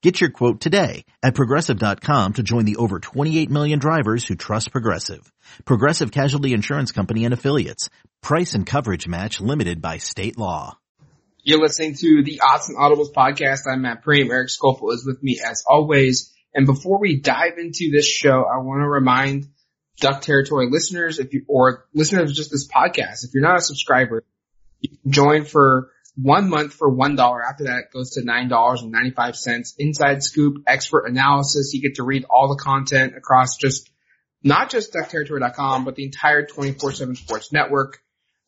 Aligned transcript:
Get 0.00 0.20
your 0.20 0.30
quote 0.30 0.60
today 0.60 1.04
at 1.24 1.34
progressive.com 1.34 2.34
to 2.34 2.42
join 2.44 2.64
the 2.66 2.76
over 2.76 3.00
28 3.00 3.50
million 3.50 3.80
drivers 3.80 4.24
who 4.24 4.36
trust 4.36 4.70
Progressive. 4.70 5.32
Progressive 5.64 6.12
Casualty 6.12 6.52
Insurance 6.52 6.92
Company 6.92 7.24
and 7.24 7.34
Affiliates. 7.34 7.90
Price 8.22 8.54
and 8.54 8.64
coverage 8.64 9.08
match 9.08 9.40
limited 9.40 9.82
by 9.82 9.98
state 9.98 10.38
law. 10.38 10.78
You're 11.42 11.60
listening 11.60 11.94
to 11.94 12.22
the 12.22 12.40
Odds 12.44 12.68
and 12.68 12.78
Audibles 12.78 13.12
podcast. 13.12 13.62
I'm 13.68 13.82
Matt 13.82 14.04
Prehm. 14.04 14.30
Eric 14.30 14.50
Skopil 14.50 14.92
is 14.92 15.04
with 15.04 15.20
me 15.20 15.40
as 15.44 15.64
always. 15.68 16.32
And 16.54 16.64
before 16.64 17.00
we 17.00 17.20
dive 17.20 17.58
into 17.58 17.90
this 17.90 18.06
show, 18.06 18.44
I 18.44 18.58
want 18.58 18.82
to 18.82 18.88
remind 18.88 19.48
Duck 19.98 20.20
Territory 20.20 20.68
listeners, 20.70 21.18
if 21.18 21.34
you, 21.34 21.44
or 21.48 21.86
listeners 21.92 22.30
of 22.30 22.36
just 22.36 22.52
this 22.52 22.68
podcast, 22.68 23.24
if 23.24 23.30
you're 23.34 23.42
not 23.42 23.58
a 23.58 23.62
subscriber, 23.62 24.22
you 24.80 24.90
can 24.90 25.10
join 25.10 25.44
for 25.44 25.90
one 26.20 26.48
month 26.48 26.74
for 26.74 26.88
one 26.88 27.16
dollar. 27.16 27.42
After 27.42 27.64
that, 27.64 27.78
it 27.78 27.92
goes 27.92 28.10
to 28.12 28.24
nine 28.24 28.48
dollars 28.48 28.82
and 28.82 28.90
ninety 28.90 29.10
five 29.10 29.36
cents. 29.36 29.74
Inside 29.78 30.22
scoop, 30.22 30.64
expert 30.66 31.06
analysis. 31.06 31.72
You 31.72 31.80
get 31.80 31.96
to 31.96 32.02
read 32.02 32.24
all 32.28 32.48
the 32.48 32.62
content 32.62 33.14
across 33.16 33.56
just 33.56 33.90
not 34.42 34.70
just 34.70 34.92
duckterritory.com, 34.92 35.84
but 35.84 35.94
the 35.94 36.04
entire 36.04 36.46
twenty 36.46 36.72
four 36.72 36.92
seven 36.92 37.14
sports 37.14 37.52
network. 37.52 37.98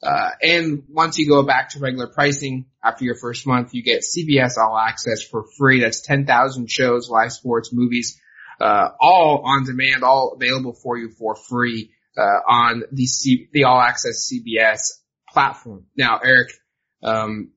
Uh, 0.02 0.30
and 0.42 0.84
once 0.88 1.18
you 1.18 1.28
go 1.28 1.42
back 1.42 1.70
to 1.70 1.78
regular 1.78 2.06
pricing 2.06 2.66
after 2.82 3.04
your 3.04 3.14
first 3.14 3.46
month, 3.46 3.74
you 3.74 3.82
get 3.82 4.00
CBS 4.02 4.56
All 4.56 4.76
Access 4.76 5.22
for 5.22 5.44
free. 5.58 5.80
That's 5.82 6.00
10,000 6.00 6.70
shows, 6.70 7.10
live 7.10 7.32
sports, 7.32 7.70
movies, 7.70 8.18
uh, 8.60 8.88
all 8.98 9.42
on 9.44 9.64
demand, 9.66 10.02
all 10.02 10.38
available 10.40 10.72
for 10.72 10.96
you 10.96 11.10
for 11.10 11.36
free, 11.36 11.90
uh, 12.16 12.20
on 12.48 12.84
the 12.92 13.04
C- 13.04 13.48
the 13.52 13.64
All 13.64 13.78
Access 13.78 14.30
CBS 14.32 15.00
platform. 15.30 15.84
Now, 15.96 16.18
Eric, 16.24 16.48
um, 17.02 17.50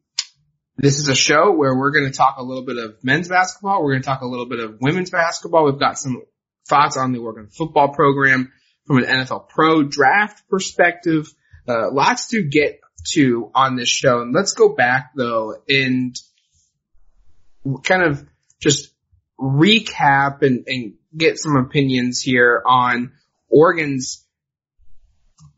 this 0.77 0.97
is 0.97 1.07
a 1.07 1.15
show 1.15 1.51
where 1.51 1.75
we're 1.75 1.91
going 1.91 2.09
to 2.09 2.17
talk 2.17 2.37
a 2.37 2.43
little 2.43 2.65
bit 2.65 2.77
of 2.77 3.03
men's 3.03 3.27
basketball. 3.29 3.83
We're 3.83 3.93
going 3.93 4.01
to 4.01 4.07
talk 4.07 4.21
a 4.21 4.27
little 4.27 4.47
bit 4.47 4.59
of 4.59 4.81
women's 4.81 5.11
basketball. 5.11 5.65
We've 5.65 5.79
got 5.79 5.99
some 5.99 6.23
thoughts 6.67 6.97
on 6.97 7.11
the 7.11 7.19
Oregon 7.19 7.47
football 7.47 7.89
program 7.89 8.51
from 8.85 8.97
an 8.97 9.05
NFL 9.05 9.49
pro 9.49 9.83
draft 9.83 10.47
perspective. 10.49 11.33
Uh, 11.67 11.91
lots 11.91 12.27
to 12.29 12.41
get 12.41 12.79
to 13.11 13.51
on 13.53 13.75
this 13.75 13.89
show. 13.89 14.21
And 14.21 14.33
let's 14.33 14.53
go 14.53 14.69
back 14.69 15.11
though 15.15 15.55
and 15.69 16.15
kind 17.83 18.03
of 18.03 18.25
just 18.59 18.93
recap 19.39 20.41
and, 20.41 20.63
and 20.67 20.93
get 21.15 21.37
some 21.37 21.55
opinions 21.55 22.21
here 22.21 22.61
on 22.65 23.11
Oregon's 23.49 24.22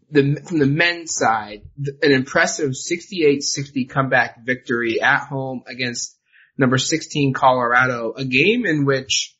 the, 0.10 0.42
from 0.46 0.60
the 0.60 0.66
men's 0.66 1.14
side, 1.16 1.64
an 2.02 2.12
impressive 2.12 2.72
68-60 2.72 3.90
comeback 3.90 4.46
victory 4.46 5.02
at 5.02 5.28
home 5.28 5.64
against 5.68 6.18
number 6.58 6.78
16 6.78 7.34
Colorado, 7.34 8.14
a 8.16 8.26
game 8.26 8.66
in 8.66 8.86
which, 8.86 9.36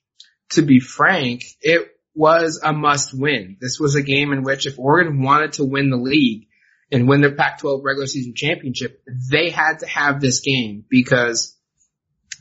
to 0.52 0.62
be 0.62 0.80
frank, 0.80 1.44
it 1.62 1.88
was 2.14 2.60
a 2.64 2.74
must 2.74 3.18
win. 3.18 3.58
This 3.60 3.80
was 3.80 3.96
a 3.96 4.02
game 4.02 4.32
in 4.32 4.44
which 4.44 4.66
if 4.66 4.80
Oregon 4.80 5.22
wanted 5.22 5.54
to 5.54 5.66
win 5.66 5.90
the 5.90 5.98
league 5.98 6.48
and 6.92 7.08
win 7.08 7.22
their 7.22 7.36
Pac-12 7.36 7.84
regular 7.84 8.08
season 8.08 8.34
championship, 8.36 9.02
they 9.32 9.50
had 9.50 9.80
to 9.80 9.88
have 9.88 10.22
this 10.22 10.40
game 10.40 10.86
because 10.90 11.56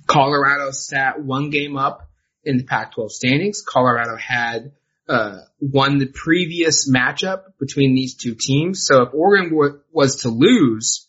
Colorado 0.07 0.71
sat 0.71 1.23
one 1.23 1.51
game 1.51 1.77
up 1.77 2.09
in 2.45 2.59
the 2.59 2.65
Pac-12 2.65 3.11
standings. 3.11 3.63
Colorado 3.67 4.17
had 4.17 4.73
uh, 5.09 5.41
won 5.61 5.99
the 5.99 6.07
previous 6.07 6.91
matchup 6.91 7.43
between 7.59 7.95
these 7.95 8.15
two 8.15 8.35
teams. 8.35 8.87
So 8.87 9.03
if 9.03 9.15
Oregon 9.15 9.81
was 9.93 10.23
to 10.23 10.29
lose, 10.29 11.09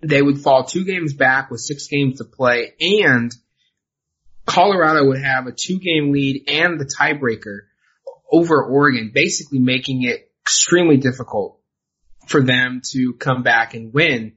they 0.00 0.22
would 0.22 0.40
fall 0.40 0.64
two 0.64 0.84
games 0.84 1.14
back 1.14 1.50
with 1.50 1.60
six 1.60 1.86
games 1.88 2.18
to 2.18 2.24
play 2.24 2.74
and 2.80 3.32
Colorado 4.48 5.06
would 5.06 5.22
have 5.22 5.46
a 5.46 5.52
two 5.52 5.78
game 5.78 6.10
lead 6.10 6.48
and 6.48 6.80
the 6.80 6.86
tiebreaker 6.86 7.66
over 8.30 8.64
Oregon, 8.64 9.10
basically 9.14 9.58
making 9.58 10.02
it 10.02 10.32
extremely 10.42 10.96
difficult 10.96 11.60
for 12.26 12.42
them 12.42 12.80
to 12.92 13.12
come 13.14 13.42
back 13.42 13.74
and 13.74 13.92
win. 13.92 14.34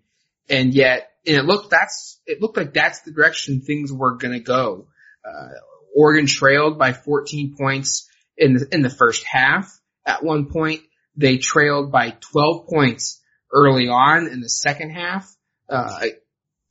And 0.49 0.73
yet, 0.73 1.11
and 1.25 1.37
it 1.37 1.45
looked, 1.45 1.69
that's, 1.69 2.19
it 2.25 2.41
looked 2.41 2.57
like 2.57 2.73
that's 2.73 3.01
the 3.01 3.11
direction 3.11 3.61
things 3.61 3.91
were 3.91 4.17
going 4.17 4.33
to 4.33 4.39
go. 4.39 4.87
Uh, 5.25 5.49
Oregon 5.95 6.25
trailed 6.25 6.77
by 6.77 6.91
14 6.91 7.55
points 7.57 8.09
in 8.41 8.55
the, 8.55 8.67
in 8.71 8.81
the 8.81 8.89
first 8.89 9.23
half. 9.25 9.79
At 10.05 10.23
one 10.23 10.47
point, 10.47 10.81
they 11.15 11.37
trailed 11.37 11.91
by 11.91 12.17
12 12.33 12.67
points 12.67 13.21
early 13.53 13.87
on 13.87 14.27
in 14.27 14.41
the 14.41 14.49
second 14.49 14.89
half. 14.89 15.33
Uh, 15.69 15.99
I 16.01 16.11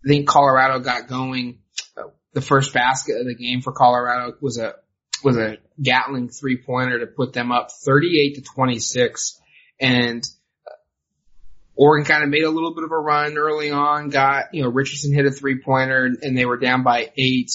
think 0.06 0.28
Colorado 0.28 0.81
got 0.81 1.08
going. 1.08 1.60
The 2.32 2.41
first 2.41 2.75
basket 2.75 3.16
of 3.20 3.26
the 3.26 3.34
game 3.34 3.60
for 3.60 3.72
Colorado 3.72 4.36
was 4.41 4.58
a, 4.58 4.75
was 5.25 5.36
a 5.36 5.58
Gatling 5.81 6.28
three 6.28 6.62
pointer 6.64 7.00
to 7.00 7.06
put 7.06 7.32
them 7.32 7.50
up 7.50 7.70
38 7.84 8.34
to 8.37 8.42
26. 8.42 9.41
And 9.81 10.22
uh, 10.66 10.75
Oregon 11.75 12.06
kind 12.06 12.22
of 12.22 12.28
made 12.28 12.44
a 12.44 12.50
little 12.50 12.75
bit 12.75 12.84
of 12.84 12.92
a 12.92 12.98
run 12.98 13.37
early 13.37 13.70
on, 13.70 14.10
got, 14.10 14.54
you 14.54 14.62
know, 14.62 14.69
Richardson 14.69 15.12
hit 15.12 15.26
a 15.26 15.31
three 15.31 15.60
pointer 15.60 16.04
and 16.20 16.37
they 16.37 16.44
were 16.44 16.58
down 16.58 16.82
by 16.82 17.10
eight. 17.16 17.50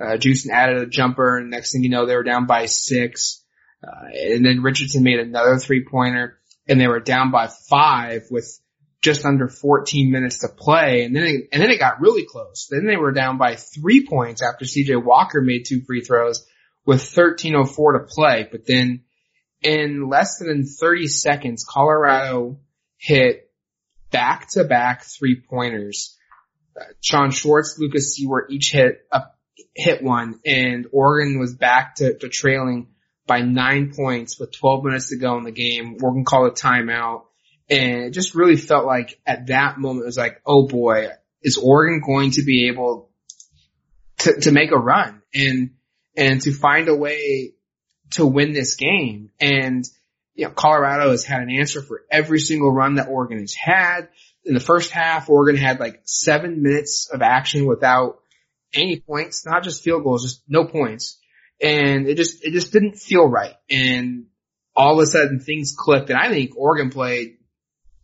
Uh, 0.00 0.16
Juiston 0.16 0.50
added 0.52 0.78
a 0.78 0.86
jumper 0.86 1.38
and 1.38 1.50
next 1.50 1.72
thing 1.72 1.82
you 1.82 1.90
know, 1.90 2.06
they 2.06 2.16
were 2.16 2.22
down 2.22 2.46
by 2.46 2.66
six. 2.66 3.37
Uh, 3.82 4.08
and 4.12 4.44
then 4.44 4.62
Richardson 4.62 5.02
made 5.02 5.20
another 5.20 5.58
three 5.58 5.84
pointer 5.84 6.38
and 6.68 6.80
they 6.80 6.86
were 6.86 7.00
down 7.00 7.30
by 7.30 7.48
five 7.68 8.26
with 8.30 8.60
just 9.00 9.24
under 9.24 9.48
14 9.48 10.10
minutes 10.10 10.40
to 10.40 10.48
play. 10.48 11.04
And 11.04 11.14
then, 11.14 11.24
it, 11.24 11.48
and 11.52 11.62
then 11.62 11.70
it 11.70 11.78
got 11.78 12.00
really 12.00 12.24
close. 12.24 12.68
Then 12.70 12.86
they 12.86 12.96
were 12.96 13.12
down 13.12 13.38
by 13.38 13.54
three 13.54 14.06
points 14.06 14.42
after 14.42 14.64
CJ 14.64 15.02
Walker 15.02 15.40
made 15.40 15.64
two 15.66 15.82
free 15.82 16.02
throws 16.02 16.44
with 16.84 17.00
13.04 17.00 18.00
to 18.00 18.06
play. 18.08 18.48
But 18.50 18.66
then 18.66 19.04
in 19.62 20.08
less 20.08 20.38
than 20.38 20.66
30 20.66 21.06
seconds, 21.06 21.64
Colorado 21.68 22.58
hit 22.96 23.50
back 24.10 24.48
to 24.50 24.64
back 24.64 25.04
three 25.04 25.40
pointers. 25.48 26.16
Uh, 26.78 26.84
Sean 27.00 27.30
Schwartz, 27.30 27.76
Lucas 27.78 28.18
Siewert 28.18 28.50
each 28.50 28.72
hit 28.72 29.06
a, 29.12 29.22
hit 29.74 30.02
one 30.02 30.40
and 30.44 30.86
Oregon 30.92 31.38
was 31.38 31.54
back 31.54 31.96
to, 31.96 32.18
to 32.18 32.28
trailing 32.28 32.88
by 33.28 33.42
nine 33.42 33.92
points 33.94 34.40
with 34.40 34.50
12 34.58 34.84
minutes 34.84 35.10
to 35.10 35.16
go 35.16 35.36
in 35.36 35.44
the 35.44 35.52
game. 35.52 35.98
Oregon 36.02 36.24
called 36.24 36.48
a 36.48 36.54
timeout. 36.54 37.26
And 37.70 38.06
it 38.06 38.10
just 38.10 38.34
really 38.34 38.56
felt 38.56 38.86
like 38.86 39.20
at 39.26 39.48
that 39.48 39.78
moment 39.78 40.04
it 40.04 40.06
was 40.06 40.16
like, 40.16 40.40
oh 40.44 40.66
boy, 40.66 41.10
is 41.42 41.58
Oregon 41.58 42.00
going 42.04 42.32
to 42.32 42.42
be 42.42 42.68
able 42.68 43.10
to, 44.20 44.40
to 44.40 44.50
make 44.50 44.72
a 44.72 44.78
run 44.78 45.22
and, 45.34 45.70
and 46.16 46.40
to 46.42 46.52
find 46.52 46.88
a 46.88 46.96
way 46.96 47.52
to 48.12 48.26
win 48.26 48.54
this 48.54 48.74
game? 48.76 49.30
And, 49.38 49.84
you 50.34 50.46
know, 50.46 50.50
Colorado 50.50 51.10
has 51.10 51.24
had 51.24 51.42
an 51.42 51.50
answer 51.50 51.82
for 51.82 52.04
every 52.10 52.40
single 52.40 52.72
run 52.72 52.94
that 52.94 53.08
Oregon 53.08 53.40
has 53.40 53.54
had. 53.54 54.08
In 54.44 54.54
the 54.54 54.60
first 54.60 54.90
half, 54.90 55.28
Oregon 55.28 55.60
had 55.60 55.78
like 55.78 56.00
seven 56.04 56.62
minutes 56.62 57.10
of 57.12 57.20
action 57.20 57.66
without 57.66 58.20
any 58.72 58.98
points, 58.98 59.44
not 59.44 59.62
just 59.62 59.82
field 59.82 60.04
goals, 60.04 60.22
just 60.22 60.42
no 60.48 60.64
points 60.64 61.18
and 61.60 62.08
it 62.08 62.16
just 62.16 62.44
it 62.44 62.52
just 62.52 62.72
didn't 62.72 62.96
feel 62.96 63.26
right. 63.26 63.54
And 63.70 64.26
all 64.76 64.98
of 64.98 65.02
a 65.02 65.06
sudden 65.06 65.40
things 65.40 65.74
clicked, 65.76 66.10
and 66.10 66.18
I 66.18 66.28
think 66.28 66.56
Oregon 66.56 66.90
played 66.90 67.38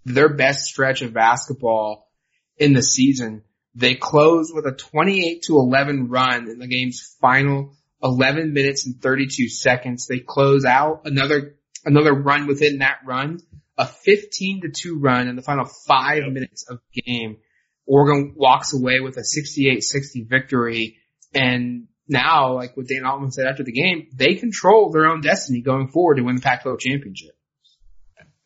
their 0.05 0.29
best 0.29 0.65
stretch 0.65 1.03
of 1.03 1.13
basketball 1.13 2.11
in 2.57 2.73
the 2.73 2.83
season. 2.83 3.43
They 3.75 3.95
closed 3.95 4.53
with 4.55 4.67
a 4.67 4.73
28 4.73 5.43
to 5.43 5.57
11 5.57 6.09
run 6.09 6.49
in 6.49 6.59
the 6.59 6.69
game's 6.69 7.17
final 7.21 7.75
11 8.03 8.53
minutes 8.53 8.87
and 8.87 9.01
32 9.01 9.49
seconds. 9.49 10.07
They 10.07 10.21
close 10.21 10.65
out 10.65 11.03
another 11.05 11.57
another 11.85 12.13
run 12.13 12.47
within 12.47 12.79
that 12.79 12.99
run, 13.05 13.41
a 13.77 13.87
15 13.87 14.63
to 14.63 14.69
2 14.71 14.99
run 14.99 15.29
in 15.29 15.37
the 15.37 15.43
final 15.43 15.69
five 15.87 16.25
minutes 16.25 16.67
of 16.69 16.81
game. 16.93 17.39
Oregon 17.87 18.35
walks 18.37 18.73
away 18.73 19.01
with 19.01 19.17
a 19.17 19.21
68-60 19.21 20.29
victory 20.29 20.97
and 21.35 21.89
now, 22.09 22.55
like 22.55 22.77
what 22.77 22.87
Dana 22.87 23.11
Altman 23.11 23.31
said 23.31 23.47
after 23.47 23.65
the 23.65 23.73
game, 23.73 24.09
they 24.15 24.35
control 24.35 24.91
their 24.91 25.07
own 25.07 25.21
destiny 25.21 25.63
going 25.63 25.89
forward 25.89 26.17
to 26.17 26.23
win 26.23 26.37
the 26.37 26.43
Pac-12 26.43 26.81
championship. 26.81 27.37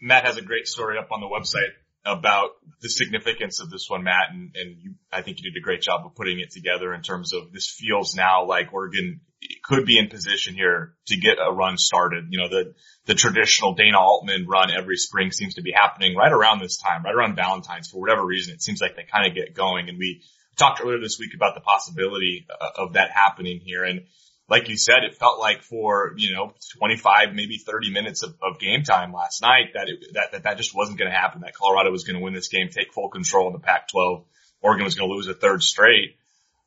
Matt 0.01 0.25
has 0.25 0.37
a 0.37 0.43
great 0.43 0.69
story 0.69 0.97
up 0.97 1.11
on 1.11 1.21
the 1.21 1.27
website 1.27 1.73
about 2.05 2.51
the 2.81 2.89
significance 2.89 3.61
of 3.61 3.71
this 3.71 3.87
one, 3.89 4.05
Matt, 4.05 4.31
and, 4.33 4.55
and 4.55 4.77
you, 4.79 4.95
I 5.13 5.23
think 5.23 5.39
you 5.39 5.51
did 5.51 5.59
a 5.59 5.63
great 5.63 5.83
job 5.83 6.07
of 6.07 6.15
putting 6.15 6.39
it 6.41 6.51
together 6.51 6.95
in 6.95 7.03
terms 7.03 7.33
of 7.33 7.53
this 7.53 7.69
feels 7.69 8.15
now 8.15 8.47
like 8.47 8.73
Oregon 8.73 9.21
could 9.63 9.85
be 9.85 9.99
in 9.99 10.09
position 10.09 10.55
here 10.55 10.95
to 11.07 11.17
get 11.17 11.39
a 11.39 11.53
run 11.53 11.77
started. 11.77 12.27
You 12.31 12.39
know, 12.39 12.49
the, 12.49 12.75
the 13.07 13.15
traditional 13.15 13.75
Dana 13.75 13.99
Altman 13.99 14.47
run 14.47 14.71
every 14.71 14.97
spring 14.97 15.31
seems 15.33 15.55
to 15.55 15.63
be 15.63 15.73
happening 15.73 16.17
right 16.17 16.33
around 16.33 16.61
this 16.61 16.79
time, 16.79 17.05
right 17.05 17.15
around 17.15 17.37
Valentine's 17.37 17.89
for 17.89 18.01
whatever 18.01 18.25
reason. 18.25 18.55
It 18.55 18.63
seems 18.63 18.81
like 18.81 18.97
they 18.97 19.05
kind 19.05 19.29
of 19.29 19.35
get 19.35 19.55
going 19.55 19.89
and 19.89 19.99
we 19.99 20.23
talked 20.59 20.81
earlier 20.83 21.01
this 21.01 21.19
week 21.19 21.35
about 21.35 21.55
the 21.55 21.61
possibility 21.61 22.47
uh, 22.51 22.71
of 22.77 22.95
that 22.95 23.11
happening 23.11 23.61
here. 23.61 23.85
And 23.85 24.07
like 24.49 24.69
you 24.69 24.77
said, 24.77 25.05
it 25.05 25.15
felt 25.15 25.39
like 25.39 25.63
for, 25.63 26.15
you 26.17 26.35
know, 26.35 26.53
25, 26.79 27.35
maybe 27.35 27.59
30 27.59 27.91
minutes 27.91 28.23
of, 28.23 28.35
of 28.43 28.59
game 28.59 28.83
time 28.83 29.13
last 29.13 29.43
night 29.43 29.73
that, 29.75 29.89
it, 29.89 30.15
that, 30.15 30.33
that, 30.33 30.43
that 30.45 30.57
just 30.57 30.75
wasn't 30.75 30.99
going 30.99 31.11
to 31.11 31.17
happen, 31.17 31.43
that 31.43 31.55
Colorado 31.55 31.91
was 31.91 32.05
going 32.05 32.17
to 32.17 32.23
win 32.23 32.35
this 32.35 32.49
game, 32.49 32.69
take 32.69 32.93
full 32.93 33.09
control 33.09 33.47
in 33.49 33.53
the 33.53 33.59
Pac-12. 33.59 34.25
Oregon 34.61 34.85
was 34.85 34.95
going 34.95 35.09
to 35.09 35.15
lose 35.15 35.29
a 35.29 35.35
third 35.35 35.63
straight. 35.63 36.17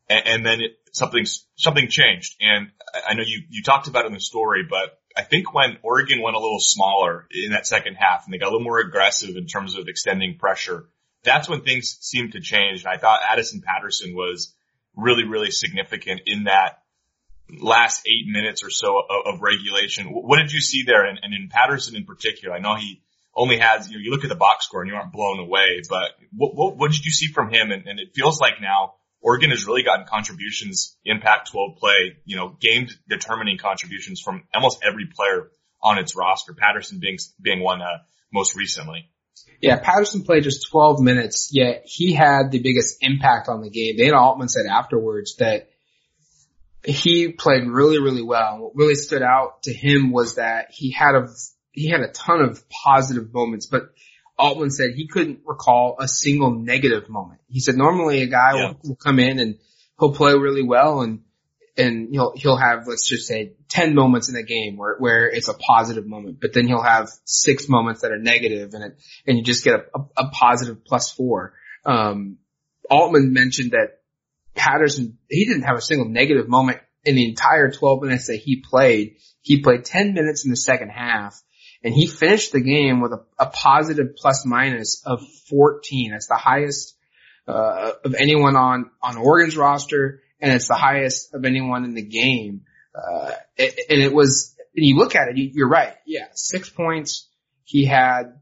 And, 0.10 0.28
and 0.28 0.46
then 0.46 0.62
it, 0.62 0.78
something, 0.94 1.26
something 1.56 1.88
changed. 1.90 2.36
And 2.40 2.72
I 3.08 3.16
know 3.16 3.24
you, 3.26 3.44
you 3.50 3.64
talked 3.64 3.88
about 3.88 4.06
it 4.06 4.08
in 4.08 4.14
the 4.14 4.20
story, 4.20 4.64
but 4.70 5.00
I 5.18 5.24
think 5.24 5.54
when 5.54 5.78
Oregon 5.82 6.22
went 6.22 6.36
a 6.36 6.40
little 6.40 6.60
smaller 6.60 7.28
in 7.32 7.52
that 7.52 7.68
second 7.68 7.96
half 7.96 8.26
and 8.26 8.34
they 8.34 8.38
got 8.38 8.48
a 8.48 8.52
little 8.52 8.64
more 8.64 8.80
aggressive 8.80 9.36
in 9.36 9.48
terms 9.48 9.76
of 9.76 9.88
extending 9.88 10.38
pressure, 10.38 10.86
that's 11.24 11.50
when 11.50 11.62
things 11.62 11.98
seemed 12.02 12.34
to 12.34 12.42
change. 12.42 12.84
And 12.84 12.94
I 12.94 12.98
thought 12.98 13.22
Addison 13.30 13.62
Patterson 13.62 14.16
was 14.16 14.54
really, 14.96 15.24
really 15.24 15.52
significant 15.52 16.22
in 16.26 16.46
that 16.46 16.80
last 17.50 18.08
eight 18.08 18.28
minutes 18.28 18.64
or 18.64 18.70
so 18.70 18.98
of, 18.98 19.36
of 19.36 19.42
regulation. 19.42 20.08
What 20.08 20.38
did 20.38 20.52
you 20.52 20.62
see 20.62 20.84
there? 20.84 21.06
And, 21.06 21.20
and, 21.22 21.34
in 21.34 21.50
Patterson 21.50 21.96
in 21.96 22.06
particular, 22.06 22.56
I 22.56 22.60
know 22.60 22.76
he 22.76 23.02
only 23.36 23.58
has, 23.60 23.90
you 23.90 23.98
know, 23.98 24.04
you 24.04 24.12
look 24.12 24.24
at 24.24 24.30
the 24.30 24.36
box 24.36 24.66
score 24.66 24.82
and 24.82 24.90
you 24.90 24.96
aren't 24.96 25.12
blown 25.12 25.40
away, 25.40 25.82
but 25.90 26.12
what, 26.36 26.56
what, 26.56 26.78
what 26.78 26.92
did 26.92 27.06
you 27.06 27.12
see 27.12 27.28
from 27.28 27.52
him? 27.52 27.72
And, 27.72 27.86
and 27.88 28.00
it 28.00 28.14
feels 28.14 28.40
like 28.40 28.62
now 28.62 28.96
Oregon 29.22 29.52
has 29.52 29.66
really 29.66 29.84
gotten 29.84 30.06
contributions 30.06 30.98
in 31.06 31.20
Pac-12 31.20 31.78
play, 31.78 32.18
you 32.26 32.38
know, 32.38 32.56
game 32.60 32.88
determining 33.08 33.58
contributions 33.58 34.20
from 34.20 34.44
almost 34.54 34.84
every 34.84 35.08
player 35.14 35.50
on 35.82 35.98
its 35.98 36.16
roster. 36.16 36.54
Patterson 36.54 37.00
being, 37.00 37.18
being 37.42 37.62
one, 37.62 37.82
uh, 37.82 38.00
most 38.34 38.56
recently. 38.56 39.11
Yeah, 39.62 39.80
Patterson 39.80 40.24
played 40.24 40.44
just 40.44 40.70
12 40.72 41.02
minutes, 41.02 41.50
yet 41.54 41.84
he 41.86 42.14
had 42.14 42.52
the 42.52 42.60
biggest 42.60 42.98
impact 43.02 43.48
on 43.48 43.62
the 43.62 43.70
game. 43.70 43.96
Dana 43.96 44.18
Altman 44.18 44.50
said 44.50 44.66
afterwards 44.66 45.36
that 45.38 45.70
he 46.84 47.32
played 47.32 47.68
really, 47.68 48.00
really 48.00 48.24
well. 48.24 48.60
What 48.60 48.76
really 48.76 48.96
stood 48.96 49.22
out 49.22 49.64
to 49.64 49.74
him 49.74 50.12
was 50.12 50.36
that 50.36 50.72
he 50.72 50.92
had 50.92 51.16
a, 51.16 51.28
he 51.72 51.90
had 51.90 52.02
a 52.02 52.08
ton 52.08 52.42
of 52.42 52.64
positive 52.70 53.32
moments, 53.34 53.68
but 53.68 53.92
Altman 54.38 54.72
said 54.72 54.92
he 54.96 55.08
couldn't 55.08 55.42
recall 55.46 55.98
a 56.00 56.08
single 56.08 56.52
negative 56.52 57.08
moment. 57.08 57.42
He 57.48 57.60
said 57.60 57.76
normally 57.76 58.24
a 58.24 58.28
guy 58.28 58.56
yeah. 58.56 58.68
will, 58.68 58.80
will 58.84 58.96
come 58.96 59.20
in 59.20 59.40
and 59.40 59.60
he'll 60.00 60.14
play 60.14 60.34
really 60.34 60.64
well 60.64 61.02
and, 61.02 61.22
and 61.78 62.10
he'll, 62.12 62.34
he'll 62.36 62.58
have, 62.58 62.88
let's 62.88 63.08
just 63.08 63.28
say 63.28 63.54
10 63.72 63.96
moments 63.96 64.30
in 64.30 64.36
a 64.36 64.44
game 64.44 64.76
where, 64.76 64.98
where 64.98 65.30
it's 65.30 65.48
a 65.48 65.54
positive 65.54 66.06
moment, 66.06 66.40
but 66.42 66.54
then 66.54 66.68
he'll 66.68 66.84
have 66.84 67.10
six 67.24 67.70
moments 67.70 68.02
that 68.02 68.12
are 68.12 68.20
negative 68.20 68.74
and 68.74 68.84
it, 68.84 69.00
and 69.26 69.38
you 69.38 69.44
just 69.44 69.64
get 69.64 69.76
a, 69.76 69.98
a, 69.98 70.26
a 70.26 70.30
positive 70.30 70.84
plus 70.84 71.10
four. 71.10 71.54
Um, 71.86 72.38
Altman 72.90 73.32
mentioned 73.32 73.72
that 73.72 74.02
Patterson, 74.56 75.18
he 75.30 75.46
didn't 75.46 75.64
have 75.64 75.78
a 75.78 75.82
single 75.82 76.10
negative 76.10 76.50
moment 76.50 76.80
in 77.06 77.16
the 77.16 77.30
entire 77.30 77.72
12 77.72 78.04
minutes 78.04 78.28
that 78.28 78.36
he 78.36 78.58
played. 78.58 79.16
He 79.42 79.62
played 79.62 79.86
10 79.86 80.14
minutes 80.14 80.44
in 80.44 80.52
the 80.52 80.58
second 80.58 80.90
half 80.90 81.42
and 81.82 81.94
he 81.94 82.08
finished 82.08 82.52
the 82.52 82.60
game 82.60 83.00
with 83.00 83.14
a, 83.14 83.24
a 83.40 83.46
positive 83.46 84.18
plus 84.18 84.46
minus 84.46 85.02
of 85.06 85.22
14. 85.50 86.12
That's 86.12 86.28
the 86.28 86.36
highest, 86.36 86.98
uh, 87.48 87.94
of 88.04 88.16
anyone 88.16 88.58
on, 88.58 88.92
on 89.02 89.16
Oregon's 89.16 89.56
roster 89.56 90.22
and 90.42 90.52
it's 90.52 90.68
the 90.68 90.76
highest 90.76 91.34
of 91.34 91.46
anyone 91.46 91.86
in 91.86 91.94
the 91.94 92.04
game. 92.04 92.64
Uh, 92.94 93.32
and 93.58 94.02
it 94.02 94.14
was, 94.14 94.56
and 94.76 94.86
you 94.86 94.98
look 94.98 95.16
at 95.16 95.30
it, 95.30 95.38
you, 95.38 95.52
you're 95.54 95.70
right. 95.70 95.94
Yeah. 96.06 96.28
Six 96.34 96.70
points. 96.70 97.28
He 97.64 97.86
had 97.86 98.40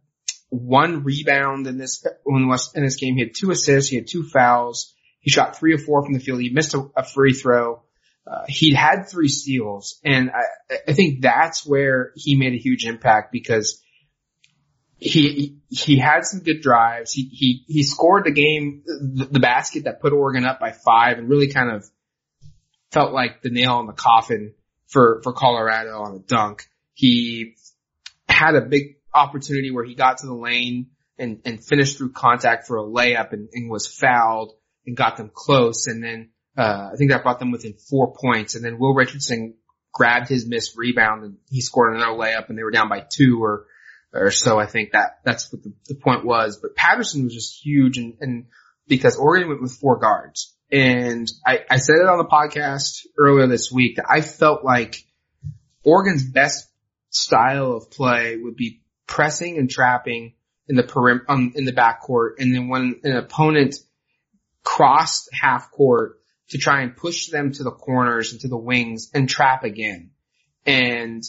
one 0.49 1.03
rebound 1.03 1.67
in 1.67 1.77
this, 1.77 2.05
in 2.25 2.83
this 2.83 2.95
game. 2.95 3.15
He 3.15 3.21
had 3.21 3.35
two 3.35 3.51
assists. 3.51 3.89
He 3.89 3.95
had 3.95 4.07
two 4.07 4.23
fouls. 4.23 4.93
He 5.19 5.29
shot 5.29 5.57
three 5.57 5.73
or 5.73 5.77
four 5.77 6.03
from 6.03 6.13
the 6.13 6.19
field. 6.19 6.41
He 6.41 6.49
missed 6.49 6.73
a, 6.73 6.89
a 6.95 7.03
free 7.03 7.33
throw. 7.33 7.83
Uh, 8.29 8.45
he 8.47 8.73
had 8.73 9.09
three 9.09 9.27
steals, 9.27 9.99
and 10.05 10.29
I, 10.29 10.75
I 10.89 10.93
think 10.93 11.21
that's 11.21 11.65
where 11.65 12.11
he 12.15 12.35
made 12.35 12.53
a 12.53 12.57
huge 12.57 12.85
impact 12.85 13.31
because 13.31 13.81
he 14.97 15.57
he 15.69 15.97
had 15.97 16.25
some 16.25 16.41
good 16.41 16.61
drives. 16.61 17.11
He 17.11 17.23
he 17.23 17.63
he 17.67 17.83
scored 17.83 18.25
the 18.25 18.31
game, 18.31 18.83
the, 18.85 19.25
the 19.31 19.39
basket 19.39 19.85
that 19.85 19.99
put 19.99 20.13
Oregon 20.13 20.45
up 20.45 20.59
by 20.59 20.73
five, 20.73 21.17
and 21.17 21.27
really 21.27 21.51
kind 21.51 21.71
of 21.71 21.89
felt 22.91 23.13
like 23.13 23.41
the 23.41 23.49
nail 23.49 23.79
in 23.79 23.87
the 23.87 23.93
coffin 23.93 24.53
for 24.87 25.21
for 25.23 25.33
Colorado 25.33 26.01
on 26.01 26.15
a 26.15 26.19
dunk. 26.19 26.67
He 26.93 27.55
had 28.27 28.55
a 28.55 28.61
big 28.61 28.97
opportunity 29.13 29.71
where 29.71 29.85
he 29.85 29.95
got 29.95 30.19
to 30.19 30.27
the 30.27 30.33
lane 30.33 30.87
and 31.17 31.41
and 31.45 31.63
finished 31.63 31.97
through 31.97 32.11
contact 32.11 32.67
for 32.67 32.77
a 32.77 32.83
layup 32.83 33.33
and, 33.33 33.49
and 33.53 33.69
was 33.69 33.87
fouled 33.87 34.53
and 34.85 34.97
got 34.97 35.17
them 35.17 35.31
close. 35.33 35.87
And 35.87 36.03
then, 36.03 36.29
uh, 36.57 36.89
I 36.93 36.95
think 36.97 37.11
that 37.11 37.23
brought 37.23 37.39
them 37.39 37.51
within 37.51 37.73
four 37.73 38.13
points. 38.13 38.55
And 38.55 38.63
then 38.63 38.79
Will 38.79 38.93
Richardson 38.93 39.55
grabbed 39.93 40.29
his 40.29 40.47
missed 40.47 40.77
rebound 40.77 41.23
and 41.23 41.37
he 41.49 41.61
scored 41.61 41.95
another 41.95 42.17
layup 42.17 42.49
and 42.49 42.57
they 42.57 42.63
were 42.63 42.71
down 42.71 42.89
by 42.89 43.05
two 43.07 43.43
or, 43.43 43.65
or 44.13 44.31
so. 44.31 44.59
I 44.59 44.65
think 44.65 44.91
that 44.91 45.19
that's 45.23 45.51
what 45.51 45.63
the, 45.63 45.73
the 45.87 45.95
point 45.95 46.25
was. 46.25 46.57
But 46.61 46.75
Patterson 46.75 47.23
was 47.23 47.33
just 47.33 47.63
huge 47.63 47.97
and, 47.97 48.15
and 48.19 48.45
because 48.87 49.15
Oregon 49.15 49.49
went 49.49 49.61
with 49.61 49.73
four 49.73 49.97
guards. 49.97 50.55
And 50.71 51.27
I, 51.45 51.59
I 51.69 51.77
said 51.77 51.95
it 51.95 52.07
on 52.07 52.19
the 52.19 52.25
podcast 52.25 53.05
earlier 53.17 53.47
this 53.47 53.71
week 53.71 53.95
that 53.95 54.05
I 54.09 54.21
felt 54.21 54.63
like 54.63 55.03
Oregon's 55.83 56.29
best 56.29 56.67
style 57.09 57.73
of 57.73 57.89
play 57.89 58.37
would 58.37 58.55
be 58.55 58.81
pressing 59.07 59.57
and 59.57 59.69
trapping 59.69 60.35
in 60.67 60.75
the 60.75 60.83
perim- 60.83 61.25
um, 61.27 61.53
in 61.55 61.65
the 61.65 61.73
backcourt. 61.73 62.33
And 62.39 62.53
then 62.53 62.69
when 62.69 63.01
an 63.03 63.15
opponent 63.15 63.75
crossed 64.63 65.29
half 65.33 65.71
court 65.71 66.19
to 66.49 66.57
try 66.57 66.81
and 66.81 66.95
push 66.95 67.27
them 67.27 67.51
to 67.53 67.63
the 67.63 67.71
corners 67.71 68.31
and 68.31 68.41
to 68.41 68.47
the 68.47 68.57
wings 68.57 69.09
and 69.13 69.27
trap 69.27 69.63
again. 69.63 70.11
And 70.65 71.23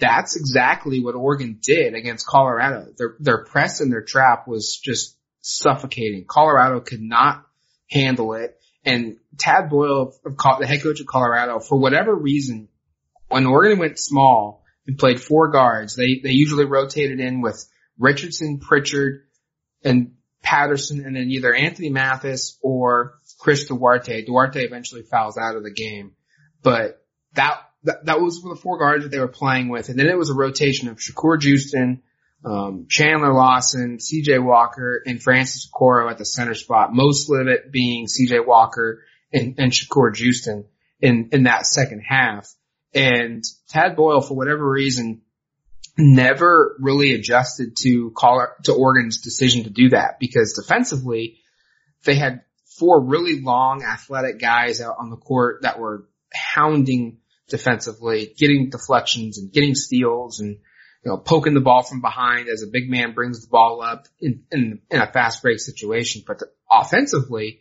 that's 0.00 0.36
exactly 0.36 1.02
what 1.02 1.14
Oregon 1.14 1.58
did 1.62 1.94
against 1.94 2.26
Colorado. 2.26 2.88
Their, 2.98 3.16
their 3.20 3.44
press 3.44 3.80
and 3.80 3.92
their 3.92 4.02
trap 4.02 4.46
was 4.46 4.78
just 4.82 5.16
suffocating. 5.40 6.24
Colorado 6.26 6.80
could 6.80 7.00
not 7.00 7.45
handle 7.90 8.34
it. 8.34 8.58
And 8.84 9.16
Tad 9.38 9.68
Boyle, 9.68 10.14
of 10.24 10.58
the 10.58 10.66
head 10.66 10.82
coach 10.82 11.00
of 11.00 11.06
Colorado, 11.06 11.58
for 11.58 11.78
whatever 11.78 12.14
reason, 12.14 12.68
when 13.28 13.46
Oregon 13.46 13.78
went 13.78 13.98
small 13.98 14.64
and 14.86 14.96
played 14.96 15.20
four 15.20 15.50
guards, 15.50 15.96
they, 15.96 16.20
they 16.22 16.30
usually 16.30 16.64
rotated 16.64 17.18
in 17.18 17.40
with 17.40 17.68
Richardson, 17.98 18.60
Pritchard, 18.60 19.22
and 19.84 20.12
Patterson 20.42 21.04
and 21.04 21.16
then 21.16 21.30
either 21.30 21.52
Anthony 21.52 21.90
Mathis 21.90 22.58
or 22.62 23.14
Chris 23.40 23.66
Duarte. 23.66 24.24
Duarte 24.24 24.64
eventually 24.64 25.02
fouls 25.02 25.36
out 25.36 25.56
of 25.56 25.64
the 25.64 25.72
game, 25.72 26.12
but 26.62 27.04
that, 27.34 27.58
that, 27.82 28.04
that 28.06 28.20
was 28.20 28.38
for 28.38 28.54
the 28.54 28.60
four 28.60 28.78
guards 28.78 29.02
that 29.02 29.10
they 29.10 29.18
were 29.18 29.26
playing 29.26 29.68
with. 29.68 29.88
And 29.88 29.98
then 29.98 30.06
it 30.06 30.16
was 30.16 30.30
a 30.30 30.34
rotation 30.34 30.88
of 30.88 30.98
Shakur 30.98 31.38
Juiston, 31.40 32.02
um, 32.44 32.86
Chandler 32.88 33.32
Lawson, 33.32 33.98
CJ 33.98 34.42
Walker, 34.44 35.02
and 35.04 35.22
Francis 35.22 35.68
Okoro 35.68 36.10
at 36.10 36.18
the 36.18 36.24
center 36.24 36.54
spot. 36.54 36.92
Most 36.92 37.30
of 37.30 37.48
it 37.48 37.72
being 37.72 38.06
CJ 38.06 38.46
Walker 38.46 39.02
and, 39.32 39.54
and 39.58 39.72
Shakur 39.72 40.14
Juiston 40.14 40.64
in, 41.00 41.30
in 41.32 41.44
that 41.44 41.66
second 41.66 42.02
half. 42.06 42.48
And 42.94 43.42
Tad 43.68 43.96
Boyle, 43.96 44.20
for 44.20 44.36
whatever 44.36 44.68
reason, 44.68 45.22
never 45.98 46.76
really 46.78 47.14
adjusted 47.14 47.76
to 47.82 48.10
call 48.10 48.46
to 48.64 48.72
Oregon's 48.72 49.20
decision 49.20 49.64
to 49.64 49.70
do 49.70 49.90
that 49.90 50.18
because 50.20 50.52
defensively 50.52 51.38
they 52.04 52.14
had 52.14 52.42
four 52.78 53.02
really 53.02 53.40
long 53.40 53.82
athletic 53.82 54.38
guys 54.38 54.80
out 54.80 54.96
on 54.98 55.10
the 55.10 55.16
court 55.16 55.62
that 55.62 55.78
were 55.78 56.06
hounding 56.32 57.18
defensively, 57.48 58.34
getting 58.36 58.70
deflections 58.70 59.38
and 59.38 59.52
getting 59.52 59.74
steals 59.74 60.40
and 60.40 60.58
you 61.06 61.12
know 61.12 61.18
poking 61.18 61.54
the 61.54 61.60
ball 61.60 61.84
from 61.84 62.00
behind 62.00 62.48
as 62.48 62.62
a 62.62 62.66
big 62.66 62.90
man 62.90 63.14
brings 63.14 63.40
the 63.40 63.48
ball 63.48 63.80
up 63.80 64.08
in 64.20 64.42
in, 64.50 64.80
in 64.90 65.00
a 65.00 65.06
fast 65.06 65.40
break 65.40 65.60
situation. 65.60 66.24
But 66.26 66.40
the, 66.40 66.46
offensively, 66.68 67.60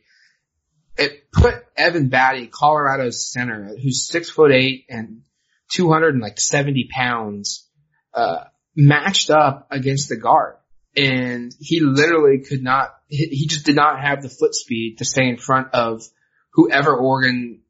it 0.98 1.32
put 1.32 1.64
Evan 1.78 2.10
Battey, 2.10 2.50
Colorado's 2.50 3.32
center, 3.32 3.76
who's 3.80 4.08
six 4.08 4.32
foot 4.32 4.52
eight 4.52 4.86
and 4.90 5.22
270 5.70 6.90
pounds 6.92 7.70
uh, 8.16 8.46
matched 8.76 9.30
up 9.30 9.68
against 9.70 10.10
the 10.10 10.18
guard. 10.18 10.56
And 10.98 11.54
he 11.60 11.82
literally 11.82 12.40
could 12.40 12.64
not, 12.64 12.96
he 13.10 13.46
just 13.46 13.66
did 13.66 13.76
not 13.76 14.02
have 14.02 14.24
the 14.24 14.30
foot 14.30 14.56
speed 14.56 15.00
to 15.00 15.06
stay 15.06 15.28
in 15.28 15.38
front 15.38 15.74
of 15.74 16.02
whoever 16.54 16.96
Oregon 16.96 17.62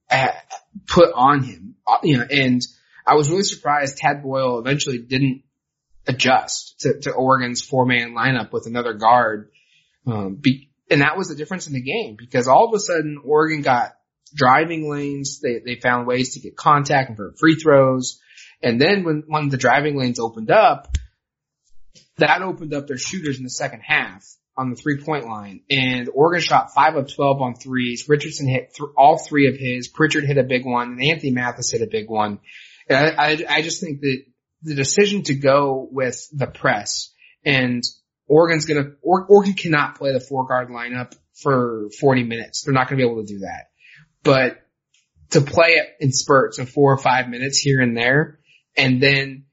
put 0.88 1.12
on 1.14 1.44
him. 1.44 1.76
Uh, 1.86 1.98
you 2.04 2.18
know, 2.18 2.26
and 2.30 2.62
I 3.06 3.16
was 3.16 3.30
really 3.30 3.44
surprised 3.44 3.98
Tad 3.98 4.24
Boyle 4.24 4.60
eventually 4.60 5.00
didn't 5.00 5.44
adjust 6.08 6.82
to, 6.82 7.00
to 7.02 7.12
Oregon's 7.12 7.62
four 7.62 7.86
man 7.86 8.14
lineup 8.14 8.52
with 8.52 8.68
another 8.68 8.94
guard. 8.94 9.50
Um, 10.08 10.36
be, 10.36 10.70
and 10.90 11.02
that 11.02 11.18
was 11.18 11.30
the 11.30 11.36
difference 11.36 11.68
in 11.68 11.74
the 11.74 11.82
game 11.82 12.16
because 12.18 12.48
all 12.48 12.68
of 12.68 12.74
a 12.74 12.80
sudden 12.80 13.22
Oregon 13.24 13.62
got 13.62 13.96
driving 14.34 14.90
lanes. 14.90 15.40
They, 15.40 15.60
they 15.66 15.80
found 15.80 16.08
ways 16.08 16.34
to 16.34 16.40
get 16.40 16.56
contact 16.56 17.10
and 17.10 17.18
for 17.18 17.34
free 17.40 17.56
throws. 17.56 18.20
And 18.62 18.80
then 18.80 19.04
when, 19.04 19.24
when 19.28 19.50
the 19.50 19.58
driving 19.58 19.98
lanes 19.98 20.20
opened 20.20 20.52
up, 20.52 20.96
that 22.18 22.42
opened 22.42 22.74
up 22.74 22.88
their 22.88 22.98
shooters 22.98 23.38
in 23.38 23.44
the 23.44 23.50
second 23.50 23.82
half 23.82 24.24
on 24.58 24.70
the 24.70 24.76
three 24.76 25.04
point 25.04 25.26
line 25.26 25.62
and 25.70 26.10
Oregon 26.14 26.42
shot 26.42 26.74
five 26.74 26.96
of 26.96 27.14
12 27.14 27.42
on 27.42 27.56
threes. 27.56 28.08
Richardson 28.08 28.48
hit 28.48 28.74
th- 28.74 28.90
all 28.96 29.18
three 29.18 29.50
of 29.50 29.58
his. 29.58 29.88
Pritchard 29.88 30.24
hit 30.24 30.38
a 30.38 30.44
big 30.44 30.66
one 30.66 30.92
and 30.94 31.04
Anthony 31.04 31.32
Mathis 31.32 31.72
hit 31.72 31.82
a 31.82 31.88
big 31.88 32.10
one. 32.10 32.40
I, 32.90 33.12
I, 33.12 33.46
I 33.50 33.62
just 33.64 33.82
think 33.82 34.02
that 34.02 34.24
the 34.66 34.76
decision 34.76 35.22
to 35.24 35.36
go 35.36 35.88
with 35.92 36.28
the 36.34 36.48
press 36.48 37.14
and 37.46 37.84
Oregon's 38.28 38.66
gonna, 38.66 38.92
Oregon 39.04 39.54
cannot 39.54 39.96
play 39.96 40.12
the 40.12 40.20
four 40.20 40.48
guard 40.48 40.70
lineup 40.70 41.14
for 41.42 41.90
40 42.00 42.24
minutes. 42.24 42.64
They're 42.64 42.74
not 42.74 42.88
gonna 42.88 42.98
be 42.98 43.04
able 43.04 43.24
to 43.24 43.32
do 43.32 43.40
that. 43.40 43.68
But 44.24 44.60
to 45.32 45.42
play 45.42 45.74
it 45.74 45.88
in 46.00 46.12
spurts 46.12 46.58
of 46.58 46.70
four 46.70 46.94
or 46.94 46.98
five 46.98 47.30
minutes 47.30 47.60
here 47.60 47.80
and 47.80 47.96
there, 47.96 48.40
and 48.76 49.02
then 49.02 49.46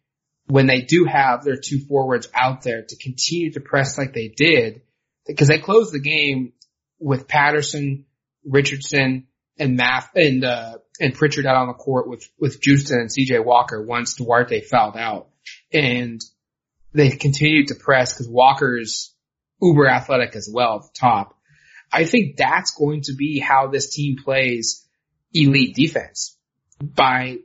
when 0.47 0.67
they 0.67 0.81
do 0.81 1.05
have 1.05 1.45
their 1.45 1.57
two 1.57 1.81
forwards 1.81 2.29
out 2.35 2.63
there 2.63 2.83
to 2.83 2.97
continue 2.97 3.53
to 3.53 3.61
press 3.61 3.99
like 3.99 4.15
they 4.15 4.29
did, 4.29 4.83
because 5.27 5.49
they 5.49 5.59
closed 5.59 5.93
the 5.93 6.01
game 6.01 6.53
with 6.99 7.29
Patterson, 7.29 8.07
Richardson, 8.45 9.27
and 9.59 9.77
Math 9.77 10.11
and 10.17 10.45
uh, 10.45 10.79
and 11.03 11.13
Pritchard 11.13 11.47
out 11.47 11.57
on 11.57 11.67
the 11.67 11.75
court 11.75 12.09
with 12.09 12.31
with 12.39 12.61
Juiston 12.61 13.01
and 13.01 13.11
CJ 13.11 13.45
Walker 13.45 13.83
once 13.83 14.15
Duarte 14.15 14.61
fouled 14.61 14.97
out, 14.97 15.29
and 15.73 16.21
they 16.95 17.11
continued 17.11 17.69
to 17.69 17.75
press 17.75 18.15
because 18.15 18.29
Walker's 18.29 19.13
uber 19.61 19.89
athletic 19.89 20.37
as 20.37 20.49
well 20.51 20.77
at 20.77 20.83
the 20.83 20.99
top. 20.99 21.37
I 21.93 22.05
think 22.05 22.37
that's 22.37 22.71
going 22.79 23.03
to 23.03 23.15
be 23.15 23.41
how 23.41 23.67
this 23.67 23.93
team 23.93 24.17
plays 24.23 24.87
elite 25.35 25.75
defense 25.75 26.37
by 26.81 27.39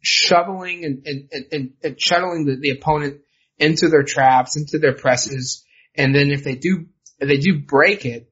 shoveling 0.00 0.84
and 0.86 1.06
and 1.06 1.46
and, 1.52 1.72
and 1.82 2.00
shuttling 2.00 2.46
the, 2.46 2.56
the 2.56 2.70
opponent 2.70 3.20
into 3.58 3.90
their 3.90 4.04
traps, 4.04 4.56
into 4.56 4.78
their 4.78 4.94
presses, 4.94 5.66
and 5.94 6.14
then 6.14 6.30
if 6.30 6.44
they 6.44 6.54
do 6.54 6.86
if 7.18 7.28
they 7.28 7.36
do 7.36 7.58
break 7.58 8.06
it, 8.06 8.31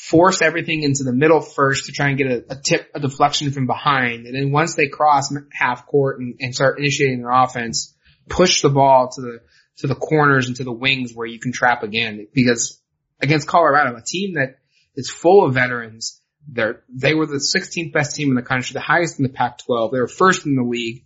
force 0.00 0.40
everything 0.40 0.82
into 0.82 1.04
the 1.04 1.12
middle 1.12 1.42
first 1.42 1.84
to 1.84 1.92
try 1.92 2.08
and 2.08 2.16
get 2.16 2.26
a, 2.26 2.44
a, 2.52 2.56
tip, 2.56 2.90
a 2.94 3.00
deflection 3.00 3.52
from 3.52 3.66
behind. 3.66 4.26
And 4.26 4.34
then 4.34 4.50
once 4.50 4.74
they 4.74 4.88
cross 4.88 5.30
half 5.52 5.86
court 5.86 6.20
and, 6.20 6.36
and, 6.40 6.54
start 6.54 6.78
initiating 6.78 7.20
their 7.20 7.30
offense, 7.30 7.94
push 8.26 8.62
the 8.62 8.70
ball 8.70 9.10
to 9.14 9.20
the, 9.20 9.40
to 9.78 9.86
the 9.88 9.94
corners 9.94 10.46
and 10.46 10.56
to 10.56 10.64
the 10.64 10.72
wings 10.72 11.12
where 11.14 11.26
you 11.26 11.38
can 11.38 11.52
trap 11.52 11.82
again. 11.82 12.26
Because 12.32 12.80
against 13.20 13.46
Colorado, 13.46 13.94
a 13.94 14.00
team 14.00 14.36
that 14.36 14.60
is 14.96 15.10
full 15.10 15.44
of 15.44 15.52
veterans, 15.52 16.22
they're, 16.48 16.82
they 16.88 17.12
were 17.12 17.26
the 17.26 17.34
16th 17.54 17.92
best 17.92 18.16
team 18.16 18.30
in 18.30 18.36
the 18.36 18.42
country, 18.42 18.72
the 18.72 18.80
highest 18.80 19.18
in 19.18 19.24
the 19.24 19.28
Pac-12. 19.28 19.92
They 19.92 20.00
were 20.00 20.08
first 20.08 20.46
in 20.46 20.56
the 20.56 20.62
league. 20.62 21.04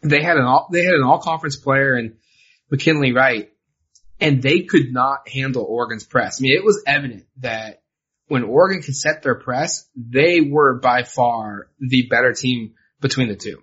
They 0.00 0.22
had 0.22 0.36
an 0.36 0.44
all, 0.44 0.68
they 0.70 0.84
had 0.84 0.94
an 0.94 1.02
all 1.02 1.18
conference 1.18 1.56
player 1.56 1.94
and 1.94 2.18
McKinley 2.70 3.12
Wright 3.12 3.50
and 4.20 4.42
they 4.42 4.60
could 4.60 4.92
not 4.92 5.28
handle 5.28 5.64
Oregon's 5.64 6.04
press. 6.04 6.40
I 6.40 6.42
mean, 6.42 6.56
it 6.56 6.64
was 6.64 6.82
evident 6.86 7.26
that 7.38 7.82
when 8.28 8.44
Oregon 8.44 8.82
could 8.82 8.96
set 8.96 9.22
their 9.22 9.34
press, 9.34 9.88
they 9.94 10.40
were 10.40 10.78
by 10.78 11.02
far 11.02 11.68
the 11.78 12.06
better 12.08 12.32
team 12.32 12.74
between 13.00 13.28
the 13.28 13.36
two. 13.36 13.62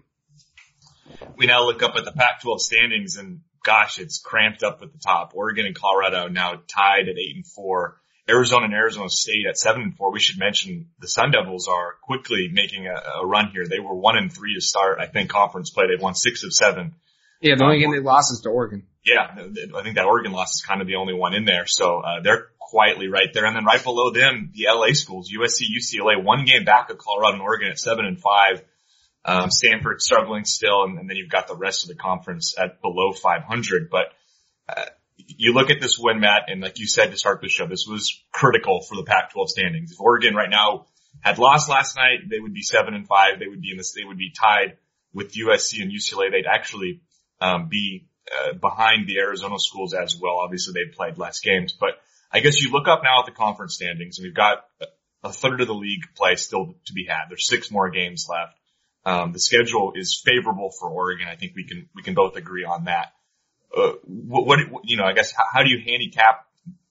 We 1.38 1.48
now 1.48 1.65
look 1.65 1.81
up 1.81 1.96
at 1.96 2.05
the 2.05 2.12
Pac-12 2.12 2.60
standings 2.60 3.17
and 3.17 3.41
gosh, 3.63 4.00
it's 4.00 4.20
cramped 4.20 4.63
up 4.63 4.81
at 4.81 4.91
the 4.91 5.00
top. 5.00 5.34
Oregon 5.36 5.65
and 5.65 5.75
Colorado 5.75 6.27
now 6.27 6.62
tied 6.67 7.08
at 7.08 7.17
eight 7.17 7.36
and 7.36 7.46
four. 7.46 7.98
Arizona 8.29 8.65
and 8.65 8.74
Arizona 8.74 9.10
State 9.10 9.46
at 9.48 9.58
seven 9.58 9.81
and 9.81 9.96
four. 9.96 10.12
We 10.12 10.20
should 10.20 10.39
mention 10.39 10.89
the 11.00 11.08
Sun 11.08 11.31
Devils 11.31 11.67
are 11.67 11.96
quickly 12.01 12.50
making 12.51 12.88
a, 12.88 13.22
a 13.22 13.25
run 13.25 13.50
here. 13.51 13.67
They 13.67 13.79
were 13.79 13.96
one 13.96 14.17
and 14.17 14.31
three 14.31 14.55
to 14.55 14.62
start. 14.62 15.00
I 15.00 15.08
think 15.08 15.29
conference 15.29 15.70
play. 15.70 15.86
They've 15.88 16.01
won 16.01 16.15
six 16.15 16.43
of 16.43 16.53
seven. 16.53 16.96
Yeah, 17.42 17.56
the 17.56 17.64
only 17.64 17.80
game 17.80 17.92
they 17.92 18.00
lost 18.00 18.32
is 18.32 18.42
to 18.42 18.50
Oregon. 18.50 18.84
Yeah, 19.04 19.28
I 19.34 19.84
think 19.84 19.96
that 19.96 20.06
Oregon 20.06 20.32
loss 20.32 20.56
is 20.56 20.62
kind 20.62 20.80
of 20.80 20.88
the 20.88 20.96
only 20.96 21.16
one 21.16 21.34
in 21.34 21.46
there. 21.46 21.66
So 21.66 22.00
uh, 22.00 22.22
they're 22.22 22.50
quietly 22.60 23.08
right 23.08 23.34
there. 23.34 23.46
And 23.46 23.56
then 23.56 23.66
right 23.66 23.84
below 23.84 24.12
them, 24.12 24.52
the 24.54 24.68
LA 24.70 24.94
schools, 24.94 25.30
USC, 25.32 25.64
UCLA, 25.76 26.24
one 26.24 26.46
game 26.46 26.64
back 26.64 26.90
of 26.90 26.98
Colorado 26.98 27.34
and 27.34 27.42
Oregon 27.42 27.70
at 27.70 27.80
seven 27.80 28.06
and 28.06 28.20
five. 28.20 28.64
Um, 29.24 29.52
Stanford 29.52 30.02
struggling 30.02 30.46
still, 30.46 30.84
and, 30.84 30.98
and, 30.98 31.08
then 31.08 31.16
you've 31.16 31.30
got 31.30 31.48
the 31.48 31.56
rest 31.56 31.84
of 31.84 31.90
the 31.90 31.96
conference 31.96 32.56
at 32.58 32.82
below 32.82 33.12
500. 33.12 33.90
But 33.92 34.06
uh, 34.68 34.86
you 35.16 35.54
look 35.54 35.70
at 35.70 35.80
this 35.80 36.00
win, 36.00 36.20
Matt, 36.20 36.44
and 36.48 36.60
like 36.62 36.80
you 36.80 36.88
said 36.88 37.12
to 37.12 37.18
start 37.18 37.40
the 37.40 37.48
show, 37.48 37.68
this 37.68 37.86
was 37.88 38.20
critical 38.32 38.82
for 38.82 38.96
the 38.96 39.04
Pac-12 39.04 39.50
standings. 39.50 39.92
If 39.92 40.02
Oregon 40.02 40.34
right 40.34 40.50
now 40.50 40.88
had 41.20 41.38
lost 41.38 41.70
last 41.70 41.96
night, 41.96 42.30
they 42.32 42.40
would 42.40 42.54
be 42.54 42.64
seven 42.64 42.96
and 42.96 43.08
five. 43.08 43.38
They 43.40 43.48
would 43.48 43.62
be 43.62 43.70
in 43.70 43.78
this. 43.78 43.94
They 43.94 44.04
would 44.04 44.18
be 44.18 44.32
tied 44.32 44.78
with 45.14 45.36
USC 45.36 45.84
and 45.84 45.92
UCLA. 45.92 46.32
They'd 46.32 46.48
actually 46.48 47.02
um, 47.42 47.68
be 47.68 48.08
uh, 48.32 48.54
behind 48.54 49.08
the 49.08 49.18
Arizona 49.18 49.60
schools 49.60 49.94
as 49.94 50.16
well. 50.16 50.38
Obviously, 50.38 50.74
they 50.74 50.90
played 50.90 51.18
less 51.18 51.40
games, 51.40 51.74
but 51.74 52.00
I 52.32 52.40
guess 52.40 52.62
you 52.62 52.72
look 52.72 52.88
up 52.88 53.02
now 53.04 53.20
at 53.20 53.26
the 53.26 53.34
conference 53.34 53.76
standings, 53.76 54.18
and 54.18 54.26
we've 54.26 54.34
got 54.34 54.64
a 55.24 55.34
third 55.34 55.62
of 55.62 55.68
the 55.68 55.74
league 55.74 56.04
play 56.16 56.36
still 56.36 56.76
to 56.86 56.94
be 56.94 57.06
had. 57.06 57.26
There's 57.30 57.48
six 57.48 57.72
more 57.72 57.90
games 57.90 58.28
left. 58.30 58.58
Um, 59.04 59.34
the 59.34 59.40
schedule 59.40 59.94
is 59.96 60.22
favorable 60.24 60.72
for 60.72 60.90
Oregon. 60.90 61.28
I 61.28 61.36
think 61.36 61.54
we 61.56 61.66
can 61.66 61.90
we 61.96 62.04
can 62.04 62.14
both 62.14 62.36
agree 62.36 62.64
on 62.64 62.86
that. 62.86 63.14
Uh, 63.76 63.94
what, 64.04 64.46
what, 64.46 64.82
you 64.84 64.98
know, 64.98 65.06
I 65.06 65.14
guess 65.14 65.32
how, 65.32 65.46
how, 65.52 65.64
do 65.64 65.70
you 65.70 65.80
handicap 65.80 66.46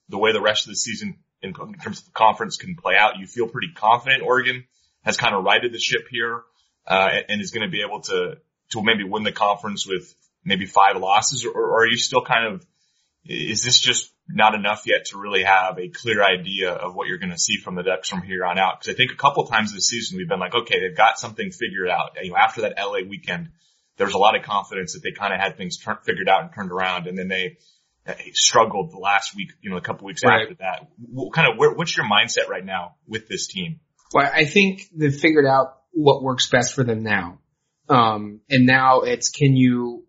the 0.08 0.16
way 0.16 0.32
the 0.32 0.40
rest 0.40 0.64
of 0.66 0.70
the 0.70 0.76
season 0.76 1.18
in, 1.42 1.50
in 1.50 1.74
terms 1.74 2.00
of 2.00 2.06
the 2.06 2.12
conference 2.12 2.56
can 2.56 2.74
play 2.74 2.96
out? 2.96 3.18
You 3.18 3.26
feel 3.26 3.46
pretty 3.48 3.72
confident 3.74 4.22
Oregon 4.22 4.64
has 5.04 5.16
kind 5.16 5.34
of 5.34 5.44
righted 5.44 5.72
the 5.72 5.78
ship 5.78 6.06
here 6.10 6.42
uh, 6.86 7.10
and, 7.12 7.24
and 7.28 7.40
is 7.40 7.50
going 7.50 7.66
to 7.66 7.70
be 7.70 7.82
able 7.82 8.00
to 8.02 8.38
to 8.72 8.82
maybe 8.82 9.04
win 9.04 9.22
the 9.22 9.32
conference 9.32 9.86
with 9.86 10.14
maybe 10.44 10.66
five 10.66 10.96
losses 10.96 11.44
or, 11.44 11.52
or 11.52 11.82
are 11.82 11.86
you 11.86 11.96
still 11.96 12.24
kind 12.24 12.54
of, 12.54 12.66
is 13.24 13.62
this 13.62 13.78
just 13.78 14.12
not 14.28 14.54
enough 14.54 14.82
yet 14.86 15.06
to 15.06 15.18
really 15.18 15.42
have 15.42 15.78
a 15.78 15.88
clear 15.88 16.22
idea 16.22 16.72
of 16.72 16.94
what 16.94 17.08
you're 17.08 17.18
going 17.18 17.32
to 17.32 17.38
see 17.38 17.56
from 17.56 17.74
the 17.74 17.82
Ducks 17.82 18.08
from 18.08 18.22
here 18.22 18.44
on 18.44 18.58
out? 18.58 18.80
Cause 18.80 18.88
I 18.88 18.94
think 18.94 19.12
a 19.12 19.16
couple 19.16 19.46
times 19.46 19.72
this 19.72 19.88
season 19.88 20.16
we've 20.16 20.28
been 20.28 20.40
like, 20.40 20.54
okay, 20.54 20.80
they've 20.80 20.96
got 20.96 21.18
something 21.18 21.50
figured 21.50 21.88
out. 21.88 22.10
You 22.22 22.30
know, 22.30 22.36
after 22.36 22.62
that 22.62 22.74
LA 22.78 23.00
weekend, 23.08 23.50
there 23.96 24.06
was 24.06 24.14
a 24.14 24.18
lot 24.18 24.36
of 24.36 24.42
confidence 24.42 24.94
that 24.94 25.02
they 25.02 25.12
kind 25.12 25.34
of 25.34 25.40
had 25.40 25.56
things 25.56 25.76
tur- 25.76 26.00
figured 26.04 26.28
out 26.28 26.42
and 26.42 26.50
turned 26.54 26.72
around 26.72 27.06
and 27.06 27.18
then 27.18 27.28
they, 27.28 27.58
uh, 28.06 28.14
struggled 28.32 28.92
the 28.92 28.98
last 28.98 29.36
week, 29.36 29.50
you 29.60 29.70
know, 29.70 29.76
a 29.76 29.82
couple 29.82 30.06
weeks 30.06 30.24
right. 30.24 30.42
after 30.42 30.54
that. 30.54 30.88
What 30.98 31.34
kind 31.34 31.52
of, 31.52 31.58
where, 31.58 31.74
what's 31.74 31.94
your 31.94 32.06
mindset 32.06 32.48
right 32.48 32.64
now 32.64 32.94
with 33.06 33.28
this 33.28 33.46
team? 33.46 33.80
Well, 34.14 34.28
I 34.32 34.46
think 34.46 34.82
they've 34.96 35.14
figured 35.14 35.46
out 35.46 35.80
what 35.92 36.22
works 36.22 36.48
best 36.48 36.74
for 36.74 36.84
them 36.84 37.02
now. 37.02 37.38
Um, 37.88 38.40
and 38.48 38.66
now 38.66 39.00
it's 39.00 39.30
can 39.30 39.56
you 39.56 40.06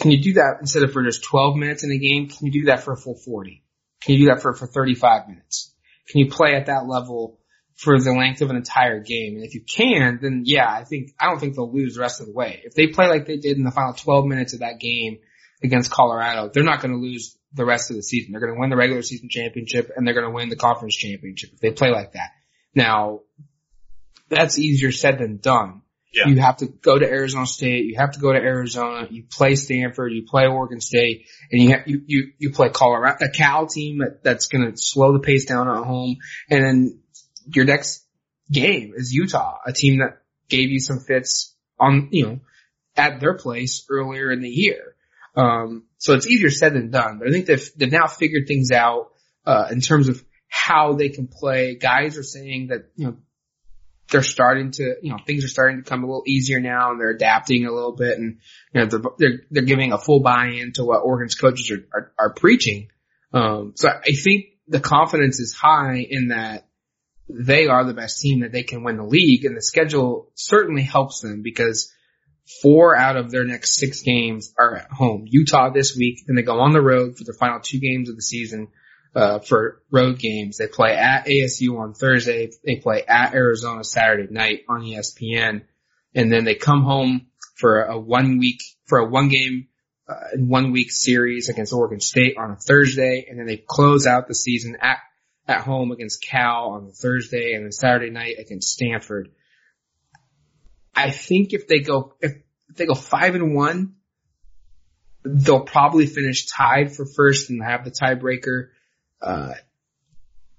can 0.00 0.10
you 0.10 0.22
do 0.22 0.32
that 0.34 0.58
instead 0.60 0.82
of 0.82 0.92
for 0.92 1.02
just 1.02 1.24
12 1.24 1.56
minutes 1.56 1.84
in 1.84 1.90
a 1.90 1.98
game? 1.98 2.28
Can 2.28 2.46
you 2.46 2.52
do 2.52 2.66
that 2.66 2.82
for 2.82 2.92
a 2.92 2.96
full 2.96 3.16
40? 3.16 3.62
Can 4.02 4.14
you 4.14 4.26
do 4.26 4.34
that 4.34 4.42
for, 4.42 4.54
for 4.54 4.66
35 4.66 5.28
minutes? 5.28 5.72
Can 6.08 6.20
you 6.20 6.30
play 6.30 6.54
at 6.54 6.66
that 6.66 6.86
level 6.86 7.40
for 7.76 7.98
the 7.98 8.12
length 8.12 8.42
of 8.42 8.50
an 8.50 8.56
entire 8.56 9.00
game? 9.00 9.36
And 9.36 9.44
if 9.44 9.54
you 9.54 9.62
can, 9.62 10.18
then 10.20 10.42
yeah, 10.44 10.70
I 10.70 10.84
think, 10.84 11.12
I 11.18 11.26
don't 11.26 11.38
think 11.38 11.54
they'll 11.54 11.72
lose 11.72 11.94
the 11.94 12.00
rest 12.00 12.20
of 12.20 12.26
the 12.26 12.32
way. 12.32 12.60
If 12.64 12.74
they 12.74 12.88
play 12.88 13.08
like 13.08 13.26
they 13.26 13.38
did 13.38 13.56
in 13.56 13.64
the 13.64 13.70
final 13.70 13.94
12 13.94 14.26
minutes 14.26 14.52
of 14.52 14.60
that 14.60 14.78
game 14.80 15.18
against 15.62 15.90
Colorado, 15.90 16.50
they're 16.52 16.62
not 16.62 16.82
going 16.82 16.92
to 16.92 17.00
lose 17.00 17.36
the 17.54 17.64
rest 17.64 17.90
of 17.90 17.96
the 17.96 18.02
season. 18.02 18.32
They're 18.32 18.40
going 18.40 18.54
to 18.54 18.60
win 18.60 18.70
the 18.70 18.76
regular 18.76 19.02
season 19.02 19.28
championship 19.30 19.90
and 19.96 20.06
they're 20.06 20.14
going 20.14 20.26
to 20.26 20.32
win 20.32 20.50
the 20.50 20.56
conference 20.56 20.94
championship 20.94 21.50
if 21.54 21.60
they 21.60 21.70
play 21.70 21.90
like 21.90 22.12
that. 22.12 22.30
Now, 22.74 23.20
that's 24.28 24.58
easier 24.58 24.92
said 24.92 25.18
than 25.18 25.38
done. 25.38 25.82
Yeah. 26.12 26.28
You 26.28 26.40
have 26.40 26.58
to 26.58 26.66
go 26.66 26.98
to 26.98 27.04
Arizona 27.04 27.46
State. 27.46 27.84
You 27.84 27.96
have 27.98 28.12
to 28.12 28.20
go 28.20 28.32
to 28.32 28.38
Arizona. 28.38 29.06
You 29.10 29.24
play 29.30 29.54
Stanford. 29.54 30.12
You 30.12 30.24
play 30.26 30.46
Oregon 30.46 30.80
State, 30.80 31.26
and 31.52 31.62
you 31.62 31.76
you 31.86 32.02
you, 32.06 32.32
you 32.38 32.50
play 32.52 32.70
Colorado, 32.70 33.24
a 33.24 33.28
Cal 33.28 33.66
team 33.66 33.98
that, 33.98 34.22
that's 34.22 34.46
going 34.46 34.70
to 34.70 34.76
slow 34.76 35.12
the 35.12 35.20
pace 35.20 35.44
down 35.44 35.68
at 35.68 35.84
home. 35.84 36.16
And 36.48 36.64
then 36.64 37.00
your 37.54 37.64
next 37.64 38.04
game 38.50 38.92
is 38.96 39.12
Utah, 39.12 39.58
a 39.66 39.72
team 39.72 39.98
that 39.98 40.22
gave 40.48 40.70
you 40.70 40.80
some 40.80 41.00
fits 41.00 41.54
on 41.78 42.08
you 42.12 42.26
know 42.26 42.40
at 42.96 43.20
their 43.20 43.34
place 43.34 43.84
earlier 43.90 44.30
in 44.30 44.40
the 44.40 44.48
year. 44.48 44.94
Um, 45.36 45.84
so 45.98 46.14
it's 46.14 46.26
easier 46.26 46.50
said 46.50 46.72
than 46.72 46.90
done. 46.90 47.18
But 47.18 47.28
I 47.28 47.30
think 47.30 47.46
they've 47.46 47.70
they've 47.76 47.92
now 47.92 48.06
figured 48.06 48.46
things 48.46 48.70
out 48.70 49.10
uh, 49.44 49.68
in 49.70 49.80
terms 49.80 50.08
of 50.08 50.24
how 50.48 50.94
they 50.94 51.10
can 51.10 51.28
play. 51.28 51.74
Guys 51.74 52.16
are 52.16 52.22
saying 52.22 52.68
that 52.68 52.90
you 52.94 53.06
know 53.06 53.16
they're 54.10 54.22
starting 54.22 54.70
to, 54.72 54.96
you 55.02 55.10
know, 55.10 55.18
things 55.26 55.44
are 55.44 55.48
starting 55.48 55.82
to 55.82 55.88
come 55.88 56.04
a 56.04 56.06
little 56.06 56.22
easier 56.26 56.60
now 56.60 56.90
and 56.90 57.00
they're 57.00 57.10
adapting 57.10 57.66
a 57.66 57.72
little 57.72 57.92
bit 57.92 58.18
and, 58.18 58.38
you 58.72 58.80
know, 58.80 58.86
they're, 58.86 59.02
they're, 59.18 59.38
they're 59.50 59.62
giving 59.64 59.92
a 59.92 59.98
full 59.98 60.20
buy-in 60.20 60.72
to 60.74 60.84
what 60.84 60.98
Oregon's 60.98 61.34
coaches 61.34 61.70
are, 61.70 61.86
are, 61.92 62.12
are 62.18 62.34
preaching. 62.34 62.88
Um, 63.32 63.72
so 63.74 63.88
I 63.88 64.12
think 64.12 64.46
the 64.68 64.80
confidence 64.80 65.40
is 65.40 65.52
high 65.52 66.06
in 66.08 66.28
that 66.28 66.68
they 67.28 67.66
are 67.66 67.84
the 67.84 67.94
best 67.94 68.20
team 68.20 68.40
that 68.40 68.52
they 68.52 68.62
can 68.62 68.84
win 68.84 68.96
the 68.96 69.04
league 69.04 69.44
and 69.44 69.56
the 69.56 69.62
schedule 69.62 70.30
certainly 70.34 70.82
helps 70.82 71.20
them 71.20 71.42
because 71.42 71.92
Four 72.62 72.96
out 72.96 73.16
of 73.16 73.32
their 73.32 73.44
next 73.44 73.74
six 73.74 74.02
games 74.02 74.54
are 74.56 74.76
at 74.76 74.90
home. 74.92 75.24
Utah 75.26 75.70
this 75.70 75.96
week, 75.96 76.20
then 76.26 76.36
they 76.36 76.42
go 76.42 76.60
on 76.60 76.72
the 76.72 76.80
road 76.80 77.16
for 77.16 77.24
their 77.24 77.34
final 77.34 77.58
two 77.60 77.80
games 77.80 78.08
of 78.08 78.14
the 78.14 78.22
season 78.22 78.68
uh, 79.16 79.38
for 79.38 79.82
road 79.90 80.18
games. 80.18 80.58
They 80.58 80.66
play 80.66 80.94
at 80.94 81.26
ASU 81.26 81.78
on 81.78 81.94
Thursday. 81.94 82.50
They 82.64 82.76
play 82.76 83.02
at 83.02 83.34
Arizona 83.34 83.82
Saturday 83.82 84.30
night 84.30 84.64
on 84.68 84.82
ESPN, 84.82 85.62
and 86.14 86.30
then 86.30 86.44
they 86.44 86.54
come 86.54 86.82
home 86.82 87.28
for 87.54 87.82
a 87.82 87.98
one 87.98 88.38
week 88.38 88.60
for 88.84 88.98
a 88.98 89.08
one 89.08 89.28
game 89.28 89.68
uh, 90.06 90.36
one 90.36 90.70
week 90.70 90.92
series 90.92 91.48
against 91.48 91.72
Oregon 91.72 91.98
State 91.98 92.36
on 92.36 92.50
a 92.50 92.56
Thursday, 92.56 93.26
and 93.28 93.38
then 93.38 93.46
they 93.46 93.56
close 93.56 94.06
out 94.06 94.28
the 94.28 94.34
season 94.34 94.76
at 94.80 94.98
at 95.48 95.62
home 95.62 95.92
against 95.92 96.22
Cal 96.22 96.72
on 96.72 96.90
Thursday, 96.92 97.54
and 97.54 97.64
then 97.64 97.72
Saturday 97.72 98.10
night 98.10 98.36
against 98.38 98.68
Stanford. 98.68 99.30
I 100.94 101.10
think 101.10 101.54
if 101.54 101.68
they 101.68 101.78
go 101.78 102.14
if 102.20 102.34
they 102.74 102.84
go 102.84 102.94
five 102.94 103.34
and 103.34 103.54
one, 103.54 103.94
they'll 105.24 105.64
probably 105.64 106.04
finish 106.04 106.46
tied 106.46 106.94
for 106.94 107.06
first 107.06 107.48
and 107.48 107.62
have 107.62 107.84
the 107.84 107.90
tiebreaker. 107.90 108.68
Uh, 109.20 109.54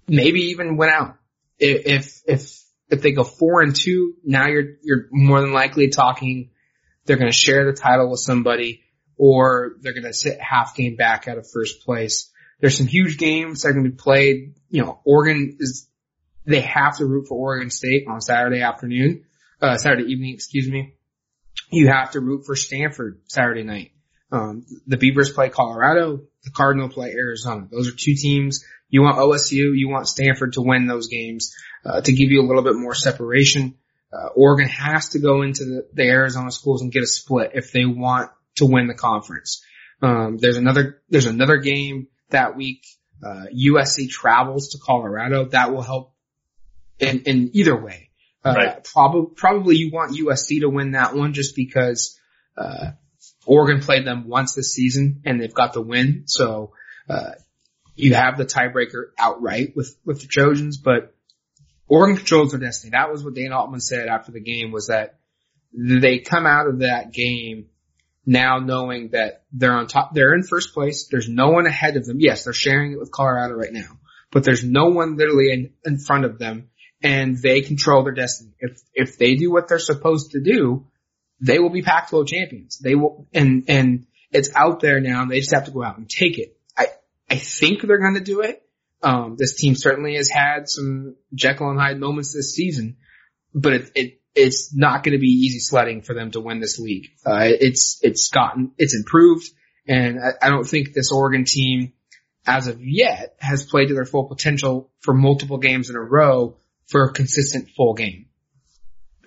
maybe 0.07 0.51
even 0.51 0.77
win 0.77 0.89
out. 0.89 1.15
If 1.59 2.21
if 2.27 2.63
if 2.89 3.01
they 3.01 3.11
go 3.11 3.23
four 3.23 3.61
and 3.61 3.75
two, 3.75 4.15
now 4.23 4.47
you're 4.47 4.77
you're 4.83 5.07
more 5.11 5.41
than 5.41 5.53
likely 5.53 5.89
talking 5.89 6.51
they're 7.07 7.17
going 7.17 7.31
to 7.31 7.37
share 7.37 7.65
the 7.65 7.77
title 7.77 8.11
with 8.11 8.19
somebody, 8.19 8.83
or 9.17 9.77
they're 9.81 9.93
going 9.93 10.03
to 10.03 10.13
sit 10.13 10.39
half 10.39 10.75
game 10.75 10.95
back 10.95 11.27
out 11.27 11.37
of 11.37 11.49
first 11.49 11.83
place. 11.85 12.29
There's 12.59 12.77
some 12.77 12.87
huge 12.87 13.17
games 13.17 13.61
that 13.61 13.69
are 13.69 13.73
going 13.73 13.85
to 13.85 13.91
be 13.91 13.95
played. 13.95 14.55
You 14.69 14.83
know, 14.83 14.99
Oregon 15.05 15.57
is 15.59 15.87
they 16.45 16.61
have 16.61 16.97
to 16.97 17.05
root 17.05 17.27
for 17.27 17.35
Oregon 17.35 17.69
State 17.69 18.05
on 18.07 18.21
Saturday 18.21 18.61
afternoon, 18.61 19.25
uh, 19.61 19.77
Saturday 19.77 20.11
evening, 20.11 20.33
excuse 20.33 20.69
me. 20.69 20.93
You 21.71 21.87
have 21.87 22.11
to 22.11 22.19
root 22.19 22.45
for 22.45 22.55
Stanford 22.55 23.21
Saturday 23.27 23.63
night. 23.63 23.91
Um, 24.31 24.65
the 24.85 24.97
Beavers 24.97 25.31
play 25.31 25.49
Colorado. 25.49 26.21
The 26.43 26.51
Cardinal 26.51 26.89
play 26.89 27.11
Arizona. 27.11 27.67
Those 27.71 27.87
are 27.89 27.95
two 27.95 28.15
teams. 28.15 28.63
You 28.89 29.01
want 29.01 29.17
OSU. 29.17 29.77
You 29.77 29.89
want 29.89 30.07
Stanford 30.07 30.53
to 30.53 30.61
win 30.61 30.87
those 30.87 31.07
games 31.07 31.53
uh, 31.85 32.01
to 32.01 32.11
give 32.11 32.31
you 32.31 32.41
a 32.41 32.47
little 32.47 32.63
bit 32.63 32.75
more 32.75 32.95
separation. 32.95 33.75
Uh, 34.11 34.27
Oregon 34.35 34.69
has 34.69 35.09
to 35.09 35.19
go 35.19 35.41
into 35.41 35.65
the, 35.65 35.87
the, 35.93 36.03
Arizona 36.03 36.49
schools 36.49 36.81
and 36.81 36.91
get 36.91 37.03
a 37.03 37.07
split 37.07 37.51
if 37.55 37.73
they 37.73 37.83
want 37.83 38.31
to 38.55 38.65
win 38.65 38.87
the 38.87 38.93
conference. 38.93 39.61
Um, 40.01 40.37
there's 40.37 40.55
another 40.55 41.01
there's 41.09 41.25
another 41.25 41.57
game 41.57 42.07
that 42.29 42.55
week. 42.55 42.85
Uh, 43.21 43.45
USC 43.53 44.09
travels 44.09 44.69
to 44.69 44.77
Colorado. 44.77 45.45
That 45.45 45.73
will 45.73 45.81
help 45.81 46.13
in, 46.99 47.21
in 47.21 47.51
either 47.53 47.75
way. 47.75 48.09
Uh, 48.45 48.53
right. 48.55 48.83
probably, 48.83 49.33
probably 49.35 49.75
you 49.75 49.91
want 49.91 50.15
USC 50.17 50.61
to 50.61 50.69
win 50.69 50.91
that 50.91 51.15
one 51.15 51.33
just 51.33 51.55
because, 51.55 52.19
uh, 52.57 52.91
Oregon 53.47 53.81
played 53.81 54.05
them 54.05 54.27
once 54.27 54.53
this 54.53 54.73
season 54.73 55.21
and 55.25 55.41
they've 55.41 55.53
got 55.53 55.73
the 55.73 55.81
win. 55.81 56.23
So, 56.25 56.73
uh, 57.09 57.31
you 57.95 58.13
have 58.13 58.37
the 58.37 58.45
tiebreaker 58.45 59.11
outright 59.17 59.75
with, 59.75 59.97
with 60.05 60.21
the 60.21 60.27
Trojans, 60.27 60.77
but 60.77 61.15
Oregon 61.87 62.17
controls 62.17 62.51
their 62.51 62.59
destiny. 62.59 62.91
That 62.91 63.11
was 63.11 63.23
what 63.23 63.33
Dana 63.33 63.57
Altman 63.57 63.79
said 63.79 64.07
after 64.07 64.31
the 64.31 64.39
game 64.41 64.71
was 64.71 64.87
that 64.87 65.17
they 65.73 66.19
come 66.19 66.45
out 66.45 66.67
of 66.67 66.79
that 66.79 67.11
game 67.11 67.67
now 68.25 68.59
knowing 68.59 69.09
that 69.09 69.45
they're 69.51 69.73
on 69.73 69.87
top, 69.87 70.13
they're 70.13 70.33
in 70.33 70.43
first 70.43 70.73
place. 70.73 71.07
There's 71.09 71.29
no 71.29 71.49
one 71.49 71.65
ahead 71.65 71.95
of 71.95 72.05
them. 72.05 72.19
Yes, 72.19 72.43
they're 72.43 72.53
sharing 72.53 72.91
it 72.91 72.99
with 72.99 73.11
Colorado 73.11 73.55
right 73.55 73.71
now, 73.71 73.97
but 74.31 74.43
there's 74.43 74.63
no 74.63 74.87
one 74.89 75.15
literally 75.15 75.51
in, 75.51 75.73
in 75.85 75.97
front 75.97 76.25
of 76.25 76.37
them 76.37 76.69
and 77.01 77.37
they 77.41 77.61
control 77.61 78.03
their 78.03 78.13
destiny. 78.13 78.51
If, 78.59 78.81
if 78.93 79.17
they 79.17 79.35
do 79.35 79.51
what 79.51 79.67
they're 79.67 79.79
supposed 79.79 80.31
to 80.31 80.41
do, 80.41 80.87
they 81.39 81.59
will 81.59 81.69
be 81.69 81.81
Pac-12 81.81 82.27
champions. 82.27 82.79
They 82.79 82.95
will, 82.95 83.27
and, 83.33 83.65
and 83.67 84.07
it's 84.31 84.49
out 84.55 84.79
there 84.79 84.99
now 84.99 85.21
and 85.21 85.31
they 85.31 85.39
just 85.39 85.53
have 85.53 85.65
to 85.65 85.71
go 85.71 85.83
out 85.83 85.97
and 85.97 86.09
take 86.09 86.37
it. 86.37 86.57
I, 86.77 86.87
I 87.29 87.35
think 87.35 87.81
they're 87.81 87.99
going 87.99 88.15
to 88.15 88.21
do 88.21 88.41
it. 88.41 88.63
Um, 89.03 89.35
this 89.37 89.55
team 89.55 89.75
certainly 89.75 90.15
has 90.15 90.29
had 90.29 90.67
some 90.67 91.15
Jekyll 91.33 91.69
and 91.69 91.79
Hyde 91.79 91.99
moments 91.99 92.33
this 92.33 92.55
season, 92.55 92.97
but 93.53 93.73
it, 93.73 93.91
it 93.95 94.21
it's 94.37 94.73
not 94.75 95.03
going 95.03 95.13
to 95.13 95.19
be 95.19 95.27
easy 95.27 95.59
sledding 95.59 96.01
for 96.01 96.13
them 96.13 96.31
to 96.31 96.39
win 96.39 96.59
this 96.59 96.79
league. 96.79 97.09
Uh, 97.25 97.41
it's 97.43 97.99
it's 98.01 98.29
gotten 98.29 98.71
it's 98.77 98.95
improved, 98.95 99.49
and 99.87 100.19
I, 100.19 100.47
I 100.47 100.49
don't 100.49 100.67
think 100.67 100.93
this 100.93 101.11
Oregon 101.11 101.45
team, 101.45 101.93
as 102.45 102.67
of 102.67 102.81
yet, 102.81 103.35
has 103.39 103.65
played 103.65 103.89
to 103.89 103.93
their 103.93 104.05
full 104.05 104.25
potential 104.25 104.91
for 104.99 105.13
multiple 105.13 105.57
games 105.57 105.89
in 105.89 105.95
a 105.95 106.01
row 106.01 106.57
for 106.87 107.03
a 107.03 107.13
consistent 107.13 107.69
full 107.75 107.93
game. 107.93 108.27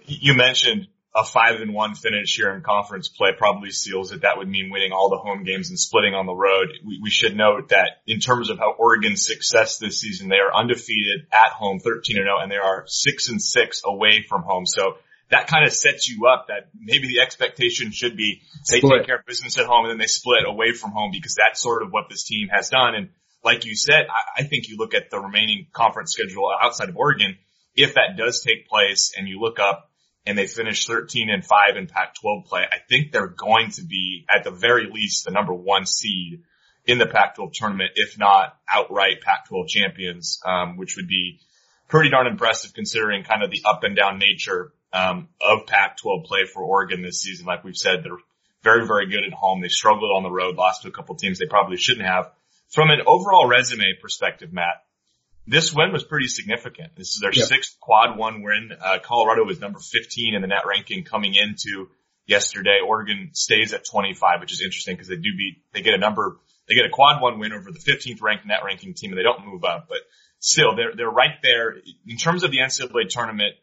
You 0.07 0.35
mentioned 0.35 0.89
a 1.21 1.25
five 1.25 1.61
and 1.61 1.75
one 1.75 1.95
finish 1.95 2.37
here 2.37 2.55
in 2.55 2.63
conference 2.63 3.09
play 3.09 3.31
probably 3.37 3.71
seals 3.71 4.11
it. 4.11 4.23
That 4.23 4.39
would 4.39 4.49
mean 4.49 4.71
winning 4.71 4.93
all 4.93 5.11
the 5.11 5.19
home 5.19 5.45
games 5.45 5.69
and 5.69 5.79
splitting 5.79 6.15
on 6.15 6.25
the 6.25 6.35
road. 6.35 6.69
We, 6.85 6.99
we, 7.03 7.11
should 7.11 7.37
note 7.37 7.69
that 7.69 8.01
in 8.07 8.21
terms 8.21 8.49
of 8.49 8.59
how 8.59 8.73
Oregon's 8.79 9.27
success 9.27 9.79
this 9.79 10.01
season, 10.01 10.29
they 10.29 10.39
are 10.39 10.55
undefeated 10.55 11.27
at 11.31 11.53
home, 11.53 11.79
13 11.79 12.17
and 12.17 12.25
0, 12.25 12.39
and 12.41 12.51
they 12.51 12.57
are 12.57 12.85
six 12.87 13.29
and 13.29 13.41
six 13.43 13.83
away 13.85 14.25
from 14.27 14.43
home. 14.43 14.65
So 14.65 14.95
that 15.31 15.47
kind 15.47 15.67
of 15.67 15.75
sets 15.75 16.09
you 16.09 16.27
up 16.27 16.47
that 16.49 16.71
maybe 16.79 17.09
the 17.09 17.21
expectation 17.21 17.93
should 17.93 18.17
be 18.17 18.41
they 18.71 18.79
split. 18.79 19.01
take 19.01 19.07
care 19.07 19.19
of 19.19 19.27
business 19.27 19.59
at 19.59 19.67
home 19.67 19.85
and 19.85 19.93
then 19.93 19.99
they 19.99 20.07
split 20.07 20.45
away 20.47 20.73
from 20.73 20.93
home 20.93 21.11
because 21.13 21.35
that's 21.35 21.61
sort 21.61 21.83
of 21.83 21.93
what 21.93 22.09
this 22.09 22.25
team 22.25 22.49
has 22.49 22.71
done. 22.71 22.95
And 22.95 23.11
like 23.45 23.67
you 23.67 23.77
said, 23.77 24.07
I, 24.09 24.41
I 24.41 24.43
think 24.45 24.69
you 24.69 24.77
look 24.79 24.95
at 24.95 25.11
the 25.11 25.21
remaining 25.21 25.67
conference 25.73 26.13
schedule 26.13 26.51
outside 26.61 26.89
of 26.89 26.97
Oregon. 26.97 27.37
If 27.75 27.95
that 27.95 28.17
does 28.17 28.43
take 28.43 28.69
place 28.69 29.13
and 29.17 29.29
you 29.29 29.39
look 29.39 29.59
up 29.61 29.90
and 30.27 30.37
they 30.37 30.47
finish 30.47 30.87
13 30.87 31.31
and 31.31 31.45
5 31.45 31.77
in 31.77 31.87
Pac-12 31.87 32.47
play, 32.47 32.63
I 32.71 32.79
think 32.89 33.13
they're 33.13 33.27
going 33.27 33.71
to 33.73 33.83
be 33.83 34.27
at 34.35 34.45
the 34.45 34.51
very 34.51 34.91
least 34.91 35.25
the 35.25 35.31
number 35.31 35.55
one 35.55 35.87
seed 35.87 36.43
in 36.85 36.99
the 36.99 37.07
Pac-12 37.07 37.53
tournament, 37.53 37.93
if 37.95 38.19
not 38.19 38.57
outright 38.69 39.21
Pac-12 39.23 39.69
champions, 39.69 40.41
um, 40.45 40.77
which 40.77 40.97
would 40.97 41.09
be 41.09 41.41
pretty 41.89 42.11
darn 42.11 42.27
impressive 42.27 42.75
considering 42.75 43.25
kind 43.25 43.43
of 43.43 43.51
the 43.51 43.63
up 43.65 43.83
and 43.85 43.97
down 43.97 44.19
nature 44.19 44.73
um, 44.93 45.29
of 45.41 45.67
Pac-12 45.67 46.25
play 46.25 46.45
for 46.45 46.63
Oregon 46.63 47.03
this 47.03 47.21
season. 47.21 47.47
Like 47.47 47.65
we've 47.65 47.77
said, 47.77 48.03
they're 48.03 48.19
very, 48.63 48.87
very 48.87 49.07
good 49.07 49.25
at 49.25 49.33
home. 49.33 49.61
They 49.61 49.69
struggled 49.69 50.11
on 50.15 50.23
the 50.23 50.31
road, 50.31 50.57
lost 50.57 50.83
to 50.83 50.89
a 50.89 50.93
couple 50.93 51.15
teams 51.15 51.39
they 51.39 51.47
probably 51.47 51.77
shouldn't 51.77 52.07
have. 52.07 52.31
From 52.69 52.91
an 52.91 53.01
overall 53.07 53.49
resume 53.49 53.95
perspective, 54.01 54.53
Matt, 54.53 54.85
this 55.51 55.75
win 55.75 55.93
was 55.93 56.05
pretty 56.05 56.29
significant. 56.29 56.95
This 56.97 57.09
is 57.09 57.21
their 57.21 57.33
yep. 57.33 57.49
sixth 57.49 57.79
quad 57.81 58.17
one 58.17 58.43
win. 58.43 58.71
Uh, 58.81 58.99
Colorado 59.03 59.45
was 59.45 59.61
number 59.61 59.81
15 59.81 60.35
in 60.35 60.43
the 60.43 60.47
net 60.47 60.63
ranking 60.65 61.03
coming 61.03 61.35
into 61.35 61.89
yesterday. 62.25 62.79
Oregon 62.87 63.31
stays 63.33 63.75
at 63.75 63.85
25, 63.85 64.41
which 64.41 64.53
is 64.53 64.63
interesting 64.63 64.95
because 64.95 65.09
they 65.09 65.17
do 65.17 65.31
beat, 65.37 65.63
they 65.75 65.83
get 65.83 65.95
a 65.95 65.99
number, 65.99 66.39
they 66.69 66.77
get 66.77 66.85
a 66.85 66.91
quad 66.91 67.21
one 67.21 67.41
win 67.41 67.53
over 67.53 67.73
the 67.73 67.81
15th 67.81 68.23
ranked 68.23 68.47
net 68.47 68.61
ranking 68.65 68.95
team 68.95 69.11
and 69.11 69.19
they 69.19 69.25
don't 69.25 69.45
move 69.45 69.65
up, 69.65 69.87
but 69.89 69.99
still 70.39 70.77
they're, 70.77 70.95
they're 70.95 71.11
right 71.11 71.43
there 71.43 71.75
in 72.07 72.17
terms 72.17 72.45
of 72.45 72.53
the 72.53 72.59
NCAA 72.59 73.09
tournament 73.09 73.57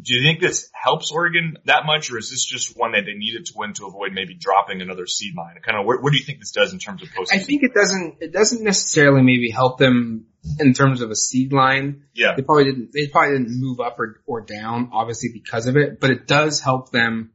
do 0.00 0.14
you 0.14 0.22
think 0.22 0.40
this 0.40 0.70
helps 0.72 1.10
Oregon 1.10 1.58
that 1.64 1.84
much, 1.84 2.10
or 2.10 2.18
is 2.18 2.30
this 2.30 2.44
just 2.44 2.76
one 2.76 2.92
that 2.92 3.04
they 3.04 3.14
needed 3.14 3.46
to 3.46 3.52
win 3.56 3.72
to 3.74 3.86
avoid 3.86 4.12
maybe 4.12 4.34
dropping 4.34 4.80
another 4.80 5.06
seed 5.06 5.34
line? 5.36 5.56
Kind 5.64 5.78
of, 5.78 5.86
what, 5.86 6.02
what 6.02 6.12
do 6.12 6.18
you 6.18 6.24
think 6.24 6.38
this 6.38 6.52
does 6.52 6.72
in 6.72 6.78
terms 6.78 7.02
of 7.02 7.08
post? 7.14 7.32
I 7.32 7.38
think 7.38 7.62
it 7.62 7.74
doesn't. 7.74 8.16
It 8.20 8.32
doesn't 8.32 8.62
necessarily 8.62 9.22
maybe 9.22 9.50
help 9.50 9.78
them 9.78 10.26
in 10.58 10.72
terms 10.72 11.00
of 11.00 11.10
a 11.10 11.16
seed 11.16 11.52
line. 11.52 12.04
Yeah, 12.14 12.34
they 12.36 12.42
probably 12.42 12.64
didn't. 12.64 12.90
They 12.92 13.08
probably 13.08 13.38
didn't 13.38 13.60
move 13.60 13.80
up 13.80 13.98
or 13.98 14.20
or 14.26 14.40
down, 14.40 14.90
obviously 14.92 15.30
because 15.32 15.66
of 15.66 15.76
it. 15.76 16.00
But 16.00 16.10
it 16.10 16.26
does 16.26 16.60
help 16.60 16.90
them 16.90 17.32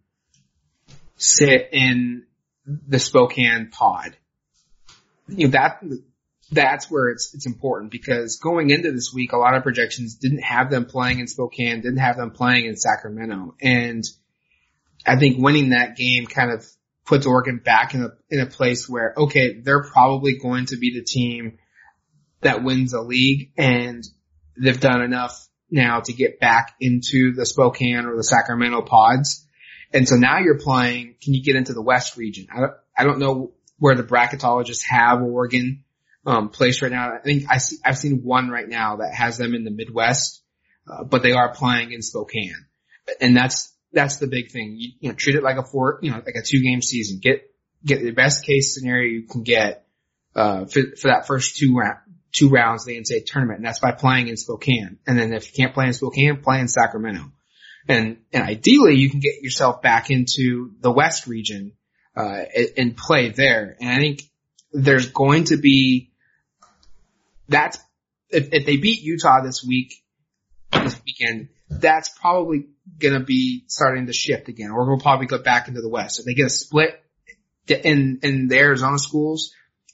sit 1.18 1.70
in 1.72 2.26
the 2.66 3.00
Spokane 3.00 3.70
pod. 3.72 4.16
You 5.28 5.48
know 5.48 5.52
that 5.52 5.82
that's 6.52 6.90
where 6.90 7.10
it's 7.10 7.34
it's 7.34 7.46
important 7.46 7.92
because 7.92 8.38
going 8.38 8.70
into 8.70 8.92
this 8.92 9.12
week, 9.14 9.34
a 9.34 9.38
lot 9.38 9.56
of 9.56 9.64
projections 9.64 10.16
didn't 10.16 10.44
have 10.44 10.70
them 10.70 10.86
playing 10.86 11.20
in 11.20 11.28
Spokane, 11.28 11.82
didn't 11.82 11.98
have 11.98 12.18
them 12.18 12.32
playing 12.32 12.66
in 12.66 12.76
Sacramento, 12.76 13.56
and 13.62 14.04
I 15.06 15.18
think 15.18 15.38
winning 15.38 15.70
that 15.70 15.96
game 15.98 16.26
kind 16.26 16.52
of 16.52 16.66
puts 17.06 17.26
Oregon 17.26 17.62
back 17.64 17.94
in 17.94 18.04
a 18.04 18.10
in 18.30 18.40
a 18.40 18.46
place 18.46 18.88
where 18.88 19.14
okay, 19.18 19.60
they're 19.60 19.84
probably 19.84 20.38
going 20.38 20.66
to 20.68 20.78
be 20.78 20.94
the 20.94 21.04
team 21.04 21.58
that 22.44 22.64
wins 22.64 22.94
a 22.94 23.02
league, 23.02 23.52
and 23.58 24.04
they've 24.58 24.80
done 24.80 25.02
enough 25.02 25.48
now 25.70 26.02
to 26.02 26.14
get 26.14 26.40
back 26.40 26.76
into 26.80 27.34
the 27.34 27.46
Spokane 27.46 28.06
or 28.06 28.16
the 28.16 28.24
Sacramento 28.24 28.84
pods. 28.84 29.48
And 29.92 30.08
so 30.08 30.16
now 30.16 30.40
you're 30.40 30.60
playing, 30.60 31.16
can 31.22 31.34
you 31.34 31.44
get 31.44 31.56
into 31.56 31.74
the 31.74 31.82
West 31.82 32.18
region? 32.18 32.48
I 32.54 32.60
don't, 32.60 32.74
I 32.98 33.04
don't 33.04 33.20
know 33.20 33.54
where 33.80 33.96
the 33.96 34.04
bracketologists 34.04 34.84
have 34.90 35.22
Oregon 35.22 35.84
um, 36.26 36.50
place 36.50 36.82
right 36.82 36.92
now. 36.92 37.14
I 37.14 37.20
think 37.20 37.44
I 37.50 37.58
see, 37.58 37.78
I've 37.84 37.98
seen 37.98 38.22
one 38.24 38.50
right 38.50 38.68
now 38.68 38.98
that 38.98 39.14
has 39.14 39.38
them 39.38 39.54
in 39.54 39.64
the 39.64 39.72
Midwest, 39.72 40.42
uh, 40.88 41.04
but 41.04 41.24
they 41.24 41.34
are 41.34 41.54
playing 41.54 41.92
in 41.92 42.02
Spokane, 42.02 42.66
and 43.20 43.36
that's 43.36 43.74
that's 43.92 44.18
the 44.18 44.28
big 44.28 44.52
thing. 44.52 44.76
You, 44.78 44.92
you 45.00 45.10
know, 45.10 45.16
treat 45.16 45.36
it 45.36 45.44
like 45.44 45.58
a 45.58 45.64
four, 45.64 46.00
you 46.02 46.12
know, 46.12 46.18
like 46.18 46.36
a 46.36 46.44
two 46.46 46.62
game 46.64 46.82
season. 46.82 47.20
Get 47.22 47.50
get 47.86 48.02
the 48.02 48.12
best 48.12 48.46
case 48.46 48.74
scenario 48.74 49.10
you 49.10 49.28
can 49.28 49.44
get 49.44 49.86
uh, 50.36 50.66
for 50.66 50.82
for 51.00 51.10
that 51.10 51.28
first 51.28 51.58
two 51.58 51.76
round 51.76 51.98
two 52.34 52.50
rounds 52.50 52.84
of 52.84 52.88
the 52.88 53.00
NCAA 53.00 53.26
tournament, 53.26 53.60
and 53.60 53.66
that's 53.66 53.80
by 53.80 53.92
playing 53.92 54.28
in 54.28 54.38
Spokane. 54.38 54.98
And 55.08 55.18
then 55.18 55.34
if 55.34 55.48
you 55.48 55.64
can't 55.64 55.74
play 55.74 55.86
in 55.86 55.94
Spokane, 55.94 56.42
play 56.42 56.60
in 56.60 56.68
Sacramento. 56.68 57.32
And, 57.88 58.18
and 58.32 58.44
ideally 58.44 58.96
you 58.96 59.10
can 59.10 59.20
get 59.20 59.42
yourself 59.42 59.82
back 59.82 60.10
into 60.10 60.72
the 60.82 60.92
West 60.92 61.28
region, 61.28 61.74
uh, 62.16 62.44
and 62.78 62.98
play 62.98 63.30
there. 63.30 63.76
And 63.80 63.90
I 63.90 63.98
think 63.98 64.22
there's 64.72 65.10
going 65.10 65.46
to 65.46 65.58
be, 65.58 66.12
that's, 67.48 67.78
if, 68.30 68.50
if 68.52 68.66
they 68.66 68.78
beat 68.78 69.02
Utah 69.02 69.42
this 69.44 69.64
week, 69.64 69.94
this 70.72 71.00
weekend, 71.06 71.50
that's 71.70 72.10
probably 72.10 72.68
going 73.00 73.14
to 73.14 73.20
be 73.20 73.64
starting 73.68 74.08
to 74.08 74.14
shift 74.14 74.48
again. 74.48 74.72
Or 74.72 74.88
we'll 74.88 75.00
probably 75.00 75.28
go 75.28 75.38
back 75.38 75.68
into 75.68 75.82
the 75.82 75.90
West. 75.90 76.20
If 76.20 76.26
they 76.26 76.34
get 76.34 76.48
a 76.48 76.50
split 76.50 77.00
in, 77.68 78.20
in 78.24 78.48
the 78.48 78.58
Arizona 78.58 78.98
schools, 78.98 79.54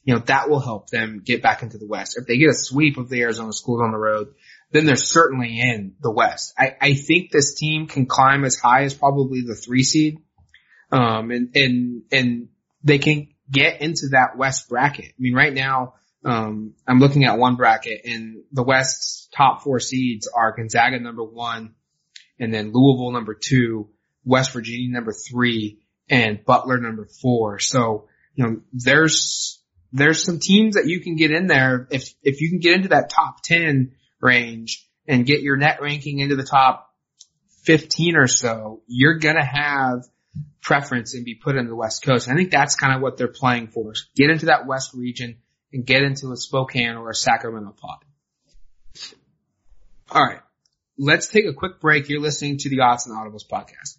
you 0.09 0.15
know, 0.15 0.21
that 0.21 0.49
will 0.49 0.59
help 0.59 0.89
them 0.89 1.21
get 1.23 1.43
back 1.43 1.61
into 1.61 1.77
the 1.77 1.85
West. 1.85 2.17
If 2.17 2.25
they 2.25 2.39
get 2.39 2.49
a 2.49 2.55
sweep 2.55 2.97
of 2.97 3.09
the 3.09 3.21
Arizona 3.21 3.53
schools 3.53 3.81
on 3.83 3.91
the 3.91 3.97
road, 3.99 4.33
then 4.71 4.87
they're 4.87 4.95
certainly 4.95 5.59
in 5.59 5.93
the 6.01 6.09
West. 6.09 6.51
I, 6.57 6.75
I 6.81 6.93
think 6.95 7.29
this 7.29 7.53
team 7.53 7.85
can 7.85 8.07
climb 8.07 8.43
as 8.43 8.57
high 8.57 8.85
as 8.85 8.95
probably 8.95 9.41
the 9.45 9.53
three 9.53 9.83
seed. 9.83 10.17
Um, 10.91 11.29
and, 11.29 11.55
and, 11.55 12.01
and 12.11 12.47
they 12.83 12.97
can 12.97 13.27
get 13.51 13.81
into 13.81 14.07
that 14.13 14.35
West 14.35 14.67
bracket. 14.67 15.09
I 15.09 15.19
mean, 15.19 15.35
right 15.35 15.53
now, 15.53 15.93
um, 16.25 16.73
I'm 16.87 16.97
looking 16.97 17.25
at 17.25 17.37
one 17.37 17.55
bracket 17.55 18.01
and 18.05 18.37
the 18.51 18.63
West's 18.63 19.29
top 19.37 19.61
four 19.61 19.79
seeds 19.79 20.27
are 20.27 20.55
Gonzaga 20.57 20.99
number 20.99 21.23
one 21.23 21.75
and 22.39 22.51
then 22.51 22.71
Louisville 22.73 23.11
number 23.11 23.35
two, 23.39 23.89
West 24.25 24.53
Virginia 24.53 24.89
number 24.89 25.13
three, 25.13 25.81
and 26.09 26.43
Butler 26.43 26.79
number 26.79 27.07
four. 27.21 27.59
So, 27.59 28.07
you 28.33 28.43
know, 28.43 28.61
there's, 28.73 29.58
there's 29.91 30.23
some 30.23 30.39
teams 30.39 30.75
that 30.75 30.87
you 30.87 31.01
can 31.01 31.15
get 31.15 31.31
in 31.31 31.47
there. 31.47 31.87
If, 31.91 32.13
if 32.21 32.41
you 32.41 32.49
can 32.49 32.59
get 32.59 32.75
into 32.75 32.89
that 32.89 33.09
top 33.09 33.41
10 33.43 33.93
range 34.21 34.87
and 35.07 35.25
get 35.25 35.41
your 35.41 35.57
net 35.57 35.81
ranking 35.81 36.19
into 36.19 36.35
the 36.35 36.43
top 36.43 36.93
15 37.63 38.15
or 38.15 38.27
so, 38.27 38.81
you're 38.87 39.17
going 39.17 39.35
to 39.35 39.45
have 39.45 40.03
preference 40.61 41.15
and 41.15 41.25
be 41.25 41.35
put 41.35 41.55
in 41.55 41.67
the 41.67 41.75
West 41.75 42.03
Coast. 42.03 42.29
I 42.29 42.35
think 42.35 42.51
that's 42.51 42.75
kind 42.75 42.95
of 42.95 43.01
what 43.01 43.17
they're 43.17 43.27
playing 43.27 43.67
for. 43.67 43.93
Get 44.15 44.29
into 44.29 44.47
that 44.47 44.67
West 44.67 44.93
region 44.93 45.37
and 45.73 45.85
get 45.85 46.03
into 46.03 46.31
a 46.31 46.37
Spokane 46.37 46.95
or 46.95 47.09
a 47.09 47.15
Sacramento 47.15 47.75
pod. 47.79 47.99
All 50.11 50.23
right. 50.23 50.41
Let's 50.97 51.27
take 51.27 51.45
a 51.45 51.53
quick 51.53 51.79
break. 51.79 52.09
You're 52.09 52.21
listening 52.21 52.57
to 52.59 52.69
the 52.69 52.81
Odds 52.81 53.07
and 53.07 53.15
Audibles 53.15 53.47
podcast. 53.49 53.98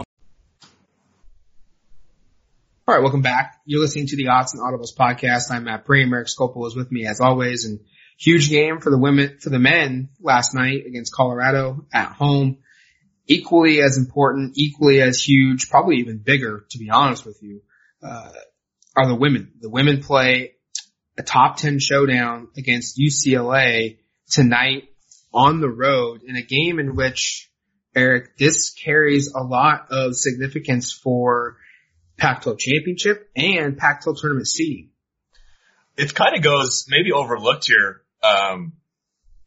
All 2.87 2.95
right, 2.95 3.03
welcome 3.03 3.21
back. 3.21 3.61
You're 3.63 3.79
listening 3.79 4.07
to 4.07 4.17
the 4.17 4.29
Odds 4.29 4.55
and 4.55 4.63
Audibles 4.63 4.95
podcast. 4.97 5.51
I'm 5.51 5.65
Matt 5.65 5.85
Prehm. 5.85 6.11
Eric 6.11 6.27
Skopil 6.27 6.65
is 6.65 6.75
with 6.75 6.91
me 6.91 7.05
as 7.05 7.21
always, 7.21 7.63
and 7.65 7.79
huge 8.17 8.49
game 8.49 8.79
for 8.79 8.89
the 8.89 8.97
women, 8.97 9.37
for 9.39 9.51
the 9.51 9.59
men 9.59 10.09
last 10.19 10.55
night 10.55 10.87
against 10.87 11.13
Colorado 11.13 11.85
at 11.93 12.13
home. 12.13 12.57
Equally 13.27 13.83
as 13.83 13.99
important, 13.99 14.53
equally 14.55 14.99
as 14.99 15.21
huge, 15.21 15.69
probably 15.69 15.97
even 15.97 16.17
bigger, 16.17 16.65
to 16.71 16.79
be 16.79 16.89
honest 16.89 17.23
with 17.23 17.37
you, 17.43 17.61
uh, 18.01 18.31
are 18.95 19.07
the 19.07 19.15
women. 19.15 19.51
The 19.61 19.69
women 19.69 20.01
play 20.01 20.53
a 21.19 21.21
top 21.21 21.57
10 21.57 21.77
showdown 21.77 22.47
against 22.57 22.97
UCLA 22.97 23.99
tonight 24.31 24.89
on 25.31 25.61
the 25.61 25.69
road 25.69 26.21
in 26.25 26.35
a 26.35 26.41
game 26.41 26.79
in 26.79 26.95
which 26.95 27.51
Eric, 27.95 28.37
this 28.37 28.71
carries 28.71 29.31
a 29.35 29.43
lot 29.43 29.91
of 29.91 30.15
significance 30.15 30.91
for 30.91 31.57
Pac-12 32.21 32.59
championship 32.59 33.31
and 33.35 33.75
Pac-12 33.79 34.21
tournament 34.21 34.47
seeding. 34.47 34.89
It 35.97 36.13
kind 36.13 36.35
of 36.35 36.43
goes 36.43 36.85
maybe 36.87 37.11
overlooked 37.11 37.65
here, 37.65 38.03
um, 38.21 38.73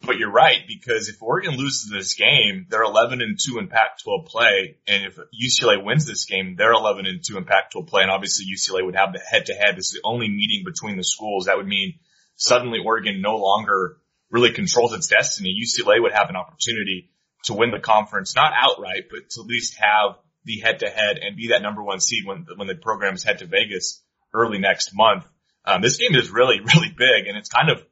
but 0.02 0.16
you're 0.16 0.32
right 0.32 0.58
because 0.66 1.08
if 1.08 1.22
Oregon 1.22 1.56
loses 1.56 1.88
this 1.88 2.14
game, 2.14 2.66
they're 2.68 2.82
11 2.82 3.22
and 3.22 3.38
2 3.40 3.58
in 3.58 3.68
Pac-12 3.68 4.26
play, 4.26 4.78
and 4.88 5.04
if 5.04 5.16
UCLA 5.16 5.84
wins 5.84 6.04
this 6.04 6.24
game, 6.24 6.56
they're 6.58 6.72
11 6.72 7.06
and 7.06 7.22
2 7.24 7.36
in 7.38 7.44
Pac-12 7.44 7.86
play, 7.86 8.02
and 8.02 8.10
obviously 8.10 8.46
UCLA 8.52 8.84
would 8.84 8.96
have 8.96 9.12
the 9.12 9.20
head-to-head. 9.20 9.76
This 9.76 9.86
is 9.86 9.92
the 9.92 10.08
only 10.08 10.28
meeting 10.28 10.64
between 10.64 10.96
the 10.96 11.04
schools. 11.04 11.44
That 11.44 11.56
would 11.56 11.68
mean 11.68 12.00
suddenly 12.34 12.80
Oregon 12.84 13.22
no 13.22 13.36
longer 13.36 13.98
really 14.30 14.52
controls 14.52 14.92
its 14.92 15.06
destiny. 15.06 15.56
UCLA 15.62 16.02
would 16.02 16.12
have 16.12 16.28
an 16.28 16.34
opportunity 16.34 17.12
to 17.44 17.54
win 17.54 17.70
the 17.70 17.78
conference, 17.78 18.34
not 18.34 18.52
outright, 18.52 19.04
but 19.10 19.30
to 19.30 19.42
at 19.42 19.46
least 19.46 19.76
have 19.78 20.16
the 20.44 20.60
head 20.60 20.80
to 20.80 20.88
head 20.88 21.18
and 21.18 21.36
be 21.36 21.48
that 21.48 21.62
number 21.62 21.82
one 21.82 22.00
seed 22.00 22.26
when, 22.26 22.46
when 22.56 22.68
the 22.68 22.74
programs 22.74 23.22
head 23.22 23.38
to 23.38 23.46
Vegas 23.46 24.02
early 24.32 24.58
next 24.58 24.94
month. 24.94 25.24
Um, 25.64 25.80
this 25.80 25.96
game 25.96 26.14
is 26.14 26.30
really, 26.30 26.60
really 26.74 26.94
big 26.96 27.26
and 27.26 27.36
it's 27.36 27.48
kind 27.48 27.70
of, 27.70 27.84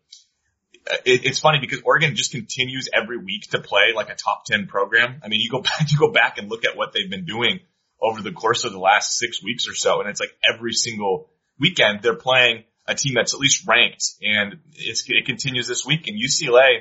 it, 1.05 1.25
it's 1.25 1.38
funny 1.38 1.59
because 1.61 1.81
Oregon 1.85 2.15
just 2.15 2.33
continues 2.33 2.88
every 2.93 3.19
week 3.19 3.51
to 3.51 3.61
play 3.61 3.93
like 3.95 4.11
a 4.11 4.15
top 4.15 4.45
10 4.45 4.67
program. 4.67 5.21
I 5.25 5.29
mean, 5.29 5.41
you 5.41 5.51
go 5.51 5.61
back, 5.62 5.91
you 5.91 5.99
go 5.99 6.11
back 6.11 6.38
and 6.38 6.49
look 6.49 6.65
at 6.65 6.77
what 6.77 6.93
they've 6.93 7.11
been 7.11 7.25
doing 7.25 7.61
over 8.01 8.21
the 8.21 8.33
course 8.33 8.65
of 8.65 8.73
the 8.73 8.81
last 8.81 9.17
six 9.17 9.43
weeks 9.43 9.69
or 9.69 9.75
so. 9.75 10.01
And 10.01 10.09
it's 10.11 10.21
like 10.21 10.37
every 10.49 10.73
single 10.73 11.31
weekend 11.59 12.03
they're 12.03 12.17
playing 12.17 12.65
a 12.87 12.95
team 12.95 13.15
that's 13.15 13.33
at 13.33 13.41
least 13.41 13.67
ranked 13.67 14.05
and 14.23 14.59
it 14.75 15.25
continues 15.25 15.69
this 15.69 15.87
week 15.87 16.09
and 16.09 16.19
UCLA 16.21 16.81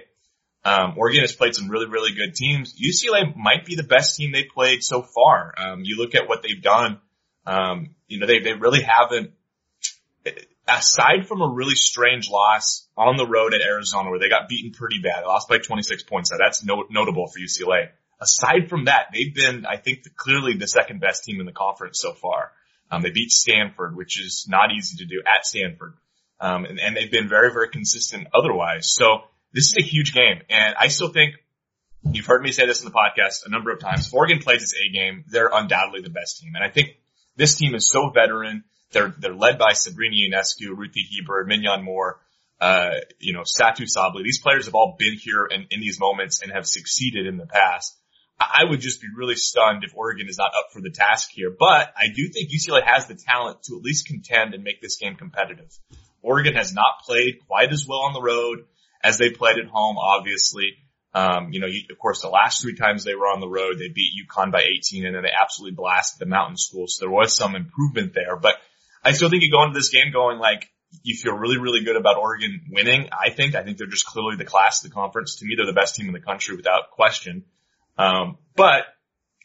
um, 0.64 0.94
Oregon 0.98 1.22
has 1.22 1.34
played 1.34 1.56
some 1.56 1.70
really, 1.70 1.88
really 1.88 2.14
good 2.14 2.36
teams. 2.36 2.76
UCLA 2.76 3.36
might 3.36 3.66
be 3.66 3.76
the 3.76 3.84
best 3.84 4.16
team 4.16 4.32
they've 4.32 4.50
played 4.54 4.84
so 4.84 5.02
far. 5.02 5.54
Um, 5.58 5.82
you 5.84 5.98
look 5.98 6.14
at 6.14 6.28
what 6.28 6.44
they've 6.44 6.62
done. 6.62 7.00
Um, 7.46 7.96
you 8.08 8.20
know, 8.20 8.28
they, 8.28 8.40
they 8.40 8.54
really 8.54 8.84
haven't, 8.84 9.32
aside 10.68 11.28
from 11.28 11.42
a 11.42 11.50
really 11.50 11.74
strange 11.74 12.30
loss 12.30 12.88
on 12.96 13.18
the 13.18 13.28
road 13.28 13.56
at 13.56 13.62
Arizona 13.62 14.12
where 14.12 14.20
they 14.20 14.30
got 14.30 14.48
beaten 14.48 14.72
pretty 14.72 15.00
bad, 15.02 15.26
lost 15.26 15.50
by 15.50 15.58
26 15.58 16.04
points. 16.04 16.32
That's 16.38 16.64
no, 16.64 16.86
notable 16.90 17.28
for 17.28 17.40
UCLA. 17.40 17.90
Aside 18.20 18.70
from 18.70 18.86
that, 18.86 19.08
they've 19.12 19.34
been, 19.34 19.66
I 19.66 19.78
think, 19.78 20.04
the, 20.04 20.12
clearly 20.12 20.56
the 20.56 20.68
second 20.68 21.00
best 21.00 21.24
team 21.24 21.40
in 21.40 21.48
the 21.48 21.52
conference 21.52 22.00
so 22.00 22.14
far. 22.14 22.52
Um, 22.92 23.02
they 23.02 23.10
beat 23.10 23.32
Stanford, 23.32 23.96
which 23.96 24.22
is 24.22 24.46
not 24.48 24.72
easy 24.72 24.98
to 24.98 25.06
do 25.06 25.24
at 25.26 25.46
Stanford. 25.46 25.96
Um, 26.40 26.66
and, 26.66 26.80
and 26.80 26.96
they've 26.96 27.12
been 27.12 27.30
very, 27.30 27.52
very 27.52 27.70
consistent 27.70 28.28
otherwise. 28.34 28.94
So, 28.94 29.22
this 29.54 29.66
is 29.66 29.76
a 29.78 29.84
huge 29.84 30.14
game, 30.14 30.42
and 30.50 30.76
I 30.80 30.88
still 30.88 31.10
think 31.10 31.36
you've 32.04 32.26
heard 32.26 32.42
me 32.42 32.52
say 32.52 32.66
this 32.66 32.84
in 32.84 32.86
the 32.86 32.92
podcast 32.92 33.46
a 33.46 33.50
number 33.50 33.72
of 33.72 33.80
times. 33.80 34.08
If 34.08 34.14
Oregon 34.14 34.40
plays 34.40 34.64
its 34.64 34.74
A 34.74 34.92
game, 34.92 35.26
they're 35.28 35.50
undoubtedly 35.54 36.02
the 36.02 36.10
best 36.10 36.42
team, 36.42 36.54
and 36.56 36.64
I 36.64 36.70
think 36.70 36.98
this 37.36 37.56
team 37.56 37.76
is 37.76 37.90
so 37.90 38.10
veteran. 38.10 38.64
They're 38.92 39.14
they're 39.18 39.36
led 39.36 39.58
by 39.58 39.74
Sabrina 39.74 40.16
Ionescu, 40.16 40.76
Ruthy 40.76 41.06
Hebard, 41.10 41.48
Minyon 41.48 41.84
Moore, 41.84 42.20
uh, 42.60 43.00
you 43.20 43.34
know, 43.34 43.42
Satou 43.42 43.88
Sabally. 43.88 44.24
These 44.24 44.40
players 44.40 44.66
have 44.66 44.76
all 44.76 44.96
been 44.98 45.14
here 45.14 45.46
in, 45.46 45.66
in 45.72 45.80
these 45.80 46.00
moments 46.00 46.42
and 46.42 46.52
have 46.52 46.68
succeeded 46.68 47.26
in 47.26 47.38
the 47.38 47.48
past. 47.48 47.98
I 48.40 48.64
would 48.68 48.80
just 48.80 49.02
be 49.02 49.08
really 49.16 49.36
stunned 49.36 49.84
if 49.84 49.96
Oregon 49.96 50.28
is 50.28 50.38
not 50.38 50.52
up 50.58 50.68
for 50.74 50.82
the 50.82 50.90
task 50.90 51.30
here. 51.32 51.52
But 51.58 51.94
I 51.96 52.08
do 52.14 52.28
think 52.30 52.50
UCLA 52.50 52.84
has 52.84 53.08
the 53.08 53.16
talent 53.16 53.64
to 53.64 53.78
at 53.78 53.84
least 53.84 54.08
contend 54.08 54.54
and 54.54 54.64
make 54.64 54.82
this 54.82 54.98
game 54.98 55.16
competitive. 55.16 55.78
Oregon 56.22 56.56
has 56.56 56.74
not 56.74 57.02
played 57.06 57.40
quite 57.48 57.72
as 57.72 57.88
well 57.88 58.02
on 58.02 58.14
the 58.14 58.22
road 58.22 58.66
as 59.04 59.18
they 59.18 59.30
played 59.30 59.58
at 59.58 59.66
home, 59.66 59.98
obviously. 59.98 60.78
Um, 61.14 61.52
you 61.52 61.60
know, 61.60 61.68
of 61.68 62.00
course, 62.00 62.22
the 62.22 62.30
last 62.30 62.62
three 62.62 62.76
times 62.76 63.04
they 63.04 63.16
were 63.16 63.28
on 63.28 63.42
the 63.42 63.50
road, 63.50 63.78
they 63.78 63.90
beat 63.90 64.14
UConn 64.26 64.52
by 64.52 64.62
18 64.62 65.06
and 65.06 65.16
then 65.16 65.24
they 65.24 65.30
absolutely 65.30 65.76
blasted 65.76 66.20
the 66.20 66.30
mountain 66.30 66.56
school. 66.58 66.88
So 66.88 67.06
there 67.06 67.12
was 67.12 67.36
some 67.36 67.56
improvement 67.56 68.14
there, 68.14 68.38
but 68.38 68.56
I 69.04 69.12
still 69.12 69.30
think 69.30 69.44
you 69.44 69.52
go 69.52 69.64
into 69.64 69.78
this 69.78 69.90
game 69.90 70.12
going 70.14 70.40
like, 70.40 70.70
you 71.04 71.16
feel 71.16 71.34
really, 71.34 71.58
really 71.58 71.84
good 71.84 71.96
about 71.96 72.18
Oregon 72.18 72.62
winning. 72.70 73.10
I 73.12 73.30
think, 73.30 73.56
I 73.56 73.64
think 73.64 73.78
they're 73.78 73.88
just 73.88 74.06
clearly 74.06 74.36
the 74.38 74.46
class 74.46 74.84
of 74.84 74.90
the 74.90 74.94
conference. 74.94 75.38
To 75.38 75.46
me, 75.46 75.56
they're 75.56 75.66
the 75.66 75.74
best 75.74 75.96
team 75.96 76.08
in 76.08 76.14
the 76.14 76.20
country 76.20 76.56
without 76.56 76.92
question. 76.92 77.46
Um, 77.98 78.38
but 78.56 78.84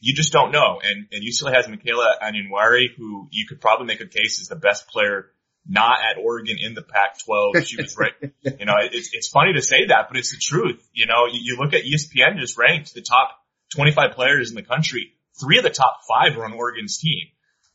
you 0.01 0.15
just 0.15 0.33
don't 0.33 0.51
know. 0.51 0.81
And, 0.83 1.07
and 1.13 1.23
UCLA 1.23 1.55
has 1.55 1.69
Michaela 1.69 2.17
Onyenwere, 2.23 2.89
who 2.97 3.29
you 3.31 3.47
could 3.47 3.61
probably 3.61 3.87
make 3.87 4.01
a 4.01 4.07
case 4.07 4.41
is 4.41 4.49
the 4.49 4.57
best 4.57 4.89
player 4.89 5.31
not 5.69 5.99
at 6.03 6.19
Oregon 6.23 6.57
in 6.61 6.75
the 6.75 6.83
Pac-12. 6.83 7.67
She 7.67 7.81
was 7.81 7.97
right. 7.97 8.13
you 8.21 8.65
know, 8.65 8.75
it's, 8.79 9.11
it's 9.13 9.29
funny 9.29 9.53
to 9.55 9.63
say 9.63 9.87
that, 9.87 10.07
but 10.09 10.17
it's 10.17 10.31
the 10.31 10.39
truth. 10.41 10.87
You 10.93 11.07
know, 11.07 11.27
you, 11.27 11.41
you 11.43 11.57
look 11.57 11.75
at 11.75 11.83
ESPN 11.83 12.39
just 12.39 12.57
ranked 12.57 12.95
the 12.95 13.03
top 13.03 13.31
25 13.75 14.13
players 14.13 14.51
in 14.51 14.57
the 14.57 14.63
country. 14.63 15.13
Three 15.41 15.59
of 15.59 15.65
the 15.65 15.71
top 15.71 16.01
five 16.09 16.37
are 16.39 16.45
on 16.45 16.53
Oregon's 16.53 16.99
team. 16.99 17.29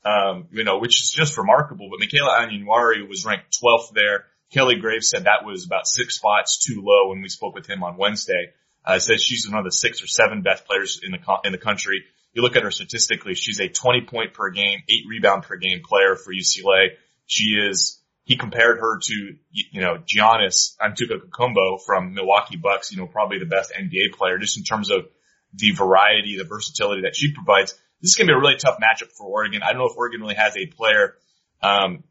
Um, 0.03 0.47
you 0.51 0.63
know, 0.63 0.79
which 0.79 0.99
is 1.01 1.11
just 1.11 1.37
remarkable. 1.37 1.89
But 1.91 1.99
Michaela 1.99 2.39
Onyenwere 2.39 3.07
was 3.07 3.23
ranked 3.23 3.55
12th 3.61 3.93
there. 3.93 4.25
Kelly 4.51 4.75
Graves 4.75 5.09
said 5.09 5.25
that 5.25 5.45
was 5.45 5.65
about 5.65 5.87
six 5.87 6.15
spots 6.15 6.57
too 6.57 6.81
low 6.83 7.09
when 7.09 7.21
we 7.21 7.29
spoke 7.29 7.53
with 7.53 7.67
him 7.69 7.83
on 7.83 7.97
Wednesday. 7.97 8.51
Uh, 8.83 8.97
says 8.97 9.23
she's 9.23 9.47
one 9.47 9.59
of 9.59 9.63
the 9.63 9.71
six 9.71 10.01
or 10.01 10.07
seven 10.07 10.41
best 10.41 10.65
players 10.65 10.99
in 11.03 11.11
the 11.11 11.19
in 11.45 11.51
the 11.51 11.57
country. 11.59 12.03
You 12.33 12.41
look 12.41 12.55
at 12.55 12.63
her 12.63 12.71
statistically; 12.71 13.35
she's 13.35 13.59
a 13.59 13.67
20 13.67 14.05
point 14.05 14.33
per 14.33 14.49
game, 14.49 14.79
eight 14.89 15.05
rebound 15.07 15.43
per 15.43 15.57
game 15.57 15.81
player 15.87 16.15
for 16.15 16.33
UCLA. 16.33 16.87
She 17.25 17.51
is. 17.51 17.99
He 18.23 18.37
compared 18.37 18.79
her 18.79 18.99
to 18.99 19.35
you 19.51 19.81
know 19.81 19.97
Giannis 19.97 20.75
Antetokounmpo 20.77 21.81
from 21.85 22.13
Milwaukee 22.13 22.57
Bucks. 22.57 22.91
You 22.91 22.97
know, 22.97 23.07
probably 23.07 23.39
the 23.39 23.45
best 23.45 23.73
NBA 23.73 24.13
player 24.13 24.37
just 24.37 24.57
in 24.57 24.63
terms 24.63 24.89
of 24.89 25.07
the 25.53 25.71
variety, 25.71 26.37
the 26.37 26.45
versatility 26.45 27.01
that 27.03 27.15
she 27.15 27.33
provides. 27.33 27.73
This 28.01 28.11
is 28.11 28.15
going 28.15 28.27
to 28.27 28.33
be 28.33 28.37
a 28.37 28.39
really 28.39 28.55
tough 28.55 28.77
matchup 28.77 29.11
for 29.11 29.27
Oregon. 29.27 29.61
I 29.63 29.73
don't 29.73 29.79
know 29.79 29.89
if 29.89 29.97
Oregon 29.97 30.21
really 30.21 30.35
has 30.35 30.57
a 30.57 30.65
player. 30.65 31.15
Um, 31.61 32.03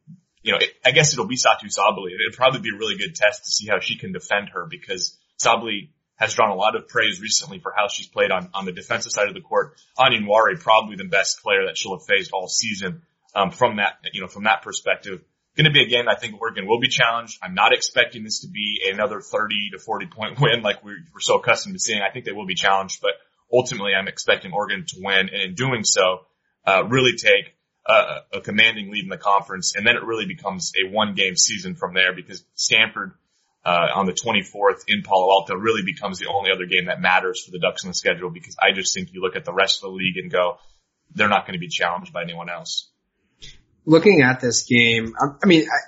you 0.42 0.52
know, 0.52 0.58
it, 0.58 0.70
I 0.84 0.92
guess 0.92 1.12
it'll 1.12 1.26
be 1.26 1.36
Satou 1.36 1.66
Sabally. 1.66 2.12
It'll 2.12 2.36
probably 2.36 2.60
be 2.60 2.70
a 2.70 2.78
really 2.78 2.96
good 2.96 3.14
test 3.14 3.44
to 3.44 3.50
see 3.50 3.66
how 3.66 3.80
she 3.80 3.96
can 3.96 4.12
defend 4.12 4.50
her 4.50 4.66
because 4.70 5.18
Sabally 5.42 5.90
has 6.16 6.34
drawn 6.34 6.50
a 6.50 6.54
lot 6.54 6.76
of 6.76 6.86
praise 6.86 7.20
recently 7.20 7.58
for 7.58 7.72
how 7.74 7.88
she's 7.88 8.06
played 8.06 8.30
on, 8.30 8.50
on 8.52 8.66
the 8.66 8.72
defensive 8.72 9.10
side 9.10 9.28
of 9.28 9.34
the 9.34 9.40
court. 9.40 9.76
Onyenwere, 9.98 10.60
probably 10.60 10.96
the 10.96 11.04
best 11.04 11.42
player 11.42 11.66
that 11.66 11.78
she'll 11.78 11.96
have 11.96 12.06
faced 12.06 12.32
all 12.32 12.46
season. 12.46 13.02
Um, 13.34 13.50
from 13.50 13.76
that, 13.76 13.94
you 14.12 14.20
know, 14.20 14.26
from 14.26 14.44
that 14.44 14.62
perspective, 14.62 15.20
going 15.56 15.64
to 15.64 15.70
be 15.72 15.82
a 15.82 15.88
game 15.88 16.08
I 16.08 16.14
think 16.14 16.40
Oregon 16.40 16.66
will 16.66 16.80
be 16.80 16.88
challenged. 16.88 17.38
I'm 17.42 17.54
not 17.54 17.72
expecting 17.72 18.24
this 18.24 18.40
to 18.40 18.48
be 18.48 18.80
another 18.92 19.20
30 19.20 19.70
to 19.72 19.78
40 19.78 20.06
point 20.06 20.40
win 20.40 20.62
like 20.62 20.84
we're, 20.84 20.98
we're 21.12 21.20
so 21.20 21.38
accustomed 21.38 21.74
to 21.74 21.80
seeing. 21.80 22.00
I 22.02 22.10
think 22.12 22.24
they 22.24 22.32
will 22.32 22.46
be 22.46 22.54
challenged, 22.54 23.00
but 23.00 23.12
ultimately 23.52 23.92
I'm 23.94 24.08
expecting 24.08 24.52
Oregon 24.52 24.84
to 24.86 24.96
win 25.00 25.28
and 25.32 25.42
in 25.42 25.54
doing 25.54 25.84
so, 25.84 26.20
uh, 26.66 26.84
really 26.88 27.12
take 27.16 27.56
a, 27.86 28.18
a 28.34 28.40
commanding 28.40 28.90
lead 28.90 29.04
in 29.04 29.10
the 29.10 29.18
conference. 29.18 29.74
And 29.76 29.86
then 29.86 29.96
it 29.96 30.04
really 30.04 30.26
becomes 30.26 30.72
a 30.82 30.90
one 30.90 31.14
game 31.14 31.36
season 31.36 31.74
from 31.74 31.94
there 31.94 32.14
because 32.14 32.44
Stanford 32.54 33.12
uh, 33.64 33.88
on 33.94 34.06
the 34.06 34.12
24th 34.12 34.84
in 34.88 35.02
Palo 35.02 35.30
Alto 35.30 35.54
really 35.54 35.82
becomes 35.82 36.18
the 36.18 36.28
only 36.28 36.50
other 36.50 36.66
game 36.66 36.86
that 36.86 37.00
matters 37.00 37.44
for 37.44 37.50
the 37.50 37.58
Ducks 37.58 37.84
on 37.84 37.90
the 37.90 37.94
schedule 37.94 38.30
because 38.30 38.56
I 38.62 38.72
just 38.72 38.94
think 38.94 39.12
you 39.12 39.20
look 39.20 39.36
at 39.36 39.44
the 39.44 39.52
rest 39.52 39.78
of 39.78 39.90
the 39.90 39.96
league 39.96 40.16
and 40.16 40.30
go, 40.30 40.58
they're 41.14 41.28
not 41.28 41.46
going 41.46 41.54
to 41.54 41.60
be 41.60 41.68
challenged 41.68 42.12
by 42.12 42.22
anyone 42.22 42.48
else. 42.48 42.90
Looking 43.84 44.22
at 44.22 44.40
this 44.40 44.64
game, 44.64 45.14
I, 45.18 45.46
mean, 45.46 45.62
I, 45.62 45.78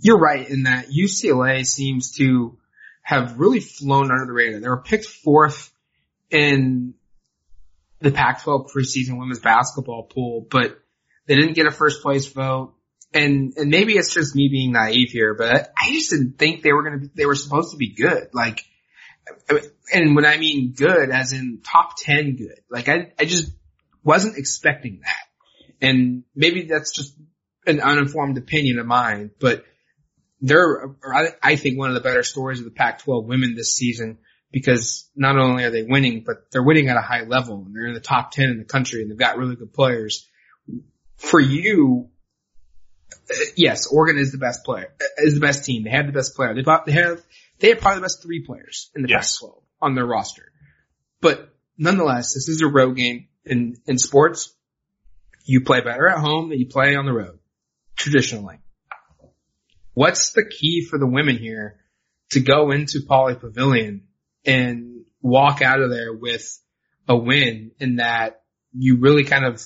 you're 0.00 0.18
right 0.18 0.48
in 0.48 0.64
that 0.64 0.86
UCLA 0.88 1.64
seems 1.64 2.12
to 2.16 2.58
have 3.02 3.38
really 3.38 3.60
flown 3.60 4.10
under 4.10 4.26
the 4.26 4.32
radar. 4.32 4.60
They 4.60 4.68
were 4.68 4.82
picked 4.82 5.06
fourth 5.06 5.72
in 6.30 6.94
the 8.00 8.10
Pac-12 8.10 8.70
preseason 8.70 9.18
women's 9.18 9.40
basketball 9.40 10.04
pool, 10.04 10.46
but 10.48 10.78
they 11.26 11.34
didn't 11.34 11.54
get 11.54 11.66
a 11.66 11.70
first 11.70 12.02
place 12.02 12.26
vote 12.26 12.74
and 13.12 13.54
and 13.56 13.70
maybe 13.70 13.94
it's 13.94 14.12
just 14.12 14.34
me 14.34 14.48
being 14.48 14.72
naive 14.72 15.10
here, 15.10 15.34
but 15.34 15.72
I 15.78 15.92
just 15.92 16.10
didn't 16.10 16.38
think 16.38 16.62
they 16.62 16.72
were 16.72 16.82
gonna 16.82 16.98
be, 16.98 17.10
they 17.14 17.26
were 17.26 17.34
supposed 17.34 17.70
to 17.72 17.76
be 17.76 17.94
good. 17.94 18.28
Like, 18.32 18.64
and 19.92 20.14
when 20.14 20.26
I 20.26 20.36
mean 20.36 20.74
good, 20.76 21.10
as 21.10 21.32
in 21.32 21.60
top 21.64 21.96
ten 21.96 22.36
good, 22.36 22.60
like 22.70 22.88
I 22.88 23.12
I 23.18 23.24
just 23.24 23.50
wasn't 24.02 24.36
expecting 24.36 25.00
that, 25.04 25.86
and 25.86 26.24
maybe 26.34 26.64
that's 26.64 26.92
just 26.92 27.14
an 27.68 27.80
uninformed 27.80 28.38
opinion 28.38 28.78
of 28.78 28.86
mine, 28.86 29.30
but 29.38 29.64
they're 30.40 30.94
I 31.42 31.56
think 31.56 31.78
one 31.78 31.90
of 31.90 31.94
the 31.94 32.00
better 32.00 32.22
stories 32.22 32.58
of 32.58 32.64
the 32.64 32.70
Pac-12 32.70 33.24
women 33.26 33.54
this 33.54 33.74
season 33.74 34.18
because 34.50 35.10
not 35.14 35.36
only 35.36 35.64
are 35.64 35.70
they 35.70 35.82
winning, 35.82 36.22
but 36.24 36.50
they're 36.50 36.62
winning 36.62 36.88
at 36.88 36.96
a 36.96 37.02
high 37.02 37.24
level 37.24 37.64
and 37.66 37.74
they're 37.74 37.88
in 37.88 37.94
the 37.94 38.00
top 38.00 38.30
10 38.30 38.48
in 38.48 38.58
the 38.58 38.64
country 38.64 39.02
and 39.02 39.10
they've 39.10 39.18
got 39.18 39.36
really 39.36 39.56
good 39.56 39.72
players. 39.72 40.26
For 41.16 41.40
you, 41.40 42.08
yes, 43.56 43.86
Oregon 43.88 44.20
is 44.20 44.32
the 44.32 44.38
best 44.38 44.64
player, 44.64 44.94
is 45.18 45.34
the 45.34 45.40
best 45.40 45.64
team. 45.64 45.84
They 45.84 45.90
have 45.90 46.06
the 46.06 46.12
best 46.12 46.34
player. 46.34 46.54
They 46.54 46.62
they 46.86 46.92
have, 46.92 47.22
they 47.58 47.68
have 47.70 47.80
probably 47.80 47.98
the 47.98 48.04
best 48.04 48.22
three 48.22 48.44
players 48.44 48.90
in 48.94 49.02
the 49.02 49.08
yes. 49.08 49.38
Pac-12 49.40 49.62
on 49.82 49.94
their 49.94 50.06
roster. 50.06 50.50
But 51.20 51.52
nonetheless, 51.76 52.34
this 52.34 52.48
is 52.48 52.62
a 52.62 52.68
road 52.68 52.96
game 52.96 53.28
in, 53.44 53.76
in 53.86 53.98
sports. 53.98 54.54
You 55.44 55.62
play 55.62 55.80
better 55.80 56.08
at 56.08 56.18
home 56.18 56.50
than 56.50 56.58
you 56.58 56.66
play 56.66 56.94
on 56.94 57.06
the 57.06 57.12
road, 57.12 57.37
traditionally. 57.98 58.58
What's 59.94 60.32
the 60.32 60.44
key 60.44 60.86
for 60.88 60.98
the 60.98 61.06
women 61.06 61.36
here 61.36 61.80
to 62.30 62.40
go 62.40 62.70
into 62.70 63.00
Pauley 63.00 63.38
Pavilion 63.38 64.06
and 64.44 65.04
walk 65.20 65.60
out 65.62 65.80
of 65.80 65.90
there 65.90 66.12
with 66.12 66.60
a 67.08 67.16
win 67.16 67.72
in 67.78 67.96
that 67.96 68.42
you 68.72 68.98
really 68.98 69.24
kind 69.24 69.44
of 69.44 69.62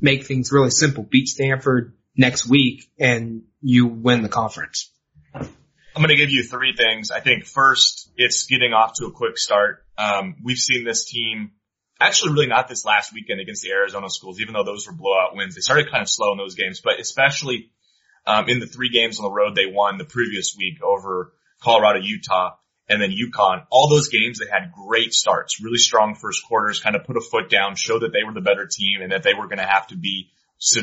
make 0.00 0.24
things 0.24 0.50
really 0.52 0.70
simple. 0.70 1.02
Beat 1.02 1.28
Stanford, 1.28 1.94
next 2.18 2.46
week 2.46 2.90
and 2.98 3.42
you 3.62 3.86
win 3.86 4.22
the 4.22 4.28
conference? 4.28 4.92
I'm 5.34 6.04
going 6.04 6.08
to 6.08 6.16
give 6.16 6.30
you 6.30 6.44
three 6.44 6.74
things. 6.76 7.10
I 7.10 7.20
think 7.20 7.44
first, 7.44 8.10
it's 8.16 8.46
getting 8.46 8.72
off 8.72 8.94
to 8.94 9.06
a 9.06 9.12
quick 9.12 9.38
start. 9.38 9.84
Um, 9.96 10.36
we've 10.44 10.58
seen 10.58 10.84
this 10.84 11.10
team 11.10 11.52
actually 12.00 12.32
really 12.32 12.46
not 12.46 12.68
this 12.68 12.84
last 12.84 13.12
weekend 13.12 13.40
against 13.40 13.62
the 13.62 13.70
Arizona 13.70 14.08
schools, 14.08 14.40
even 14.40 14.54
though 14.54 14.64
those 14.64 14.86
were 14.86 14.92
blowout 14.92 15.34
wins. 15.34 15.54
They 15.54 15.60
started 15.60 15.90
kind 15.90 16.02
of 16.02 16.08
slow 16.08 16.32
in 16.32 16.38
those 16.38 16.54
games, 16.54 16.80
but 16.80 17.00
especially 17.00 17.70
um, 18.26 18.48
in 18.48 18.60
the 18.60 18.66
three 18.66 18.90
games 18.90 19.18
on 19.18 19.24
the 19.24 19.30
road 19.30 19.54
they 19.54 19.66
won 19.66 19.98
the 19.98 20.04
previous 20.04 20.56
week 20.56 20.82
over 20.82 21.32
Colorado, 21.60 22.00
Utah, 22.00 22.56
and 22.88 23.02
then 23.02 23.10
UConn. 23.10 23.64
All 23.70 23.88
those 23.88 24.08
games 24.08 24.38
they 24.38 24.46
had 24.50 24.72
great 24.72 25.12
starts, 25.12 25.62
really 25.62 25.78
strong 25.78 26.14
first 26.14 26.44
quarters, 26.46 26.80
kind 26.80 26.96
of 26.96 27.04
put 27.04 27.16
a 27.16 27.20
foot 27.20 27.50
down, 27.50 27.74
showed 27.74 28.02
that 28.02 28.12
they 28.12 28.24
were 28.24 28.32
the 28.32 28.40
better 28.40 28.66
team 28.66 29.02
and 29.02 29.12
that 29.12 29.22
they 29.22 29.34
were 29.34 29.46
going 29.46 29.58
to 29.58 29.66
have 29.66 29.86
to 29.88 29.96
be 29.96 30.30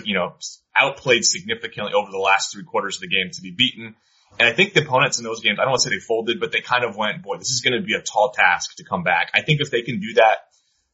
you 0.04 0.14
know, 0.14 0.34
outplayed 0.76 1.26
significantly 1.26 1.94
over 1.94 2.12
the 2.12 2.18
last 2.18 2.54
three 2.54 2.64
quarters 2.64 2.98
of 2.98 3.02
the 3.02 3.08
game 3.08 3.30
to 3.34 3.42
be 3.42 3.52
beaten. 3.52 3.96
And 4.40 4.48
I 4.48 4.54
think 4.54 4.74
the 4.74 4.84
opponents 4.84 5.18
in 5.18 5.24
those 5.24 5.42
games, 5.42 5.60
I 5.60 5.64
don't 5.64 5.72
want 5.72 5.82
to 5.84 5.90
say 5.90 5.96
they 5.96 6.02
folded, 6.02 6.40
but 6.40 6.52
they 6.52 6.62
kind 6.62 6.84
of 6.84 6.98
went, 6.98 7.24
boy, 7.24 7.38
this 7.38 7.52
is 7.52 7.62
going 7.62 7.80
to 7.80 7.86
be 7.86 7.94
a 7.94 8.02
tall 8.02 8.32
task 8.32 8.76
to 8.78 8.84
come 8.84 9.04
back. 9.04 9.32
I 9.34 9.42
think 9.42 9.62
if 9.62 9.72
they 9.72 9.82
can 9.82 10.00
do 10.00 10.14
that 10.16 10.50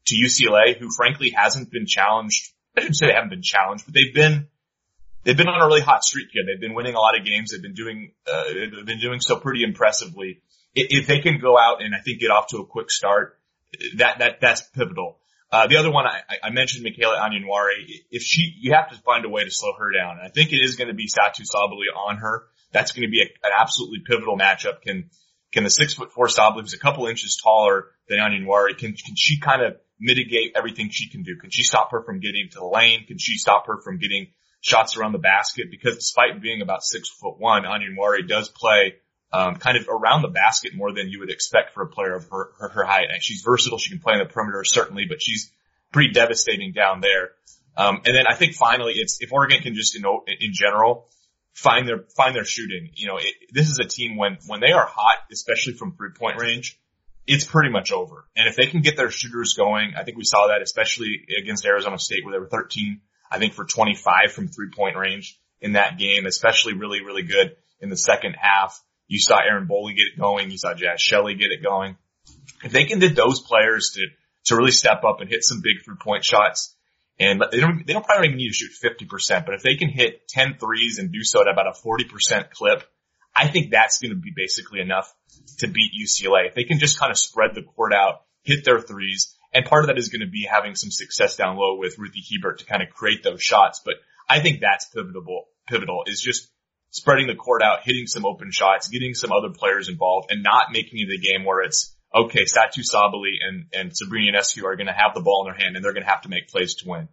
to 0.05 0.15
UCLA, 0.15 0.77
who 0.77 0.89
frankly 0.95 1.31
hasn't 1.35 1.71
been 1.71 1.85
challenged, 1.85 2.51
I 2.75 2.81
shouldn't 2.81 2.97
say 2.97 3.07
they 3.07 3.13
haven't 3.13 3.29
been 3.29 3.41
challenged, 3.41 3.85
but 3.85 3.93
they've 3.93 4.13
been, 4.13 4.47
they've 5.23 5.37
been 5.37 5.47
on 5.47 5.61
a 5.61 5.65
really 5.65 5.81
hot 5.81 6.03
streak 6.03 6.29
here. 6.31 6.43
They've 6.45 6.59
been 6.59 6.73
winning 6.73 6.95
a 6.95 6.99
lot 6.99 7.17
of 7.17 7.25
games. 7.25 7.51
They've 7.51 7.61
been 7.61 7.73
doing, 7.73 8.13
uh, 8.31 8.43
they've 8.45 8.85
been 8.85 8.99
doing 8.99 9.19
so 9.19 9.37
pretty 9.37 9.63
impressively. 9.63 10.41
If 10.73 11.07
they 11.07 11.19
can 11.19 11.39
go 11.39 11.57
out 11.57 11.81
and 11.81 11.93
I 11.93 11.99
think 11.99 12.21
get 12.21 12.31
off 12.31 12.47
to 12.47 12.57
a 12.57 12.65
quick 12.65 12.91
start, 12.91 13.37
that, 13.97 14.19
that, 14.19 14.41
that's 14.41 14.61
pivotal. 14.61 15.17
Uh, 15.51 15.67
the 15.67 15.75
other 15.75 15.91
one 15.91 16.05
I, 16.07 16.21
I 16.43 16.49
mentioned, 16.49 16.83
Michaela 16.83 17.17
Onyenwere. 17.17 17.71
If 18.09 18.23
she, 18.23 18.55
you 18.61 18.73
have 18.73 18.89
to 18.91 18.97
find 19.03 19.25
a 19.25 19.29
way 19.29 19.43
to 19.43 19.51
slow 19.51 19.73
her 19.77 19.91
down. 19.91 20.17
And 20.17 20.25
I 20.25 20.29
think 20.29 20.53
it 20.53 20.61
is 20.63 20.77
going 20.77 20.87
to 20.87 20.93
be 20.93 21.07
Satou 21.07 21.41
Sabally 21.41 21.91
on 21.93 22.17
her. 22.17 22.45
That's 22.71 22.93
going 22.93 23.05
to 23.05 23.11
be 23.11 23.21
a, 23.21 23.25
an 23.45 23.51
absolutely 23.59 23.99
pivotal 24.05 24.37
matchup. 24.37 24.81
Can 24.81 25.09
can 25.51 25.65
the 25.65 25.69
six 25.69 25.93
foot 25.93 26.13
four 26.13 26.27
Sabally, 26.27 26.61
who's 26.61 26.73
a 26.73 26.79
couple 26.79 27.05
inches 27.07 27.37
taller 27.43 27.87
than 28.07 28.19
Onyenwere, 28.19 28.77
can 28.77 28.93
can 28.93 29.15
she 29.17 29.41
kind 29.41 29.61
of 29.61 29.75
mitigate 30.01 30.53
everything 30.55 30.89
she 30.91 31.07
can 31.09 31.23
do? 31.23 31.37
Can 31.37 31.51
she 31.51 31.63
stop 31.63 31.91
her 31.91 32.01
from 32.01 32.19
getting 32.19 32.49
to 32.51 32.59
the 32.59 32.65
lane? 32.65 33.05
Can 33.05 33.19
she 33.19 33.37
stop 33.37 33.67
her 33.67 33.77
from 33.77 33.99
getting 33.99 34.27
shots 34.59 34.97
around 34.97 35.13
the 35.13 35.19
basket? 35.19 35.67
Because 35.69 35.95
despite 35.95 36.41
being 36.41 36.61
about 36.61 36.83
six 36.83 37.07
foot 37.07 37.39
one, 37.39 37.63
Onyenwere 37.63 38.27
does 38.27 38.49
play 38.49 38.95
um, 39.31 39.55
kind 39.55 39.77
of 39.77 39.87
around 39.87 40.23
the 40.23 40.27
basket 40.27 40.75
more 40.75 40.91
than 40.91 41.09
you 41.09 41.19
would 41.19 41.29
expect 41.29 41.73
for 41.73 41.83
a 41.83 41.87
player 41.87 42.15
of 42.15 42.27
her, 42.29 42.49
her, 42.59 42.69
her 42.69 42.83
height. 42.83 43.07
And 43.11 43.23
she's 43.23 43.43
versatile. 43.43 43.77
She 43.77 43.91
can 43.91 43.99
play 43.99 44.13
on 44.13 44.19
the 44.19 44.25
perimeter 44.25 44.63
certainly, 44.65 45.05
but 45.07 45.21
she's 45.21 45.51
pretty 45.93 46.11
devastating 46.11 46.73
down 46.73 46.99
there. 46.99 47.31
Um, 47.77 48.01
and 48.05 48.15
then 48.15 48.25
I 48.27 48.35
think 48.35 48.55
finally 48.55 48.93
it's, 48.95 49.21
if 49.21 49.31
Oregon 49.31 49.61
can 49.61 49.75
just, 49.75 49.95
in 49.95 50.51
general, 50.51 51.07
find 51.53 51.87
their, 51.87 52.03
find 52.17 52.35
their 52.35 52.43
shooting, 52.43 52.89
you 52.95 53.07
know, 53.07 53.17
it, 53.17 53.33
this 53.53 53.69
is 53.69 53.79
a 53.79 53.87
team 53.87 54.17
when, 54.17 54.37
when 54.47 54.59
they 54.59 54.71
are 54.71 54.85
hot, 54.85 55.17
especially 55.31 55.73
from 55.73 55.95
three 55.95 56.11
point 56.11 56.39
range, 56.39 56.77
it's 57.27 57.45
pretty 57.45 57.69
much 57.69 57.91
over. 57.91 58.25
And 58.35 58.47
if 58.47 58.55
they 58.55 58.67
can 58.67 58.81
get 58.81 58.97
their 58.97 59.11
shooters 59.11 59.53
going, 59.57 59.93
I 59.95 60.03
think 60.03 60.17
we 60.17 60.23
saw 60.23 60.47
that 60.47 60.61
especially 60.61 61.25
against 61.39 61.65
Arizona 61.65 61.99
State 61.99 62.25
where 62.25 62.33
they 62.33 62.39
were 62.39 62.47
13, 62.47 63.01
I 63.31 63.39
think 63.39 63.53
for 63.53 63.65
25 63.65 64.31
from 64.31 64.47
three 64.47 64.69
point 64.75 64.97
range 64.97 65.39
in 65.61 65.73
that 65.73 65.97
game, 65.97 66.25
especially 66.25 66.73
really, 66.73 67.03
really 67.03 67.23
good 67.23 67.55
in 67.79 67.89
the 67.89 67.97
second 67.97 68.35
half. 68.39 68.81
You 69.07 69.19
saw 69.19 69.39
Erin 69.39 69.67
Boley 69.67 69.95
get 69.95 70.07
it 70.13 70.19
going. 70.19 70.51
You 70.51 70.57
saw 70.57 70.73
Jaz 70.73 70.99
Shelley 70.99 71.35
get 71.35 71.51
it 71.51 71.63
going. 71.63 71.97
If 72.63 72.71
they 72.71 72.85
can 72.85 72.99
get 72.99 73.15
those 73.15 73.41
players 73.41 73.91
to, 73.95 74.05
to 74.45 74.55
really 74.55 74.71
step 74.71 75.03
up 75.03 75.19
and 75.19 75.29
hit 75.29 75.43
some 75.43 75.61
big 75.61 75.83
three 75.83 75.97
point 76.01 76.23
shots, 76.23 76.75
and 77.19 77.43
they 77.51 77.59
don't, 77.59 77.85
they 77.85 77.93
don't 77.93 78.05
probably 78.05 78.27
even 78.27 78.37
need 78.37 78.49
to 78.49 78.53
shoot 78.53 78.71
50%, 78.83 79.45
but 79.45 79.53
if 79.53 79.63
they 79.63 79.75
can 79.75 79.89
hit 79.89 80.27
10 80.29 80.55
threes 80.59 80.97
and 80.97 81.11
do 81.11 81.23
so 81.23 81.41
at 81.41 81.47
about 81.47 81.67
a 81.67 81.87
40% 81.87 82.49
clip, 82.51 82.83
I 83.35 83.47
think 83.47 83.71
that's 83.71 83.99
going 83.99 84.11
to 84.11 84.19
be 84.19 84.33
basically 84.35 84.81
enough 84.81 85.13
to 85.59 85.67
beat 85.67 85.91
UCLA. 85.93 86.47
If 86.47 86.55
they 86.55 86.65
can 86.65 86.79
just 86.79 86.99
kind 86.99 87.11
of 87.11 87.17
spread 87.17 87.55
the 87.55 87.63
court 87.63 87.93
out, 87.93 88.23
hit 88.43 88.65
their 88.65 88.79
threes, 88.79 89.35
and 89.53 89.65
part 89.65 89.83
of 89.83 89.87
that 89.87 89.97
is 89.97 90.09
going 90.09 90.21
to 90.21 90.31
be 90.31 90.47
having 90.49 90.75
some 90.75 90.91
success 90.91 91.35
down 91.35 91.57
low 91.57 91.77
with 91.77 91.97
Ruthy 91.97 92.21
Hebard 92.21 92.59
to 92.59 92.65
kind 92.65 92.81
of 92.81 92.89
create 92.89 93.23
those 93.23 93.41
shots. 93.41 93.81
But 93.83 93.95
I 94.29 94.39
think 94.39 94.61
that's 94.61 94.85
pivotal, 94.85 95.45
pivotal 95.67 96.03
is 96.07 96.21
just 96.21 96.49
spreading 96.91 97.27
the 97.27 97.35
court 97.35 97.61
out, 97.61 97.83
hitting 97.83 98.07
some 98.07 98.25
open 98.25 98.51
shots, 98.51 98.89
getting 98.89 99.13
some 99.13 99.31
other 99.31 99.49
players 99.49 99.89
involved 99.89 100.31
and 100.31 100.43
not 100.43 100.71
making 100.71 100.99
it 100.99 101.13
a 101.13 101.21
game 101.21 101.45
where 101.45 101.61
it's, 101.61 101.95
okay, 102.13 102.43
Satou 102.43 102.83
Sabally 102.83 103.35
and, 103.45 103.65
and 103.73 103.95
Sabrina 103.95 104.37
Ionescu 104.37 104.63
are 104.63 104.75
going 104.75 104.87
to 104.87 104.93
have 104.93 105.13
the 105.13 105.21
ball 105.21 105.45
in 105.45 105.51
their 105.51 105.63
hand 105.63 105.75
and 105.75 105.83
they're 105.83 105.93
going 105.93 106.03
to 106.03 106.09
have 106.09 106.21
to 106.21 106.29
make 106.29 106.49
plays 106.49 106.75
to 106.75 106.89
win. 106.89 107.07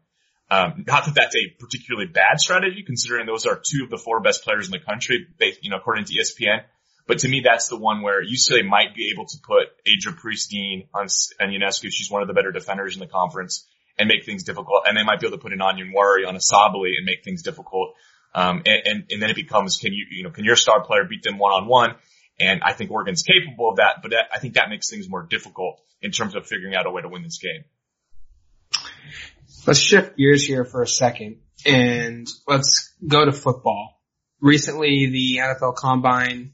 Um, 0.50 0.84
not 0.86 1.04
that 1.04 1.14
that's 1.14 1.36
a 1.36 1.48
particularly 1.58 2.06
bad 2.06 2.40
strategy 2.40 2.82
considering 2.86 3.26
those 3.26 3.44
are 3.44 3.60
two 3.62 3.84
of 3.84 3.90
the 3.90 3.98
four 3.98 4.20
best 4.20 4.44
players 4.44 4.66
in 4.66 4.72
the 4.72 4.78
country, 4.78 5.26
based, 5.38 5.62
you 5.62 5.70
know, 5.70 5.76
according 5.76 6.06
to 6.06 6.12
ESPN. 6.14 6.62
But 7.06 7.20
to 7.20 7.28
me, 7.28 7.42
that's 7.44 7.68
the 7.68 7.76
one 7.76 8.02
where 8.02 8.22
UCLA 8.22 8.66
might 8.66 8.94
be 8.94 9.10
able 9.12 9.26
to 9.26 9.38
put 9.42 9.68
a 9.86 9.90
Japreece 9.98 10.48
Dean 10.48 10.88
on, 10.94 11.08
on 11.40 11.48
Ionescu. 11.48 11.88
She's 11.90 12.10
one 12.10 12.22
of 12.22 12.28
the 12.28 12.34
better 12.34 12.52
defenders 12.52 12.94
in 12.94 13.00
the 13.00 13.06
conference 13.06 13.66
and 13.98 14.08
make 14.08 14.24
things 14.24 14.44
difficult. 14.44 14.82
And 14.86 14.96
they 14.96 15.04
might 15.04 15.20
be 15.20 15.26
able 15.26 15.38
to 15.38 15.42
put 15.42 15.52
an 15.52 15.58
Onyenwere 15.58 16.26
on 16.26 16.36
a 16.36 16.38
Sabally 16.38 16.96
and 16.96 17.04
make 17.04 17.24
things 17.24 17.42
difficult. 17.42 17.94
Um, 18.34 18.62
and, 18.66 18.82
and, 18.84 19.04
and 19.10 19.22
then 19.22 19.30
it 19.30 19.36
becomes, 19.36 19.78
can 19.78 19.92
you, 19.92 20.06
you 20.10 20.22
know, 20.22 20.30
can 20.30 20.44
your 20.44 20.56
star 20.56 20.84
player 20.84 21.04
beat 21.08 21.22
them 21.22 21.38
one 21.38 21.52
on 21.52 21.66
one? 21.66 21.94
And 22.38 22.62
I 22.62 22.72
think 22.72 22.90
Oregon's 22.90 23.22
capable 23.22 23.70
of 23.70 23.76
that, 23.76 23.96
but 24.02 24.12
that, 24.12 24.26
I 24.32 24.38
think 24.38 24.54
that 24.54 24.68
makes 24.68 24.88
things 24.88 25.08
more 25.08 25.22
difficult 25.22 25.80
in 26.00 26.12
terms 26.12 26.36
of 26.36 26.46
figuring 26.46 26.74
out 26.74 26.86
a 26.86 26.90
way 26.90 27.02
to 27.02 27.08
win 27.08 27.22
this 27.22 27.38
game. 27.38 27.64
Let's 29.68 29.80
shift 29.80 30.16
gears 30.16 30.46
here 30.46 30.64
for 30.64 30.80
a 30.80 30.88
second 30.88 31.40
and 31.66 32.26
let's 32.46 32.94
go 33.06 33.26
to 33.26 33.32
football. 33.32 34.00
Recently, 34.40 35.10
the 35.10 35.42
NFL 35.42 35.76
Combine 35.76 36.52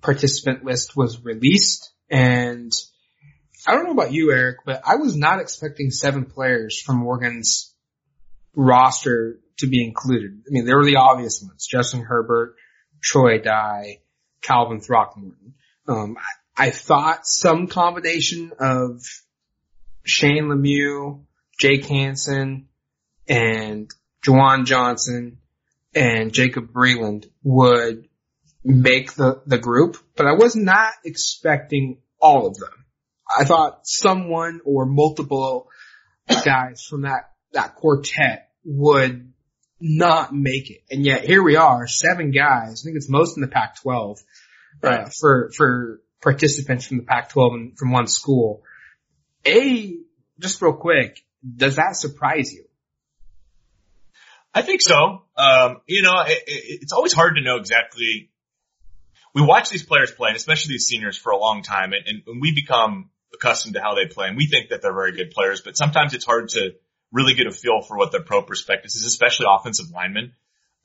participant 0.00 0.64
list 0.64 0.96
was 0.96 1.22
released 1.22 1.92
and 2.08 2.72
I 3.66 3.74
don't 3.74 3.84
know 3.84 3.92
about 3.92 4.14
you, 4.14 4.32
Eric, 4.32 4.60
but 4.64 4.80
I 4.82 4.96
was 4.96 5.14
not 5.14 5.40
expecting 5.40 5.90
seven 5.90 6.24
players 6.24 6.80
from 6.80 7.04
Oregon's 7.04 7.74
roster 8.56 9.40
to 9.58 9.66
be 9.66 9.84
included. 9.84 10.40
I 10.46 10.48
mean, 10.48 10.64
there 10.64 10.78
were 10.78 10.86
the 10.86 10.96
obvious 10.96 11.42
ones, 11.46 11.66
Justin 11.66 12.00
Herbert, 12.00 12.54
Troy 13.02 13.40
Dye, 13.40 13.98
Calvin 14.40 14.80
Throckmorton. 14.80 15.52
Um, 15.86 16.16
I, 16.56 16.68
I 16.68 16.70
thought 16.70 17.26
some 17.26 17.66
combination 17.66 18.52
of 18.58 19.02
Shane 20.02 20.44
Lemieux, 20.44 21.26
Jake 21.58 21.86
Hanson, 21.86 22.68
and 23.28 23.90
Juwan 24.24 24.64
Johnson 24.64 25.38
and 25.94 26.32
Jacob 26.32 26.72
Breeland 26.72 27.26
would 27.42 28.08
make 28.64 29.14
the, 29.14 29.42
the 29.46 29.58
group, 29.58 29.96
but 30.16 30.26
I 30.26 30.32
was 30.32 30.56
not 30.56 30.92
expecting 31.04 31.98
all 32.20 32.46
of 32.46 32.56
them. 32.56 32.84
I 33.36 33.44
thought 33.44 33.80
someone 33.84 34.60
or 34.64 34.86
multiple 34.86 35.68
guys 36.28 36.82
from 36.88 37.02
that, 37.02 37.32
that 37.52 37.74
quartet 37.76 38.50
would 38.64 39.32
not 39.80 40.34
make 40.34 40.70
it. 40.70 40.82
And 40.90 41.04
yet 41.04 41.24
here 41.24 41.42
we 41.42 41.56
are, 41.56 41.86
seven 41.86 42.30
guys. 42.30 42.82
I 42.82 42.84
think 42.84 42.96
it's 42.96 43.08
most 43.08 43.36
in 43.36 43.42
the 43.42 43.48
Pac-12 43.48 44.18
uh, 44.82 45.06
for, 45.20 45.50
for 45.56 46.00
participants 46.22 46.86
from 46.86 46.98
the 46.98 47.04
Pac-12 47.04 47.54
and 47.54 47.78
from 47.78 47.92
one 47.92 48.06
school. 48.06 48.62
A, 49.46 49.96
just 50.40 50.60
real 50.60 50.72
quick, 50.72 51.22
does 51.56 51.76
that 51.76 51.96
surprise 51.96 52.52
you? 52.52 52.64
I 54.54 54.62
think 54.62 54.82
so. 54.82 55.22
Um, 55.36 55.80
you 55.86 56.02
know, 56.02 56.22
it, 56.26 56.42
it, 56.46 56.78
it's 56.82 56.92
always 56.92 57.12
hard 57.12 57.36
to 57.36 57.42
know 57.42 57.56
exactly. 57.56 58.30
We 59.34 59.42
watch 59.42 59.70
these 59.70 59.84
players 59.84 60.10
play, 60.10 60.28
and 60.30 60.36
especially 60.36 60.74
these 60.74 60.86
seniors, 60.86 61.16
for 61.16 61.30
a 61.32 61.38
long 61.38 61.62
time, 61.62 61.92
and, 61.92 62.22
and 62.26 62.40
we 62.40 62.52
become 62.52 63.10
accustomed 63.34 63.74
to 63.74 63.80
how 63.80 63.94
they 63.94 64.06
play, 64.06 64.28
and 64.28 64.36
we 64.36 64.46
think 64.46 64.70
that 64.70 64.82
they're 64.82 64.94
very 64.94 65.12
good 65.12 65.30
players. 65.30 65.60
But 65.60 65.76
sometimes 65.76 66.14
it's 66.14 66.24
hard 66.24 66.48
to 66.50 66.74
really 67.12 67.34
get 67.34 67.46
a 67.46 67.52
feel 67.52 67.82
for 67.82 67.96
what 67.96 68.10
their 68.10 68.22
pro 68.22 68.42
prospectus 68.42 68.96
is, 68.96 69.04
especially 69.04 69.46
offensive 69.48 69.90
linemen. 69.94 70.32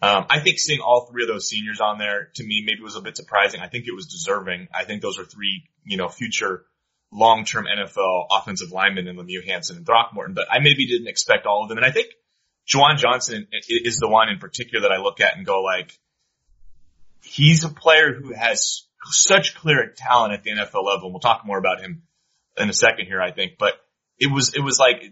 Um, 0.02 0.26
I 0.30 0.40
think 0.40 0.60
seeing 0.60 0.82
all 0.82 1.08
three 1.10 1.24
of 1.24 1.30
those 1.30 1.48
seniors 1.48 1.80
on 1.80 1.98
there 1.98 2.30
to 2.36 2.44
me 2.44 2.64
maybe 2.66 2.82
was 2.82 2.98
a 2.98 3.02
bit 3.02 3.16
surprising. 3.16 3.62
I 3.62 3.70
think 3.70 3.88
it 3.88 3.96
was 3.96 4.08
deserving. 4.08 4.68
I 4.74 4.84
think 4.84 5.02
those 5.02 5.18
are 5.18 5.24
three, 5.24 5.64
you 5.86 5.96
know, 5.96 6.10
future 6.10 6.66
long-term 7.14 7.66
NFL 7.66 8.28
offensive 8.32 8.72
linemen 8.72 9.08
in 9.08 9.16
Lemieux, 9.16 9.46
Hanson, 9.46 9.78
and 9.78 9.86
Throckmorton, 9.86 10.34
but 10.34 10.48
I 10.52 10.60
maybe 10.60 10.88
didn't 10.88 11.08
expect 11.08 11.46
all 11.46 11.64
of 11.64 11.70
them. 11.70 11.78
And 11.78 11.86
I 11.86 11.92
think 11.92 12.08
Juwan 12.68 12.98
Johnson 12.98 13.48
is 13.52 13.98
the 13.98 14.10
one 14.10 14.30
in 14.30 14.40
particular 14.40 14.88
that 14.88 14.92
I 14.92 15.02
look 15.02 15.22
at 15.22 15.38
and 15.38 15.46
go 15.46 15.62
like, 15.62 15.98
he's 17.22 17.64
a 17.64 17.70
player 17.70 18.14
who 18.14 18.34
has 18.34 18.88
such 19.06 19.56
clear 19.56 19.94
talent 19.96 20.34
at 20.34 20.44
the 20.44 20.52
NFL 20.52 20.86
level. 20.86 21.06
And 21.06 21.14
we'll 21.14 21.20
talk 21.20 21.46
more 21.46 21.58
about 21.58 21.82
him 21.82 22.04
in 22.58 22.70
a 22.70 22.74
second 22.74 23.06
here, 23.06 23.22
I 23.22 23.32
think, 23.32 23.54
but 23.60 23.74
it 24.18 24.32
was, 24.32 24.54
it 24.56 24.62
was 24.62 24.80
like, 24.80 25.04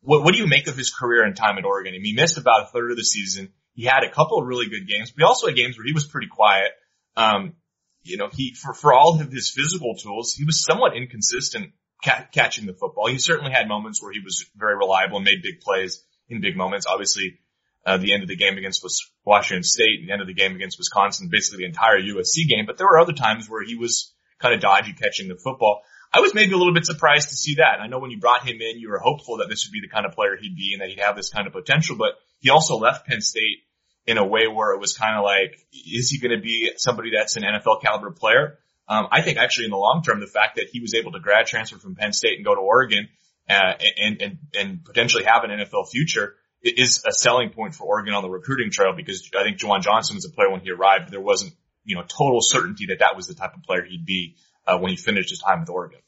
what, 0.00 0.24
what 0.24 0.32
do 0.32 0.40
you 0.40 0.46
make 0.46 0.68
of 0.68 0.76
his 0.76 0.92
career 0.92 1.22
and 1.22 1.36
time 1.36 1.58
at 1.58 1.64
Oregon? 1.64 1.94
I 1.94 1.98
mean, 1.98 2.04
he 2.04 2.14
missed 2.14 2.38
about 2.38 2.62
a 2.62 2.66
third 2.66 2.90
of 2.90 2.96
the 2.96 3.04
season. 3.04 3.52
He 3.74 3.84
had 3.84 4.04
a 4.04 4.10
couple 4.10 4.38
of 4.38 4.46
really 4.46 4.68
good 4.68 4.86
games, 4.86 5.10
but 5.10 5.20
he 5.20 5.24
also 5.24 5.46
had 5.46 5.56
games 5.56 5.76
where 5.76 5.86
he 5.86 5.92
was 5.92 6.06
pretty 6.06 6.28
quiet. 6.28 6.72
Um, 7.16 7.54
you 8.02 8.16
know, 8.16 8.28
he, 8.32 8.54
for, 8.54 8.74
for 8.74 8.92
all 8.92 9.20
of 9.20 9.30
his 9.30 9.50
physical 9.50 9.94
tools, 9.96 10.34
he 10.34 10.44
was 10.44 10.62
somewhat 10.62 10.96
inconsistent 10.96 11.72
ca- 12.04 12.26
catching 12.32 12.66
the 12.66 12.74
football. 12.74 13.08
He 13.08 13.18
certainly 13.18 13.52
had 13.52 13.68
moments 13.68 14.02
where 14.02 14.12
he 14.12 14.20
was 14.20 14.44
very 14.56 14.76
reliable 14.76 15.16
and 15.16 15.24
made 15.24 15.42
big 15.42 15.60
plays 15.60 16.02
in 16.28 16.40
big 16.40 16.56
moments. 16.56 16.86
Obviously, 16.86 17.38
uh, 17.86 17.98
the 17.98 18.12
end 18.12 18.22
of 18.22 18.28
the 18.28 18.36
game 18.36 18.58
against 18.58 18.84
Washington 19.24 19.62
State, 19.62 20.00
and 20.00 20.08
the 20.08 20.12
end 20.12 20.20
of 20.20 20.26
the 20.26 20.34
game 20.34 20.54
against 20.54 20.78
Wisconsin, 20.78 21.28
basically 21.30 21.64
the 21.64 21.68
entire 21.68 22.00
USC 22.00 22.48
game. 22.48 22.66
But 22.66 22.78
there 22.78 22.86
were 22.86 22.98
other 22.98 23.12
times 23.12 23.48
where 23.48 23.64
he 23.64 23.76
was 23.76 24.12
kind 24.40 24.54
of 24.54 24.60
dodgy 24.60 24.92
catching 24.92 25.28
the 25.28 25.36
football. 25.36 25.82
I 26.12 26.20
was 26.20 26.34
maybe 26.34 26.52
a 26.52 26.58
little 26.58 26.74
bit 26.74 26.84
surprised 26.84 27.30
to 27.30 27.36
see 27.36 27.54
that. 27.54 27.80
I 27.80 27.86
know 27.86 27.98
when 27.98 28.10
you 28.10 28.20
brought 28.20 28.46
him 28.46 28.60
in, 28.60 28.78
you 28.78 28.90
were 28.90 28.98
hopeful 28.98 29.38
that 29.38 29.48
this 29.48 29.66
would 29.66 29.72
be 29.72 29.80
the 29.80 29.88
kind 29.88 30.04
of 30.04 30.12
player 30.12 30.36
he'd 30.38 30.56
be 30.56 30.74
and 30.74 30.82
that 30.82 30.90
he'd 30.90 31.00
have 31.00 31.16
this 31.16 31.30
kind 31.30 31.46
of 31.46 31.54
potential, 31.54 31.96
but 31.96 32.14
he 32.40 32.50
also 32.50 32.76
left 32.76 33.06
Penn 33.06 33.22
State 33.22 33.64
in 34.06 34.18
a 34.18 34.26
way 34.26 34.46
where 34.48 34.72
it 34.72 34.80
was 34.80 34.96
kind 34.96 35.16
of 35.16 35.24
like, 35.24 35.54
is 35.72 36.10
he 36.10 36.18
going 36.18 36.36
to 36.36 36.42
be 36.42 36.72
somebody 36.76 37.10
that's 37.14 37.36
an 37.36 37.42
NFL 37.42 37.82
caliber 37.82 38.10
player? 38.10 38.58
Um, 38.88 39.06
I 39.10 39.22
think 39.22 39.38
actually 39.38 39.66
in 39.66 39.70
the 39.70 39.76
long 39.76 40.02
term, 40.04 40.20
the 40.20 40.26
fact 40.26 40.56
that 40.56 40.68
he 40.72 40.80
was 40.80 40.94
able 40.94 41.12
to 41.12 41.20
grad 41.20 41.46
transfer 41.46 41.78
from 41.78 41.94
Penn 41.94 42.12
State 42.12 42.36
and 42.36 42.44
go 42.44 42.54
to 42.54 42.60
Oregon, 42.60 43.08
uh, 43.48 43.74
and, 44.00 44.22
and, 44.22 44.38
and 44.58 44.84
potentially 44.84 45.24
have 45.24 45.44
an 45.44 45.50
NFL 45.50 45.88
future 45.90 46.34
is 46.62 47.04
a 47.06 47.12
selling 47.12 47.50
point 47.50 47.74
for 47.74 47.84
Oregon 47.84 48.14
on 48.14 48.22
the 48.22 48.30
recruiting 48.30 48.70
trail 48.70 48.92
because 48.94 49.28
I 49.36 49.42
think 49.42 49.58
Juwan 49.58 49.82
Johnson 49.82 50.14
was 50.14 50.24
a 50.24 50.30
player 50.30 50.50
when 50.50 50.60
he 50.60 50.70
arrived. 50.70 51.10
There 51.10 51.20
wasn't, 51.20 51.54
you 51.84 51.96
know, 51.96 52.02
total 52.02 52.40
certainty 52.40 52.86
that 52.86 53.00
that 53.00 53.16
was 53.16 53.26
the 53.26 53.34
type 53.34 53.54
of 53.56 53.62
player 53.62 53.84
he'd 53.84 54.06
be, 54.06 54.36
uh, 54.66 54.78
when 54.78 54.90
he 54.90 54.96
finished 54.96 55.30
his 55.30 55.40
time 55.40 55.60
with 55.60 55.70
Oregon. 55.70 55.98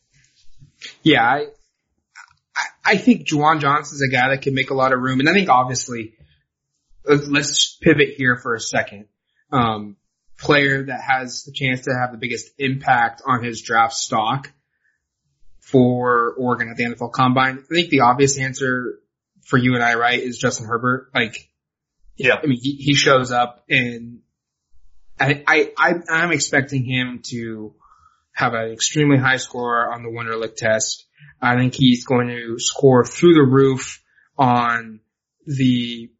Yeah, 1.02 1.22
I, 1.24 1.46
I 2.84 2.96
think 2.96 3.26
Juwan 3.26 3.60
Johnson's 3.60 4.02
a 4.02 4.08
guy 4.08 4.28
that 4.28 4.42
can 4.42 4.54
make 4.54 4.70
a 4.70 4.74
lot 4.74 4.92
of 4.92 5.00
room. 5.00 5.20
And 5.20 5.28
I 5.28 5.32
think 5.32 5.48
obviously, 5.48 6.14
let's 7.04 7.76
pivot 7.80 8.14
here 8.16 8.36
for 8.36 8.54
a 8.54 8.60
second. 8.60 9.06
Um, 9.52 9.96
player 10.38 10.84
that 10.84 11.00
has 11.00 11.44
the 11.44 11.52
chance 11.52 11.82
to 11.82 11.94
have 11.94 12.12
the 12.12 12.18
biggest 12.18 12.50
impact 12.58 13.22
on 13.24 13.44
his 13.44 13.62
draft 13.62 13.94
stock 13.94 14.50
for 15.60 16.34
Oregon 16.34 16.68
at 16.68 16.76
the 16.76 16.84
NFL 16.84 17.12
Combine. 17.12 17.58
I 17.58 17.74
think 17.74 17.90
the 17.90 18.00
obvious 18.00 18.38
answer 18.38 18.98
for 19.42 19.56
you 19.56 19.74
and 19.74 19.82
I, 19.82 19.94
right, 19.94 20.20
is 20.20 20.38
Justin 20.38 20.66
Herbert. 20.66 21.10
Like, 21.14 21.48
yeah, 22.16 22.36
I 22.42 22.46
mean, 22.46 22.58
he, 22.60 22.72
he 22.72 22.94
shows 22.94 23.30
up 23.30 23.64
and 23.68 24.20
I, 25.18 25.42
I, 25.46 25.72
I, 25.76 25.94
I'm 26.10 26.32
expecting 26.32 26.84
him 26.84 27.20
to 27.30 27.74
have 28.32 28.54
an 28.54 28.72
extremely 28.72 29.16
high 29.16 29.36
score 29.36 29.92
on 29.92 30.02
the 30.02 30.08
Wonderlic 30.08 30.56
test. 30.56 31.06
I 31.40 31.56
think 31.56 31.74
he's 31.74 32.04
going 32.04 32.28
to 32.28 32.58
score 32.58 33.04
through 33.04 33.34
the 33.34 33.44
roof 33.48 34.02
on 34.36 35.00
the 35.46 36.10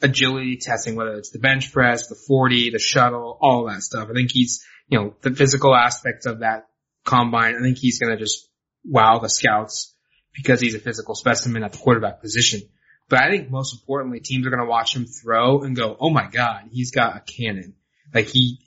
agility 0.00 0.58
testing, 0.60 0.96
whether 0.96 1.14
it's 1.14 1.30
the 1.30 1.38
bench 1.38 1.72
press, 1.72 2.08
the 2.08 2.14
40, 2.14 2.70
the 2.70 2.78
shuttle, 2.78 3.36
all 3.40 3.66
that 3.66 3.82
stuff. 3.82 4.08
I 4.10 4.14
think 4.14 4.30
he's, 4.32 4.64
you 4.88 4.98
know, 4.98 5.14
the 5.22 5.34
physical 5.34 5.74
aspects 5.74 6.26
of 6.26 6.40
that 6.40 6.68
combine. 7.04 7.56
I 7.56 7.60
think 7.60 7.78
he's 7.78 7.98
going 7.98 8.12
to 8.12 8.18
just 8.18 8.48
wow 8.84 9.18
the 9.18 9.28
scouts 9.28 9.94
because 10.34 10.60
he's 10.60 10.74
a 10.74 10.78
physical 10.78 11.14
specimen 11.14 11.64
at 11.64 11.72
the 11.72 11.78
quarterback 11.78 12.20
position. 12.20 12.60
But 13.08 13.20
I 13.20 13.30
think 13.30 13.50
most 13.50 13.74
importantly, 13.74 14.20
teams 14.20 14.46
are 14.46 14.50
going 14.50 14.62
to 14.62 14.68
watch 14.68 14.94
him 14.94 15.06
throw 15.06 15.62
and 15.62 15.74
go, 15.74 15.96
"Oh 15.98 16.10
my 16.10 16.28
God, 16.30 16.64
he's 16.70 16.90
got 16.90 17.16
a 17.16 17.20
cannon!" 17.20 17.74
Like 18.12 18.26
he, 18.26 18.58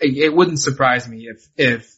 it 0.00 0.34
wouldn't 0.34 0.60
surprise 0.60 1.08
me 1.08 1.28
if 1.28 1.46
if 1.56 1.96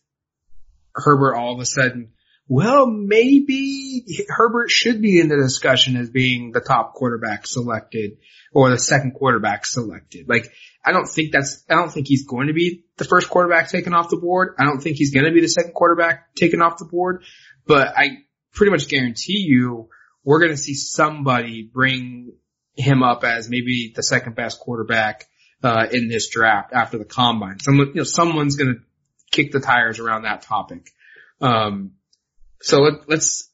Herbert 0.94 1.34
all 1.34 1.54
of 1.54 1.60
a 1.60 1.64
sudden, 1.64 2.12
well, 2.48 2.86
maybe 2.86 4.04
Herbert 4.28 4.70
should 4.70 5.02
be 5.02 5.20
in 5.20 5.28
the 5.28 5.36
discussion 5.36 5.96
as 5.96 6.08
being 6.08 6.50
the 6.50 6.60
top 6.60 6.94
quarterback 6.94 7.46
selected 7.46 8.18
or 8.52 8.70
the 8.70 8.78
second 8.78 9.12
quarterback 9.12 9.66
selected. 9.66 10.28
Like, 10.28 10.50
I 10.82 10.92
don't 10.92 11.06
think 11.06 11.32
that's, 11.32 11.62
I 11.68 11.74
don't 11.74 11.92
think 11.92 12.08
he's 12.08 12.26
going 12.26 12.46
to 12.46 12.54
be 12.54 12.84
the 12.96 13.04
first 13.04 13.28
quarterback 13.28 13.68
taken 13.68 13.92
off 13.92 14.08
the 14.08 14.16
board. 14.16 14.54
I 14.58 14.64
don't 14.64 14.80
think 14.80 14.96
he's 14.96 15.12
going 15.12 15.26
to 15.26 15.32
be 15.32 15.42
the 15.42 15.48
second 15.48 15.74
quarterback 15.74 16.34
taken 16.34 16.62
off 16.62 16.78
the 16.78 16.86
board, 16.86 17.24
but 17.66 17.92
I 17.94 18.24
pretty 18.54 18.70
much 18.70 18.88
guarantee 18.88 19.44
you 19.46 19.90
we're 20.24 20.40
going 20.40 20.52
to 20.52 20.56
see 20.56 20.74
somebody 20.74 21.62
bring 21.62 22.32
him 22.74 23.02
up 23.02 23.24
as 23.24 23.50
maybe 23.50 23.92
the 23.94 24.02
second 24.02 24.36
best 24.36 24.58
quarterback 24.58 25.26
uh, 25.62 25.86
in 25.92 26.08
this 26.08 26.30
draft 26.30 26.72
after 26.72 26.96
the 26.96 27.04
combine. 27.04 27.60
Someone, 27.60 27.88
you 27.88 27.94
know, 27.94 28.04
someone's 28.04 28.56
going 28.56 28.74
to 28.74 28.80
kick 29.30 29.52
the 29.52 29.60
tires 29.60 29.98
around 29.98 30.22
that 30.22 30.42
topic. 30.42 30.90
Um, 31.40 31.92
so 32.60 32.80
let, 32.80 33.08
let's, 33.08 33.50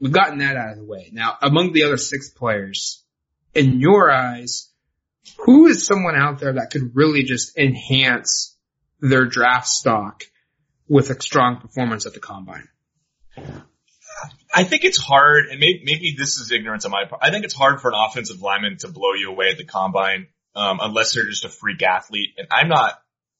we've 0.00 0.12
gotten 0.12 0.38
that 0.38 0.56
out 0.56 0.72
of 0.72 0.78
the 0.78 0.84
way. 0.84 1.10
Now, 1.12 1.36
among 1.40 1.72
the 1.72 1.84
other 1.84 1.96
six 1.96 2.30
players, 2.30 3.04
in 3.54 3.80
your 3.80 4.10
eyes, 4.10 4.70
who 5.38 5.66
is 5.66 5.86
someone 5.86 6.16
out 6.16 6.38
there 6.38 6.54
that 6.54 6.70
could 6.70 6.94
really 6.94 7.22
just 7.22 7.56
enhance 7.56 8.56
their 9.00 9.26
draft 9.26 9.68
stock 9.68 10.24
with 10.88 11.10
a 11.10 11.20
strong 11.20 11.60
performance 11.60 12.06
at 12.06 12.14
the 12.14 12.20
combine? 12.20 12.68
I 14.52 14.64
think 14.64 14.84
it's 14.84 14.98
hard, 14.98 15.46
and 15.46 15.60
maybe, 15.60 15.82
maybe 15.84 16.16
this 16.18 16.38
is 16.38 16.50
ignorance 16.50 16.84
on 16.84 16.90
my 16.90 17.04
part. 17.04 17.22
I 17.22 17.30
think 17.30 17.44
it's 17.44 17.54
hard 17.54 17.80
for 17.80 17.88
an 17.88 17.94
offensive 17.96 18.40
lineman 18.40 18.78
to 18.78 18.88
blow 18.88 19.12
you 19.14 19.30
away 19.30 19.50
at 19.50 19.58
the 19.58 19.64
combine, 19.64 20.26
um, 20.56 20.78
unless 20.82 21.14
they're 21.14 21.26
just 21.26 21.44
a 21.44 21.48
freak 21.48 21.82
athlete. 21.82 22.30
And 22.38 22.48
I'm 22.50 22.68
not, 22.68 22.94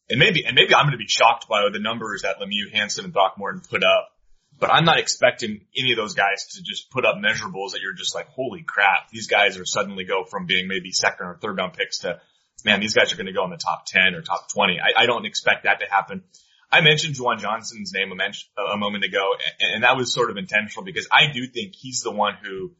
and 0.08 0.18
maybe, 0.20 0.44
and 0.44 0.54
maybe 0.54 0.74
I'm 0.74 0.84
going 0.84 0.92
to 0.92 0.98
be 0.98 1.08
shocked 1.08 1.48
by 1.48 1.68
the 1.72 1.80
numbers 1.80 2.22
that 2.22 2.36
Lemieux, 2.38 2.72
Hanson, 2.72 3.04
and 3.04 3.12
Throckmorton 3.12 3.62
put 3.68 3.82
up. 3.82 4.10
But 4.58 4.70
I'm 4.72 4.84
not 4.84 4.98
expecting 4.98 5.60
any 5.76 5.92
of 5.92 5.96
those 5.96 6.14
guys 6.14 6.46
to 6.54 6.62
just 6.62 6.90
put 6.90 7.04
up 7.04 7.16
measurables 7.16 7.72
that 7.72 7.80
you're 7.80 7.92
just 7.92 8.14
like, 8.14 8.28
holy 8.28 8.62
crap, 8.62 9.08
these 9.10 9.28
guys 9.28 9.56
are 9.56 9.64
suddenly 9.64 10.04
go 10.04 10.24
from 10.24 10.46
being 10.46 10.66
maybe 10.66 10.90
second 10.90 11.26
or 11.26 11.36
third 11.36 11.58
round 11.58 11.74
picks 11.74 11.98
to, 12.00 12.20
man, 12.64 12.80
these 12.80 12.94
guys 12.94 13.12
are 13.12 13.16
going 13.16 13.26
to 13.26 13.32
go 13.32 13.44
in 13.44 13.50
the 13.50 13.56
top 13.56 13.86
10 13.86 14.14
or 14.14 14.22
top 14.22 14.50
20. 14.52 14.80
I, 14.80 15.02
I 15.02 15.06
don't 15.06 15.26
expect 15.26 15.64
that 15.64 15.80
to 15.80 15.86
happen. 15.88 16.24
I 16.70 16.80
mentioned 16.80 17.14
Juwan 17.14 17.38
Johnson's 17.38 17.92
name 17.94 18.12
a, 18.12 18.62
a 18.62 18.76
moment 18.76 19.04
ago, 19.04 19.32
and, 19.60 19.74
and 19.74 19.84
that 19.84 19.96
was 19.96 20.12
sort 20.12 20.30
of 20.30 20.36
intentional 20.36 20.84
because 20.84 21.08
I 21.10 21.32
do 21.32 21.46
think 21.46 21.74
he's 21.74 22.02
the 22.02 22.10
one 22.10 22.34
who 22.42 22.72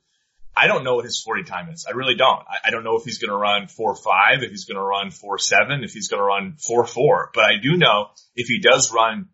I 0.59 0.67
don't 0.67 0.83
know 0.83 0.97
what 0.97 1.05
his 1.05 1.23
40 1.23 1.45
time 1.45 1.71
is. 1.71 1.87
I 1.89 1.93
really 1.93 2.17
don't. 2.17 2.41
I, 2.41 2.69
I 2.69 2.71
don't 2.71 2.83
know 2.83 2.97
if 2.97 3.05
he's 3.05 3.19
going 3.19 3.31
to 3.31 3.37
run 3.37 3.67
4-5, 3.67 4.43
if 4.43 4.51
he's 4.51 4.65
going 4.65 4.77
to 4.77 4.83
run 4.83 5.11
4-7, 5.11 5.85
if 5.85 5.93
he's 5.93 6.09
going 6.09 6.21
to 6.21 6.25
run 6.25 6.57
4-4. 6.59 7.29
But 7.33 7.45
I 7.45 7.59
do 7.63 7.77
know 7.77 8.09
if 8.35 8.49
he 8.49 8.61
does 8.61 8.93
run, 8.93 9.29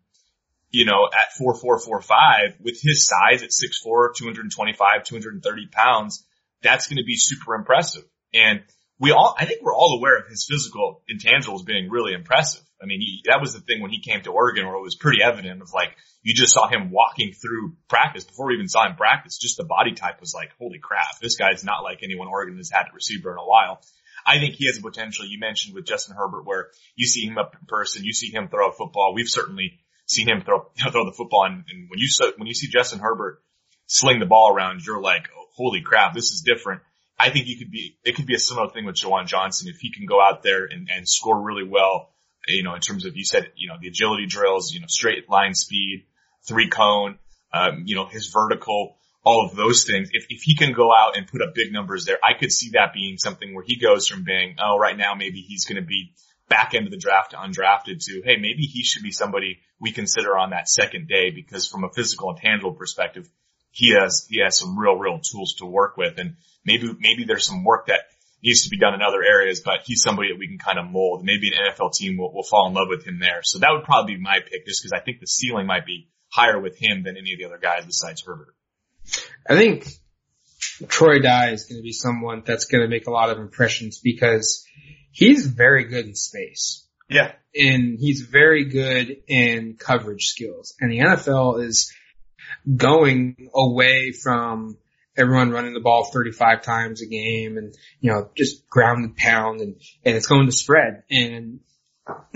you 0.69 0.85
know, 0.85 1.07
at 1.13 1.29
4-4-4-5 1.39 2.59
with 2.59 2.79
his 2.81 3.07
size 3.07 3.43
at 3.43 3.49
6'4", 3.49 4.15
225, 4.15 5.03
230 5.03 5.67
pounds, 5.67 6.25
that's 6.61 6.87
going 6.87 6.97
to 6.97 7.03
be 7.03 7.15
super 7.15 7.55
impressive. 7.55 8.03
And 8.33 8.63
we 8.99 9.11
all, 9.11 9.35
I 9.37 9.45
think 9.45 9.61
we're 9.61 9.75
all 9.75 9.97
aware 9.97 10.17
of 10.17 10.27
his 10.27 10.45
physical 10.49 11.03
intangibles 11.09 11.65
being 11.65 11.89
really 11.89 12.13
impressive. 12.13 12.61
I 12.81 12.85
mean, 12.85 12.99
he, 12.99 13.21
that 13.25 13.41
was 13.41 13.53
the 13.53 13.61
thing 13.61 13.81
when 13.81 13.91
he 13.91 14.01
came 14.01 14.21
to 14.23 14.31
Oregon 14.31 14.65
where 14.65 14.75
it 14.75 14.81
was 14.81 14.95
pretty 14.95 15.21
evident 15.23 15.61
of 15.61 15.73
like, 15.73 15.95
you 16.23 16.33
just 16.33 16.53
saw 16.53 16.67
him 16.67 16.91
walking 16.91 17.33
through 17.33 17.75
practice 17.87 18.23
before 18.23 18.47
we 18.47 18.55
even 18.55 18.67
saw 18.67 18.85
him 18.87 18.95
practice. 18.95 19.37
Just 19.37 19.57
the 19.57 19.63
body 19.63 19.93
type 19.93 20.19
was 20.19 20.33
like, 20.33 20.51
holy 20.59 20.79
crap, 20.79 21.19
this 21.21 21.37
guy's 21.37 21.63
not 21.63 21.83
like 21.83 21.99
anyone 22.03 22.27
Oregon 22.27 22.57
has 22.57 22.71
had 22.71 22.87
at 22.87 22.93
receiver 22.93 23.31
in 23.31 23.37
a 23.37 23.45
while. 23.45 23.81
I 24.25 24.39
think 24.39 24.55
he 24.55 24.65
has 24.65 24.77
a 24.77 24.81
potential 24.81 25.25
you 25.25 25.39
mentioned 25.39 25.75
with 25.75 25.85
Justin 25.85 26.15
Herbert 26.15 26.45
where 26.45 26.69
you 26.95 27.05
see 27.05 27.27
him 27.27 27.37
up 27.37 27.55
in 27.59 27.67
person, 27.67 28.03
you 28.03 28.13
see 28.13 28.31
him 28.31 28.47
throw 28.47 28.69
a 28.69 28.73
football. 28.73 29.13
We've 29.13 29.29
certainly 29.29 29.79
seen 30.05 30.27
him 30.27 30.41
throw, 30.41 30.69
you 30.75 30.85
know, 30.85 30.91
throw 30.91 31.05
the 31.05 31.15
football 31.15 31.45
and, 31.45 31.63
and 31.69 31.89
when 31.89 31.99
you, 31.99 32.07
so, 32.07 32.31
when 32.37 32.47
you 32.47 32.53
see 32.53 32.67
Justin 32.67 32.99
Herbert 32.99 33.41
sling 33.87 34.19
the 34.19 34.25
ball 34.25 34.53
around, 34.53 34.85
you're 34.85 35.01
like, 35.01 35.27
oh, 35.35 35.45
holy 35.55 35.81
crap, 35.81 36.13
this 36.13 36.31
is 36.31 36.41
different. 36.41 36.81
I 37.17 37.29
think 37.29 37.45
he 37.45 37.57
could 37.57 37.71
be, 37.71 37.97
it 38.03 38.15
could 38.15 38.25
be 38.25 38.35
a 38.35 38.39
similar 38.39 38.69
thing 38.69 38.85
with 38.85 38.95
Juwan 38.95 39.27
Johnson 39.27 39.69
if 39.69 39.77
he 39.79 39.91
can 39.91 40.05
go 40.05 40.21
out 40.21 40.43
there 40.43 40.65
and, 40.65 40.89
and 40.93 41.07
score 41.07 41.41
really 41.41 41.67
well, 41.67 42.09
you 42.47 42.63
know, 42.63 42.75
in 42.75 42.81
terms 42.81 43.05
of, 43.05 43.15
you 43.15 43.23
said, 43.23 43.51
you 43.55 43.69
know, 43.69 43.75
the 43.79 43.87
agility 43.87 44.25
drills, 44.25 44.73
you 44.73 44.81
know, 44.81 44.87
straight 44.89 45.29
line 45.29 45.53
speed, 45.53 46.05
three 46.47 46.69
cone, 46.69 47.17
um, 47.53 47.83
you 47.85 47.95
know, 47.95 48.05
his 48.05 48.27
vertical, 48.27 48.97
all 49.25 49.45
of 49.45 49.55
those 49.55 49.83
things. 49.83 50.09
If, 50.13 50.27
if 50.29 50.43
he 50.43 50.55
can 50.55 50.71
go 50.71 50.91
out 50.93 51.17
and 51.17 51.27
put 51.27 51.41
up 51.41 51.55
big 51.55 51.73
numbers 51.73 52.05
there, 52.05 52.19
I 52.23 52.39
could 52.39 52.51
see 52.51 52.69
that 52.73 52.93
being 52.93 53.17
something 53.17 53.53
where 53.53 53.65
he 53.65 53.77
goes 53.77 54.07
from 54.07 54.23
being, 54.23 54.55
oh, 54.63 54.77
right 54.77 54.95
now 54.95 55.15
maybe 55.15 55.41
he's 55.41 55.65
going 55.65 55.81
to 55.81 55.87
be 55.87 56.13
back 56.47 56.75
end 56.75 56.85
of 56.85 56.91
the 56.91 56.97
draft 56.97 57.33
undrafted 57.33 58.05
to, 58.05 58.21
hey, 58.23 58.37
maybe 58.37 58.63
he 58.63 58.83
should 58.83 59.01
be 59.01 59.11
somebody 59.11 59.59
we 59.79 59.91
consider 59.91 60.37
on 60.37 60.51
that 60.51 60.69
second 60.69 61.07
day 61.07 61.31
because 61.31 61.67
from 61.67 61.83
a 61.83 61.89
physical 61.89 62.29
and 62.29 62.37
tangible 62.37 62.73
perspective, 62.73 63.27
he 63.71 63.93
has, 63.93 64.27
he 64.29 64.41
has 64.41 64.57
some 64.57 64.79
real, 64.79 64.95
real 64.95 65.19
tools 65.19 65.55
to 65.57 65.65
work 65.65 65.97
with. 65.97 66.19
And 66.19 66.35
maybe, 66.63 66.95
maybe 66.99 67.25
there's 67.25 67.47
some 67.47 67.63
work 67.63 67.87
that 67.87 68.01
needs 68.43 68.63
to 68.63 68.69
be 68.69 68.77
done 68.77 68.93
in 68.93 69.01
other 69.01 69.23
areas, 69.23 69.59
but 69.59 69.81
he's 69.85 70.03
somebody 70.03 70.29
that 70.29 70.37
we 70.37 70.47
can 70.47 70.59
kind 70.59 70.77
of 70.77 70.85
mold. 70.85 71.25
Maybe 71.25 71.47
an 71.47 71.73
NFL 71.73 71.93
team 71.93 72.17
will, 72.17 72.31
will 72.31 72.43
fall 72.43 72.67
in 72.67 72.75
love 72.75 72.87
with 72.89 73.05
him 73.05 73.19
there. 73.19 73.41
So 73.41 73.57
that 73.59 73.71
would 73.71 73.83
probably 73.83 74.15
be 74.15 74.21
my 74.21 74.37
pick 74.39 74.67
just 74.67 74.83
because 74.83 74.93
I 74.93 75.03
think 75.03 75.19
the 75.19 75.25
ceiling 75.25 75.65
might 75.65 75.85
be 75.85 76.09
higher 76.29 76.59
with 76.59 76.77
him 76.77 77.03
than 77.03 77.17
any 77.17 77.33
of 77.33 77.39
the 77.39 77.45
other 77.45 77.57
guys 77.57 77.85
besides 77.85 78.21
Herbert. 78.21 78.53
I 79.47 79.55
think 79.55 79.87
Troy 80.87 81.19
Dye 81.19 81.51
is 81.51 81.65
going 81.65 81.79
to 81.79 81.83
be 81.83 81.91
someone 81.91 82.43
that's 82.45 82.65
going 82.65 82.83
to 82.83 82.89
make 82.89 83.07
a 83.07 83.11
lot 83.11 83.29
of 83.29 83.37
impressions 83.37 83.99
because 83.99 84.65
he's 85.11 85.45
very 85.45 85.85
good 85.85 86.05
in 86.05 86.15
space. 86.15 86.87
Yeah. 87.09 87.33
And 87.55 87.97
he's 87.99 88.21
very 88.21 88.65
good 88.65 89.17
in 89.27 89.75
coverage 89.77 90.25
skills. 90.25 90.75
And 90.79 90.91
the 90.91 90.99
NFL 90.99 91.63
is 91.63 91.93
going 92.75 93.49
away 93.53 94.11
from 94.11 94.77
everyone 95.17 95.51
running 95.51 95.73
the 95.73 95.79
ball 95.79 96.05
35 96.05 96.61
times 96.61 97.01
a 97.01 97.05
game 97.05 97.57
and, 97.57 97.73
you 98.01 98.11
know, 98.11 98.29
just 98.35 98.67
ground 98.67 99.05
and 99.05 99.15
pound 99.15 99.61
and, 99.61 99.75
and 100.03 100.15
it's 100.15 100.27
going 100.27 100.47
to 100.47 100.51
spread 100.51 101.03
and 101.09 101.59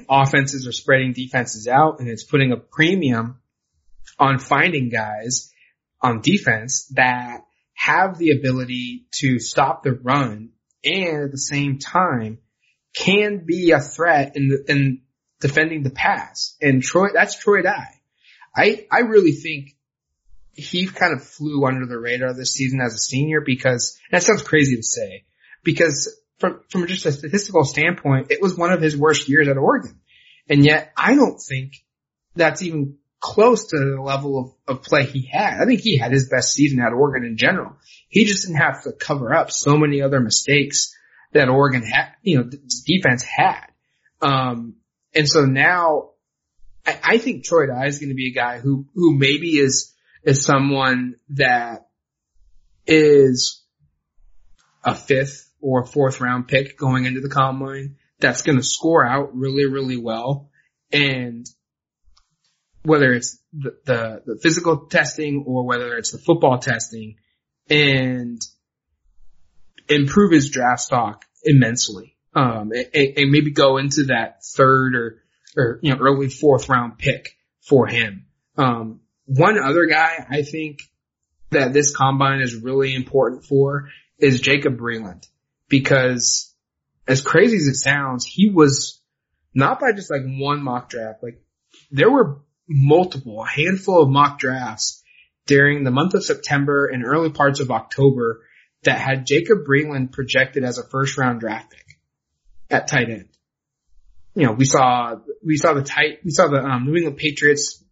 offenses 0.09 0.65
are 0.67 0.71
spreading 0.71 1.13
defenses 1.13 1.67
out 1.67 1.99
and 1.99 2.07
it's 2.07 2.23
putting 2.23 2.51
a 2.51 2.57
premium 2.57 3.39
on 4.17 4.39
finding 4.39 4.89
guys 4.89 5.48
on 6.01 6.21
defense 6.21 6.91
that 6.95 7.45
have 7.73 8.17
the 8.17 8.31
ability 8.31 9.05
to 9.11 9.39
stop 9.39 9.83
the 9.83 9.93
run 9.93 10.49
and 10.83 11.23
at 11.25 11.31
the 11.31 11.37
same 11.37 11.79
time 11.79 12.39
can 12.93 13.43
be 13.45 13.71
a 13.71 13.79
threat 13.79 14.35
in 14.35 14.49
the, 14.49 14.65
in 14.67 15.01
defending 15.39 15.83
the 15.83 15.89
pass. 15.89 16.55
And 16.61 16.81
Troy, 16.81 17.09
that's 17.13 17.37
Troy 17.37 17.61
Dye. 17.61 17.99
I, 18.55 18.85
I 18.91 18.99
really 18.99 19.31
think 19.31 19.75
he 20.53 20.87
kind 20.87 21.13
of 21.13 21.23
flew 21.23 21.65
under 21.65 21.85
the 21.85 21.97
radar 21.97 22.33
this 22.33 22.53
season 22.53 22.81
as 22.81 22.93
a 22.93 22.97
senior 22.97 23.41
because 23.41 23.97
that 24.11 24.23
sounds 24.23 24.41
crazy 24.41 24.75
to 24.75 24.83
say 24.83 25.23
because 25.63 26.19
from, 26.37 26.61
from 26.69 26.87
just 26.87 27.05
a 27.05 27.11
statistical 27.11 27.63
standpoint, 27.63 28.31
it 28.31 28.41
was 28.41 28.57
one 28.57 28.73
of 28.73 28.81
his 28.81 28.97
worst 28.97 29.29
years 29.29 29.47
at 29.47 29.57
Oregon. 29.57 29.99
And 30.49 30.65
yet 30.65 30.91
I 30.97 31.15
don't 31.15 31.39
think 31.39 31.73
that's 32.35 32.61
even 32.61 32.97
close 33.19 33.67
to 33.67 33.77
the 33.77 34.01
level 34.01 34.55
of, 34.67 34.77
of 34.77 34.83
play 34.83 35.05
he 35.05 35.29
had. 35.31 35.61
I 35.61 35.65
think 35.65 35.81
he 35.81 35.97
had 35.97 36.11
his 36.11 36.29
best 36.29 36.53
season 36.53 36.79
at 36.79 36.93
Oregon 36.93 37.27
in 37.27 37.37
general. 37.37 37.75
He 38.07 38.25
just 38.25 38.45
didn't 38.45 38.61
have 38.61 38.83
to 38.83 38.91
cover 38.93 39.33
up 39.33 39.51
so 39.51 39.77
many 39.77 40.01
other 40.01 40.19
mistakes 40.19 40.95
that 41.33 41.49
Oregon 41.49 41.83
had, 41.83 42.13
you 42.23 42.37
know, 42.37 42.49
defense 42.85 43.23
had. 43.23 43.67
Um, 44.21 44.75
and 45.13 45.27
so 45.27 45.45
now 45.45 46.11
I, 46.85 46.99
I 47.03 47.17
think 47.17 47.43
Troy 47.43 47.67
Dye 47.67 47.87
is 47.87 47.99
going 47.99 48.09
to 48.09 48.15
be 48.15 48.29
a 48.29 48.33
guy 48.33 48.59
who, 48.59 48.85
who 48.95 49.15
maybe 49.15 49.57
is, 49.57 49.93
is 50.23 50.43
someone 50.43 51.15
that 51.29 51.87
is 52.87 53.63
a 54.83 54.95
fifth 54.95 55.51
or 55.61 55.85
fourth 55.85 56.21
round 56.21 56.47
pick 56.47 56.77
going 56.77 57.05
into 57.05 57.21
the 57.21 57.29
combine 57.29 57.97
that's 58.19 58.41
going 58.41 58.57
to 58.57 58.63
score 58.63 59.05
out 59.05 59.35
really, 59.35 59.65
really 59.65 59.97
well. 59.97 60.49
And 60.91 61.45
whether 62.83 63.13
it's 63.13 63.39
the, 63.53 63.75
the, 63.85 64.21
the, 64.25 64.39
physical 64.41 64.87
testing 64.87 65.43
or 65.45 65.65
whether 65.65 65.97
it's 65.97 66.11
the 66.11 66.17
football 66.17 66.59
testing 66.59 67.15
and 67.69 68.41
improve 69.87 70.31
his 70.31 70.49
draft 70.49 70.81
stock 70.81 71.25
immensely. 71.43 72.15
Um, 72.33 72.71
and, 72.71 73.17
and 73.17 73.31
maybe 73.31 73.51
go 73.51 73.77
into 73.77 74.05
that 74.05 74.43
third 74.43 74.95
or, 74.95 75.23
or, 75.57 75.79
you 75.81 75.91
know, 75.91 75.99
early 75.99 76.29
fourth 76.29 76.69
round 76.69 76.97
pick 76.97 77.35
for 77.61 77.87
him. 77.87 78.27
Um, 78.57 79.01
one 79.25 79.57
other 79.59 79.85
guy 79.85 80.25
I 80.29 80.43
think 80.43 80.79
that 81.51 81.73
this 81.73 81.95
combine 81.95 82.41
is 82.41 82.55
really 82.55 82.95
important 82.95 83.45
for 83.45 83.89
is 84.17 84.41
Jacob 84.41 84.77
Breeland 84.77 85.27
because 85.67 86.53
as 87.07 87.21
crazy 87.21 87.57
as 87.57 87.67
it 87.67 87.75
sounds, 87.75 88.25
he 88.25 88.49
was 88.49 89.01
not 89.53 89.79
by 89.79 89.91
just 89.93 90.11
like 90.11 90.21
one 90.23 90.63
mock 90.63 90.89
draft, 90.89 91.23
like 91.23 91.41
there 91.91 92.09
were 92.09 92.41
multiple, 92.69 93.43
a 93.43 93.47
handful 93.47 94.03
of 94.03 94.09
mock 94.09 94.39
drafts 94.39 95.03
during 95.47 95.83
the 95.83 95.91
month 95.91 96.13
of 96.13 96.23
September 96.23 96.85
and 96.85 97.03
early 97.03 97.31
parts 97.31 97.59
of 97.59 97.71
October 97.71 98.41
that 98.83 98.99
had 98.99 99.25
Jacob 99.25 99.65
Breeland 99.67 100.11
projected 100.11 100.63
as 100.63 100.77
a 100.77 100.87
first 100.87 101.17
round 101.17 101.39
draft 101.39 101.71
pick 101.71 101.99
at 102.69 102.87
tight 102.87 103.09
end. 103.09 103.29
You 104.35 104.45
know, 104.45 104.51
we 104.53 104.65
saw, 104.65 105.15
we 105.43 105.57
saw 105.57 105.73
the 105.73 105.81
tight, 105.81 106.19
we 106.23 106.31
saw 106.31 106.47
the 106.47 106.59
um, 106.63 106.85
New 106.85 106.95
England 106.95 107.17
Patriots 107.17 107.83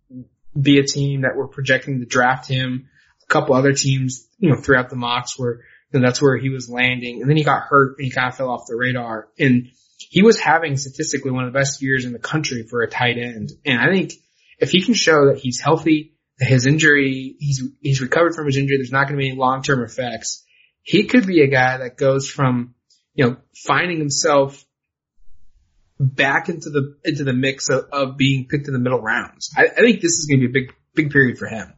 be 0.59 0.79
a 0.79 0.83
team 0.83 1.21
that 1.21 1.35
were 1.35 1.47
projecting 1.47 1.99
to 1.99 2.05
draft 2.05 2.47
him. 2.47 2.87
A 3.23 3.25
couple 3.25 3.55
other 3.55 3.73
teams, 3.73 4.27
you 4.37 4.51
know, 4.51 4.61
throughout 4.61 4.89
the 4.89 4.95
mocks 4.95 5.37
were, 5.37 5.61
and 5.91 6.03
that's 6.03 6.21
where 6.21 6.37
he 6.37 6.49
was 6.49 6.69
landing. 6.69 7.21
And 7.21 7.29
then 7.29 7.37
he 7.37 7.43
got 7.43 7.63
hurt 7.63 7.97
and 7.97 8.05
he 8.05 8.11
kind 8.11 8.29
of 8.29 8.35
fell 8.35 8.49
off 8.49 8.67
the 8.67 8.75
radar. 8.75 9.29
And 9.39 9.71
he 9.97 10.21
was 10.21 10.39
having 10.39 10.77
statistically 10.77 11.31
one 11.31 11.45
of 11.45 11.51
the 11.51 11.59
best 11.59 11.81
years 11.81 12.05
in 12.05 12.13
the 12.13 12.19
country 12.19 12.63
for 12.69 12.81
a 12.81 12.89
tight 12.89 13.17
end. 13.17 13.51
And 13.65 13.79
I 13.79 13.91
think 13.91 14.13
if 14.57 14.71
he 14.71 14.81
can 14.81 14.93
show 14.93 15.27
that 15.27 15.37
he's 15.37 15.59
healthy, 15.59 16.13
that 16.39 16.47
his 16.47 16.65
injury, 16.65 17.35
he's, 17.39 17.63
he's 17.81 18.01
recovered 18.01 18.35
from 18.35 18.45
his 18.45 18.57
injury, 18.57 18.77
there's 18.77 18.91
not 18.91 19.07
going 19.07 19.17
to 19.17 19.21
be 19.21 19.29
any 19.29 19.37
long-term 19.37 19.83
effects. 19.83 20.43
He 20.81 21.05
could 21.05 21.25
be 21.25 21.41
a 21.41 21.47
guy 21.47 21.77
that 21.77 21.97
goes 21.97 22.29
from, 22.29 22.75
you 23.13 23.25
know, 23.25 23.37
finding 23.53 23.97
himself 23.97 24.65
back 25.99 26.49
into 26.49 26.69
the 26.69 26.95
into 27.03 27.23
the 27.23 27.33
mix 27.33 27.69
of, 27.69 27.85
of 27.91 28.17
being 28.17 28.47
picked 28.47 28.67
in 28.67 28.73
the 28.73 28.79
middle 28.79 29.01
rounds. 29.01 29.51
I, 29.57 29.65
I 29.65 29.81
think 29.81 30.01
this 30.01 30.13
is 30.13 30.27
going 30.27 30.41
to 30.41 30.47
be 30.47 30.59
a 30.59 30.63
big 30.63 30.73
big 30.93 31.11
period 31.11 31.37
for 31.37 31.47
him. 31.47 31.73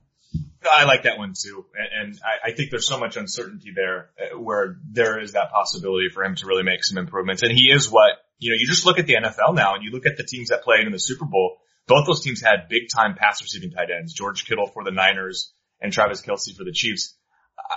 I 0.71 0.83
like 0.83 1.03
that 1.03 1.17
one 1.17 1.33
too, 1.39 1.65
and, 1.73 2.09
and 2.09 2.19
I, 2.23 2.49
I, 2.49 2.53
think 2.53 2.69
there's 2.69 2.87
so 2.87 2.99
much 2.99 3.15
uncertainty 3.15 3.71
there 3.73 4.09
uh, 4.19 4.37
where 4.37 4.75
there 4.91 5.19
is 5.19 5.31
that 5.31 5.51
possibility 5.51 6.09
for 6.09 6.23
him 6.23 6.35
to 6.35 6.45
really 6.45 6.63
make 6.63 6.83
some 6.83 6.97
improvements. 6.97 7.43
And 7.43 7.51
he 7.51 7.71
is 7.71 7.89
what 7.89 8.11
you 8.37 8.51
know. 8.51 8.57
You 8.59 8.67
just 8.67 8.85
look 8.85 8.99
at 8.99 9.07
the 9.07 9.15
NFL 9.15 9.55
now, 9.55 9.75
and 9.75 9.83
you 9.83 9.91
look 9.91 10.05
at 10.05 10.17
the 10.17 10.23
teams 10.23 10.49
that 10.49 10.63
played 10.63 10.85
in 10.85 10.91
the 10.91 10.99
Super 10.99 11.25
Bowl. 11.25 11.57
Both 11.89 12.05
those 12.05 12.21
teams 12.21 12.41
had 12.41 12.69
big 12.69 12.83
time 12.95 13.15
pass 13.15 13.41
receiving 13.41 13.71
tight 13.71 13.89
ends: 13.89 14.13
George 14.13 14.45
Kittle 14.45 14.67
for 14.67 14.83
the 14.83 14.91
Niners 14.91 15.51
and 15.81 15.91
Travis 15.91 16.21
Kelce 16.21 16.55
for 16.55 16.63
the 16.63 16.71
Chiefs. 16.71 17.15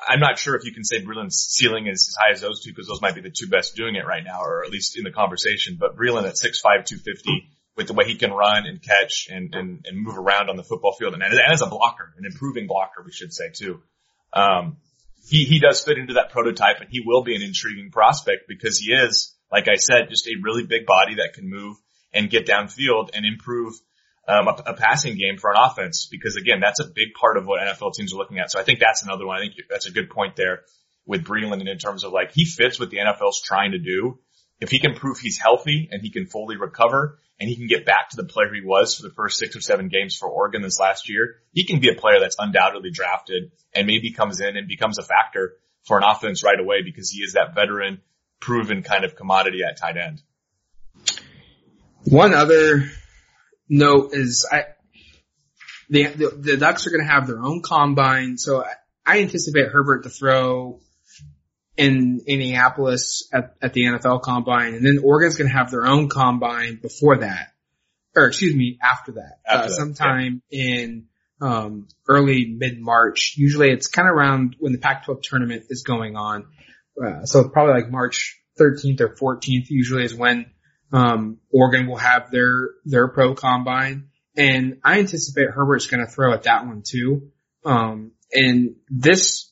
I'm 0.06 0.20
not 0.20 0.38
sure 0.38 0.54
if 0.54 0.64
you 0.64 0.72
can 0.72 0.84
say 0.84 1.02
Breeland's 1.02 1.38
ceiling 1.50 1.86
is 1.86 2.08
as 2.08 2.16
high 2.20 2.32
as 2.32 2.40
those 2.40 2.62
two 2.62 2.70
because 2.70 2.86
those 2.86 3.00
might 3.02 3.14
be 3.14 3.22
the 3.22 3.32
two 3.34 3.48
best 3.48 3.74
doing 3.74 3.96
it 3.96 4.06
right 4.06 4.22
now, 4.22 4.42
or 4.42 4.64
at 4.64 4.70
least 4.70 4.96
in 4.96 5.04
the 5.04 5.10
conversation. 5.10 5.76
But 5.80 5.96
Breeland 5.96 6.28
at 6.28 6.34
6'5", 6.34 6.84
250 6.86 7.48
with 7.76 7.86
the 7.86 7.94
way 7.94 8.04
he 8.06 8.16
can 8.16 8.30
run 8.32 8.66
and 8.66 8.82
catch 8.82 9.28
and, 9.30 9.54
and, 9.54 9.84
and 9.86 9.98
move 9.98 10.18
around 10.18 10.50
on 10.50 10.56
the 10.56 10.62
football 10.62 10.92
field 10.92 11.14
and, 11.14 11.22
and 11.22 11.34
as 11.50 11.62
a 11.62 11.66
blocker, 11.66 12.12
an 12.18 12.26
improving 12.26 12.66
blocker, 12.66 13.02
we 13.04 13.12
should 13.12 13.32
say 13.32 13.50
too. 13.50 13.80
Um, 14.32 14.76
he, 15.26 15.44
he 15.44 15.58
does 15.58 15.82
fit 15.82 15.98
into 15.98 16.14
that 16.14 16.30
prototype 16.30 16.80
and 16.80 16.90
he 16.90 17.02
will 17.04 17.22
be 17.22 17.34
an 17.34 17.42
intriguing 17.42 17.90
prospect 17.90 18.42
because 18.48 18.78
he 18.78 18.92
is, 18.92 19.34
like 19.50 19.68
I 19.68 19.76
said, 19.76 20.10
just 20.10 20.26
a 20.26 20.32
really 20.42 20.66
big 20.66 20.84
body 20.84 21.16
that 21.16 21.32
can 21.34 21.48
move 21.48 21.76
and 22.12 22.28
get 22.28 22.46
downfield 22.46 23.10
and 23.14 23.24
improve 23.24 23.74
um, 24.29 24.49
a, 24.49 24.62
a, 24.66 24.75
passing 24.75 25.16
game 25.16 25.37
for 25.37 25.51
an 25.51 25.57
offense 25.59 26.07
because 26.11 26.37
again, 26.37 26.61
that's 26.61 26.81
a 26.81 26.85
big 26.85 27.14
part 27.18 27.37
of 27.37 27.47
what 27.47 27.61
NFL 27.61 27.95
teams 27.95 28.14
are 28.14 28.16
looking 28.16 28.39
at. 28.39 28.51
So 28.51 28.61
I 28.61 28.62
think 28.62 28.79
that's 28.79 29.03
another 29.03 29.27
one. 29.27 29.37
I 29.37 29.41
think 29.41 29.55
that's 29.68 29.87
a 29.87 29.91
good 29.91 30.11
point 30.11 30.37
there 30.37 30.61
with 31.07 31.25
Breeland 31.25 31.68
in 31.68 31.79
terms 31.79 32.05
of 32.05 32.12
like 32.12 32.33
he 32.33 32.45
fits 32.45 32.79
what 32.79 32.91
the 32.91 32.99
NFL's 32.99 33.43
trying 33.43 33.73
to 33.73 33.79
do. 33.79 34.18
If 34.61 34.70
he 34.70 34.79
can 34.79 34.95
prove 34.95 35.18
he's 35.18 35.39
healthy 35.39 35.89
and 35.91 36.01
he 36.01 36.11
can 36.11 36.27
fully 36.27 36.57
recover 36.57 37.18
and 37.41 37.49
he 37.49 37.57
can 37.57 37.66
get 37.66 37.85
back 37.85 38.11
to 38.11 38.16
the 38.16 38.25
player 38.25 38.55
he 38.55 38.61
was 38.64 38.95
for 38.95 39.03
the 39.03 39.14
first 39.14 39.39
six 39.39 39.57
or 39.57 39.61
seven 39.61 39.89
games 39.89 40.16
for 40.16 40.29
Oregon 40.29 40.62
this 40.62 40.79
last 40.79 41.09
year, 41.09 41.37
he 41.53 41.64
can 41.64 41.81
be 41.81 41.89
a 41.89 41.95
player 41.95 42.20
that's 42.20 42.37
undoubtedly 42.39 42.91
drafted 42.93 43.51
and 43.75 43.89
maybe 43.89 44.12
comes 44.12 44.41
in 44.41 44.57
and 44.57 44.68
becomes 44.68 44.99
a 44.99 45.03
factor 45.03 45.55
for 45.85 45.99
an 45.99 46.05
offense 46.05 46.45
right 46.45 46.61
away 46.61 46.83
because 46.85 47.11
he 47.11 47.23
is 47.23 47.33
that 47.33 47.57
veteran, 47.57 48.01
proven 48.39 48.85
kind 48.85 49.05
of 49.05 49.16
commodity 49.16 49.62
at 49.68 49.77
tight 49.77 49.97
end. 49.97 50.23
One 52.05 52.33
other 52.33 52.89
note 53.68 54.10
is 54.12 54.46
I, 54.50 54.64
the, 55.88 56.06
the, 56.06 56.28
the 56.36 56.56
Ducks 56.56 56.86
are 56.86 56.90
going 56.90 57.04
to 57.04 57.10
have 57.10 57.26
their 57.26 57.42
own 57.42 57.62
combine. 57.62 58.38
So 58.38 58.62
I, 58.62 58.72
I 59.04 59.20
anticipate 59.20 59.68
Herbert 59.68 60.04
to 60.04 60.10
throw 60.10 60.80
in 61.76 62.20
Indianapolis 62.26 63.28
at, 63.32 63.56
at 63.62 63.72
the 63.72 63.84
NFL 63.84 64.22
combine 64.22 64.74
and 64.74 64.84
then 64.84 64.98
Oregon's 65.02 65.36
going 65.36 65.50
to 65.50 65.56
have 65.56 65.70
their 65.70 65.86
own 65.86 66.08
combine 66.08 66.78
before 66.82 67.18
that 67.18 67.52
or 68.14 68.26
excuse 68.26 68.54
me, 68.54 68.78
after 68.82 69.12
that, 69.12 69.38
uh, 69.48 69.54
after 69.54 69.64
uh, 69.64 69.68
that 69.68 69.74
sometime 69.74 70.42
yeah. 70.50 70.74
in, 70.74 71.06
um, 71.40 71.88
early 72.08 72.46
mid 72.46 72.80
March. 72.80 73.34
Usually 73.36 73.70
it's 73.70 73.88
kind 73.88 74.08
of 74.08 74.14
around 74.14 74.56
when 74.60 74.72
the 74.72 74.78
Pac-12 74.78 75.22
tournament 75.22 75.64
is 75.70 75.82
going 75.82 76.14
on. 76.14 76.46
Uh, 77.02 77.24
so 77.24 77.48
probably 77.48 77.74
like 77.74 77.90
March 77.90 78.40
13th 78.60 79.00
or 79.00 79.08
14th 79.08 79.66
usually 79.68 80.04
is 80.04 80.14
when 80.14 80.46
um, 80.93 81.38
Oregon 81.51 81.86
will 81.86 81.97
have 81.97 82.30
their, 82.30 82.70
their 82.84 83.09
pro 83.09 83.34
combine 83.34 84.09
and 84.36 84.78
I 84.84 84.99
anticipate 84.99 85.51
Herbert's 85.51 85.86
going 85.86 86.05
to 86.05 86.11
throw 86.11 86.32
at 86.32 86.45
that 86.45 86.66
one 86.66 86.82
too. 86.86 87.30
Um, 87.64 88.12
and 88.32 88.76
this, 88.88 89.51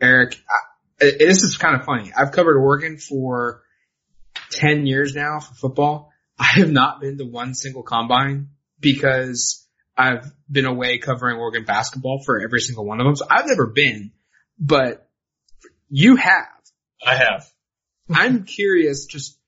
Eric, 0.00 0.40
I, 0.48 1.10
this 1.18 1.42
is 1.42 1.56
kind 1.56 1.76
of 1.76 1.84
funny. 1.84 2.12
I've 2.16 2.32
covered 2.32 2.56
Oregon 2.56 2.96
for 2.96 3.62
10 4.50 4.86
years 4.86 5.14
now 5.14 5.40
for 5.40 5.54
football. 5.54 6.12
I 6.38 6.44
have 6.44 6.70
not 6.70 7.00
been 7.00 7.18
to 7.18 7.24
one 7.24 7.54
single 7.54 7.82
combine 7.82 8.48
because 8.80 9.66
I've 9.96 10.32
been 10.50 10.64
away 10.64 10.98
covering 10.98 11.36
Oregon 11.36 11.64
basketball 11.64 12.22
for 12.24 12.40
every 12.40 12.60
single 12.60 12.86
one 12.86 13.00
of 13.00 13.06
them. 13.06 13.16
So 13.16 13.26
I've 13.30 13.46
never 13.46 13.66
been, 13.66 14.12
but 14.58 15.08
you 15.90 16.16
have. 16.16 16.48
I 17.04 17.16
have. 17.16 17.50
I'm 18.10 18.44
curious 18.44 19.06
just 19.06 19.38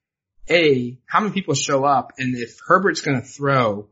a, 0.49 0.99
how 1.07 1.21
many 1.21 1.33
people 1.33 1.55
show 1.55 1.85
up 1.85 2.13
and 2.19 2.37
if 2.37 2.59
Herbert's 2.67 3.01
going 3.01 3.21
to 3.21 3.27
throw, 3.27 3.89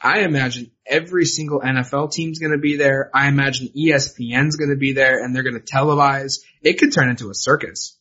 I 0.00 0.20
imagine 0.20 0.70
every 0.86 1.24
single 1.24 1.60
NFL 1.60 2.12
team's 2.12 2.38
going 2.38 2.52
to 2.52 2.58
be 2.58 2.76
there. 2.76 3.10
I 3.12 3.28
imagine 3.28 3.68
ESPN's 3.76 4.56
going 4.56 4.70
to 4.70 4.76
be 4.76 4.92
there 4.92 5.22
and 5.22 5.34
they're 5.34 5.42
going 5.42 5.60
to 5.60 5.60
televise. 5.60 6.40
It 6.62 6.78
could 6.78 6.92
turn 6.92 7.08
into 7.08 7.30
a 7.30 7.34
circus. 7.34 7.96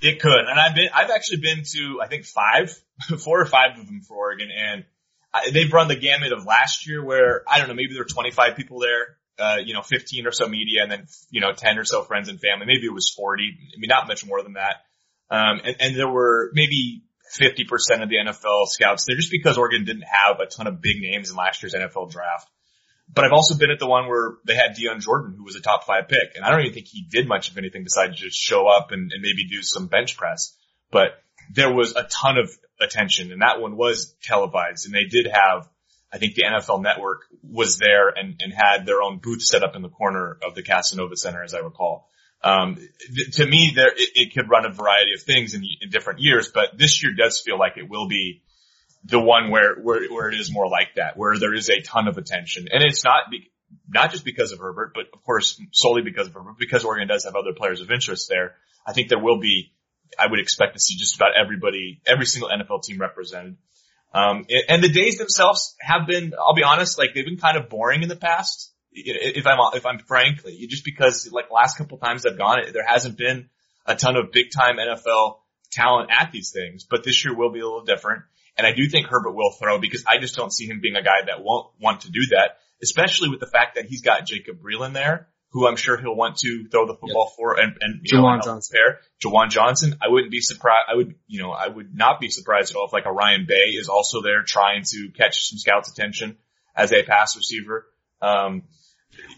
It 0.00 0.20
could. 0.20 0.40
And 0.48 0.58
I've 0.58 0.74
been, 0.74 0.88
I've 0.92 1.10
actually 1.10 1.38
been 1.38 1.62
to, 1.74 2.00
I 2.02 2.08
think 2.08 2.24
five, 2.24 2.76
four 3.18 3.40
or 3.40 3.46
five 3.46 3.78
of 3.78 3.86
them 3.86 4.00
for 4.00 4.16
Oregon 4.16 4.48
and 4.50 4.84
I, 5.32 5.50
they've 5.50 5.72
run 5.72 5.88
the 5.88 5.96
gamut 5.96 6.32
of 6.32 6.44
last 6.44 6.86
year 6.86 7.04
where, 7.04 7.42
I 7.48 7.58
don't 7.58 7.68
know, 7.68 7.74
maybe 7.74 7.94
there 7.94 8.02
were 8.02 8.08
25 8.08 8.56
people 8.56 8.80
there. 8.80 9.16
Uh, 9.38 9.56
you 9.64 9.72
know, 9.72 9.80
15 9.80 10.26
or 10.26 10.30
so 10.30 10.46
media 10.46 10.82
and 10.82 10.92
then, 10.92 11.06
you 11.30 11.40
know, 11.40 11.52
10 11.52 11.78
or 11.78 11.84
so 11.84 12.02
friends 12.02 12.28
and 12.28 12.38
family. 12.38 12.66
Maybe 12.66 12.84
it 12.84 12.92
was 12.92 13.08
40. 13.10 13.42
I 13.42 13.80
mean, 13.80 13.88
not 13.88 14.06
much 14.06 14.26
more 14.26 14.42
than 14.42 14.52
that. 14.52 14.82
Um, 15.32 15.62
and, 15.64 15.76
and 15.80 15.96
there 15.96 16.08
were 16.08 16.50
maybe 16.52 17.04
50% 17.40 18.02
of 18.02 18.10
the 18.10 18.16
NFL 18.16 18.66
scouts 18.66 19.06
there 19.06 19.16
just 19.16 19.30
because 19.30 19.56
Oregon 19.56 19.86
didn't 19.86 20.04
have 20.04 20.40
a 20.40 20.46
ton 20.46 20.66
of 20.66 20.82
big 20.82 21.00
names 21.00 21.30
in 21.30 21.36
last 21.36 21.62
year's 21.62 21.74
NFL 21.74 22.10
draft. 22.10 22.50
But 23.12 23.24
I've 23.24 23.32
also 23.32 23.56
been 23.56 23.70
at 23.70 23.78
the 23.78 23.86
one 23.86 24.08
where 24.08 24.34
they 24.46 24.54
had 24.54 24.74
Dion 24.74 25.00
Jordan, 25.00 25.34
who 25.36 25.44
was 25.44 25.56
a 25.56 25.62
top 25.62 25.84
five 25.84 26.08
pick. 26.08 26.36
And 26.36 26.44
I 26.44 26.50
don't 26.50 26.60
even 26.60 26.74
think 26.74 26.86
he 26.86 27.06
did 27.10 27.26
much 27.26 27.50
of 27.50 27.56
anything 27.56 27.82
besides 27.82 28.20
just 28.20 28.36
show 28.36 28.68
up 28.68 28.90
and, 28.90 29.10
and 29.10 29.22
maybe 29.22 29.48
do 29.48 29.62
some 29.62 29.86
bench 29.86 30.18
press. 30.18 30.54
But 30.90 31.22
there 31.50 31.72
was 31.72 31.96
a 31.96 32.04
ton 32.04 32.36
of 32.36 32.50
attention 32.78 33.32
and 33.32 33.40
that 33.40 33.60
one 33.60 33.76
was 33.76 34.14
televised 34.22 34.84
and 34.84 34.94
they 34.94 35.04
did 35.04 35.28
have, 35.32 35.66
I 36.12 36.18
think 36.18 36.34
the 36.34 36.44
NFL 36.44 36.82
network 36.82 37.22
was 37.42 37.78
there 37.78 38.10
and, 38.10 38.38
and 38.40 38.52
had 38.52 38.84
their 38.84 39.00
own 39.00 39.18
booth 39.18 39.42
set 39.42 39.62
up 39.62 39.76
in 39.76 39.82
the 39.82 39.88
corner 39.88 40.36
of 40.46 40.54
the 40.54 40.62
Casanova 40.62 41.16
Center, 41.16 41.42
as 41.42 41.54
I 41.54 41.60
recall. 41.60 42.10
Um, 42.44 42.76
th- 43.14 43.36
to 43.36 43.46
me, 43.46 43.72
there 43.74 43.92
it, 43.94 44.10
it, 44.14 44.34
could 44.34 44.50
run 44.50 44.66
a 44.66 44.72
variety 44.72 45.14
of 45.14 45.22
things 45.22 45.54
in, 45.54 45.62
in, 45.80 45.90
different 45.90 46.20
years, 46.20 46.50
but 46.52 46.76
this 46.76 47.02
year 47.02 47.12
does 47.16 47.40
feel 47.40 47.56
like 47.56 47.76
it 47.76 47.88
will 47.88 48.08
be 48.08 48.42
the 49.04 49.20
one 49.20 49.50
where, 49.50 49.76
where 49.76 50.08
where 50.12 50.28
it 50.28 50.38
is 50.38 50.52
more 50.52 50.68
like 50.68 50.94
that, 50.96 51.16
where 51.16 51.38
there 51.38 51.54
is 51.54 51.68
a 51.68 51.80
ton 51.82 52.08
of 52.08 52.18
attention, 52.18 52.66
and 52.72 52.82
it's 52.82 53.04
not 53.04 53.30
be, 53.30 53.50
not 53.88 54.10
just 54.10 54.24
because 54.24 54.50
of 54.50 54.58
Herbert, 54.58 54.92
but 54.92 55.04
of 55.14 55.22
course 55.24 55.60
solely 55.70 56.02
because 56.02 56.26
of 56.26 56.34
Herbert, 56.34 56.56
because 56.58 56.84
Oregon 56.84 57.06
does 57.06 57.24
have 57.24 57.36
other 57.36 57.52
players 57.56 57.80
of 57.80 57.90
interest 57.90 58.28
there. 58.28 58.54
I 58.86 58.92
think 58.92 59.08
there 59.08 59.22
will 59.22 59.38
be. 59.38 59.72
I 60.18 60.26
would 60.26 60.40
expect 60.40 60.74
to 60.74 60.80
see 60.80 60.96
just 60.96 61.16
about 61.16 61.30
everybody, 61.40 62.02
every 62.04 62.26
single 62.26 62.50
NFL 62.50 62.82
team 62.82 63.00
represented. 63.00 63.56
Um, 64.12 64.44
and 64.68 64.84
the 64.84 64.92
days 64.92 65.16
themselves 65.16 65.74
have 65.80 66.06
been, 66.06 66.34
I'll 66.38 66.54
be 66.54 66.64
honest, 66.64 66.98
like 66.98 67.14
they've 67.14 67.24
been 67.24 67.38
kind 67.38 67.56
of 67.56 67.70
boring 67.70 68.02
in 68.02 68.10
the 68.10 68.16
past 68.16 68.71
if 68.94 69.46
I'm 69.46 69.58
if 69.74 69.86
I'm 69.86 69.98
frankly, 69.98 70.66
just 70.68 70.84
because 70.84 71.30
like 71.32 71.50
last 71.50 71.78
couple 71.78 71.98
times 71.98 72.26
I've 72.26 72.38
gone, 72.38 72.58
there 72.72 72.86
hasn't 72.86 73.16
been 73.16 73.48
a 73.86 73.94
ton 73.94 74.16
of 74.16 74.32
big 74.32 74.50
time 74.50 74.76
NFL 74.76 75.38
talent 75.70 76.10
at 76.12 76.30
these 76.32 76.50
things, 76.50 76.84
but 76.84 77.02
this 77.04 77.24
year 77.24 77.34
will 77.34 77.50
be 77.50 77.60
a 77.60 77.64
little 77.64 77.84
different. 77.84 78.22
And 78.56 78.66
I 78.66 78.72
do 78.72 78.86
think 78.88 79.06
Herbert 79.06 79.32
will 79.32 79.52
throw 79.52 79.78
because 79.78 80.04
I 80.06 80.18
just 80.18 80.36
don't 80.36 80.52
see 80.52 80.66
him 80.66 80.80
being 80.80 80.96
a 80.96 81.02
guy 81.02 81.24
that 81.26 81.42
won't 81.42 81.68
want 81.80 82.02
to 82.02 82.10
do 82.10 82.20
that, 82.30 82.58
especially 82.82 83.30
with 83.30 83.40
the 83.40 83.46
fact 83.46 83.76
that 83.76 83.86
he's 83.86 84.02
got 84.02 84.26
Jacob 84.26 84.58
Breeland 84.62 84.92
there, 84.92 85.28
who 85.50 85.66
I'm 85.66 85.76
sure 85.76 85.96
he'll 85.96 86.14
want 86.14 86.36
to 86.38 86.68
throw 86.68 86.86
the 86.86 86.92
football 86.92 87.30
yep. 87.30 87.36
for 87.36 87.58
and, 87.58 87.76
and 87.80 88.00
you 88.02 88.18
Juwan 88.18 88.38
know, 88.38 88.44
Johnson. 88.44 88.76
Pair. 88.76 89.00
Juwan 89.24 89.48
Johnson. 89.48 89.96
I 90.02 90.08
wouldn't 90.08 90.30
be 90.30 90.40
surprised. 90.40 90.84
I 90.92 90.96
would, 90.96 91.14
you 91.26 91.42
know, 91.42 91.50
I 91.50 91.66
would 91.66 91.94
not 91.94 92.20
be 92.20 92.28
surprised 92.28 92.72
at 92.72 92.76
all 92.76 92.86
if 92.86 92.92
like 92.92 93.06
a 93.06 93.12
Ryan 93.12 93.46
Bay 93.48 93.70
is 93.70 93.88
also 93.88 94.20
there 94.20 94.42
trying 94.42 94.82
to 94.84 95.10
catch 95.16 95.48
some 95.48 95.58
scouts 95.58 95.90
attention 95.90 96.36
as 96.76 96.92
a 96.92 97.02
pass 97.02 97.36
receiver. 97.36 97.86
Um, 98.20 98.64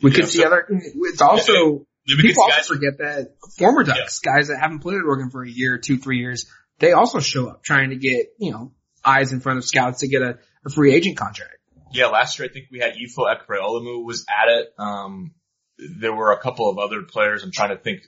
we 0.03 0.11
could 0.11 0.29
see 0.29 0.41
so, 0.41 0.47
other. 0.47 0.67
It's 0.69 1.23
also 1.23 1.87
yeah, 2.07 2.17
people 2.21 2.43
also 2.45 2.75
forget 2.75 2.99
that 2.99 3.35
former 3.59 3.85
Ducks 3.85 4.21
yeah. 4.25 4.35
guys 4.35 4.49
that 4.49 4.59
haven't 4.61 4.81
played 4.81 4.97
at 4.97 5.05
Oregon 5.05 5.31
for 5.31 5.43
a 5.43 5.51
year, 5.51 5.79
two, 5.79 5.99
three 5.99 6.19
years, 6.19 6.47
they 6.79 6.93
also 6.93 7.21
show 7.21 7.49
up 7.49 7.63
trying 7.63 7.91
to 7.91 7.97
get 7.97 8.35
you 8.39 8.53
know 8.53 8.73
eyes 9.05 9.33
in 9.33 9.41
front 9.41 9.59
of 9.59 9.65
scouts 9.65 10.01
to 10.01 10.09
get 10.09 10.23
a, 10.23 10.39
a 10.67 10.71
free 10.71 10.95
agent 10.95 11.17
contract. 11.17 11.57
Yeah, 11.93 12.07
last 12.07 12.39
year 12.39 12.49
I 12.49 12.53
think 12.53 12.67
we 12.73 12.81
had 12.81 12.95
Ifo 12.95 13.25
Ekpre-Olomu 13.25 14.05
was 14.05 14.27
at 14.29 14.49
it. 14.49 14.75
Um, 14.79 15.33
there 15.79 16.15
were 16.15 16.33
a 16.33 16.41
couple 16.41 16.69
of 16.69 16.79
other 16.79 17.03
players. 17.03 17.45
I'm 17.45 17.53
trying 17.53 17.77
to 17.77 17.81
think 17.81 18.01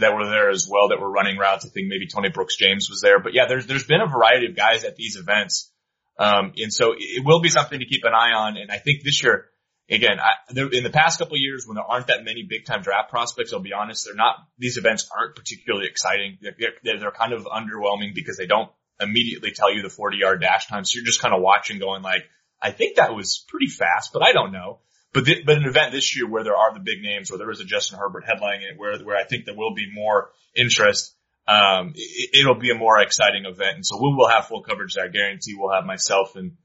that 0.00 0.12
were 0.12 0.26
there 0.26 0.50
as 0.50 0.68
well 0.68 0.88
that 0.88 1.00
were 1.00 1.10
running 1.10 1.38
routes. 1.38 1.64
I 1.64 1.68
think 1.68 1.86
maybe 1.88 2.08
Tony 2.08 2.30
Brooks 2.30 2.56
James 2.56 2.88
was 2.90 3.00
there, 3.00 3.20
but 3.20 3.32
yeah, 3.32 3.46
there's 3.46 3.66
there's 3.66 3.86
been 3.86 4.00
a 4.00 4.08
variety 4.08 4.46
of 4.46 4.56
guys 4.56 4.84
at 4.84 4.96
these 4.96 5.16
events, 5.16 5.72
um, 6.18 6.52
and 6.56 6.72
so 6.72 6.94
it 6.96 7.24
will 7.24 7.40
be 7.40 7.48
something 7.48 7.78
to 7.78 7.86
keep 7.86 8.02
an 8.04 8.12
eye 8.14 8.32
on. 8.34 8.56
And 8.56 8.70
I 8.70 8.78
think 8.78 9.04
this 9.04 9.22
year 9.22 9.46
again, 9.90 10.18
I, 10.18 10.32
in 10.72 10.82
the 10.82 10.90
past 10.90 11.18
couple 11.18 11.36
years 11.36 11.66
when 11.66 11.74
there 11.76 11.84
aren't 11.84 12.06
that 12.08 12.24
many 12.24 12.42
big 12.48 12.64
time 12.64 12.82
draft 12.82 13.10
prospects, 13.10 13.52
I'll 13.52 13.60
be 13.60 13.72
honest, 13.72 14.06
they're 14.06 14.14
not, 14.14 14.36
these 14.58 14.76
events 14.76 15.10
aren't 15.16 15.36
particularly 15.36 15.86
exciting. 15.86 16.38
They're, 16.40 16.54
they're, 16.82 16.98
they're 16.98 17.10
kind 17.10 17.32
of 17.32 17.44
underwhelming 17.44 18.14
because 18.14 18.36
they 18.36 18.46
don't 18.46 18.70
immediately 19.00 19.50
tell 19.50 19.72
you 19.72 19.82
the 19.82 19.90
40 19.90 20.16
yard 20.18 20.40
dash 20.40 20.68
time. 20.68 20.84
So 20.84 20.96
you're 20.96 21.06
just 21.06 21.20
kind 21.20 21.34
of 21.34 21.42
watching 21.42 21.78
going 21.78 22.02
like, 22.02 22.24
I 22.62 22.70
think 22.70 22.96
that 22.96 23.14
was 23.14 23.44
pretty 23.48 23.68
fast, 23.68 24.12
but 24.12 24.22
I 24.22 24.32
don't 24.32 24.52
know. 24.52 24.78
But, 25.12 25.26
th- 25.26 25.44
but 25.46 25.58
an 25.58 25.64
event 25.64 25.92
this 25.92 26.16
year 26.16 26.28
where 26.28 26.42
there 26.44 26.56
are 26.56 26.72
the 26.72 26.80
big 26.80 27.02
names, 27.02 27.30
where 27.30 27.38
there 27.38 27.50
is 27.50 27.60
a 27.60 27.64
Justin 27.64 27.98
Herbert 27.98 28.24
headlining 28.24 28.72
it, 28.72 28.78
where, 28.78 28.98
where 28.98 29.16
I 29.16 29.24
think 29.24 29.44
there 29.44 29.54
will 29.54 29.74
be 29.74 29.88
more 29.92 30.30
interest. 30.56 31.14
um, 31.46 31.92
it, 31.94 32.46
will 32.46 32.58
be 32.58 32.70
a 32.70 32.74
more 32.74 33.00
exciting 33.00 33.44
event. 33.44 33.76
And 33.76 33.86
so 33.86 33.96
we 33.96 34.14
will 34.14 34.28
have 34.28 34.46
full 34.46 34.62
coverage 34.62 34.94
there. 34.94 35.04
I 35.04 35.08
guarantee 35.08 35.54
we'll 35.56 35.74
have 35.74 35.84
myself 35.84 36.36
and, 36.36 36.56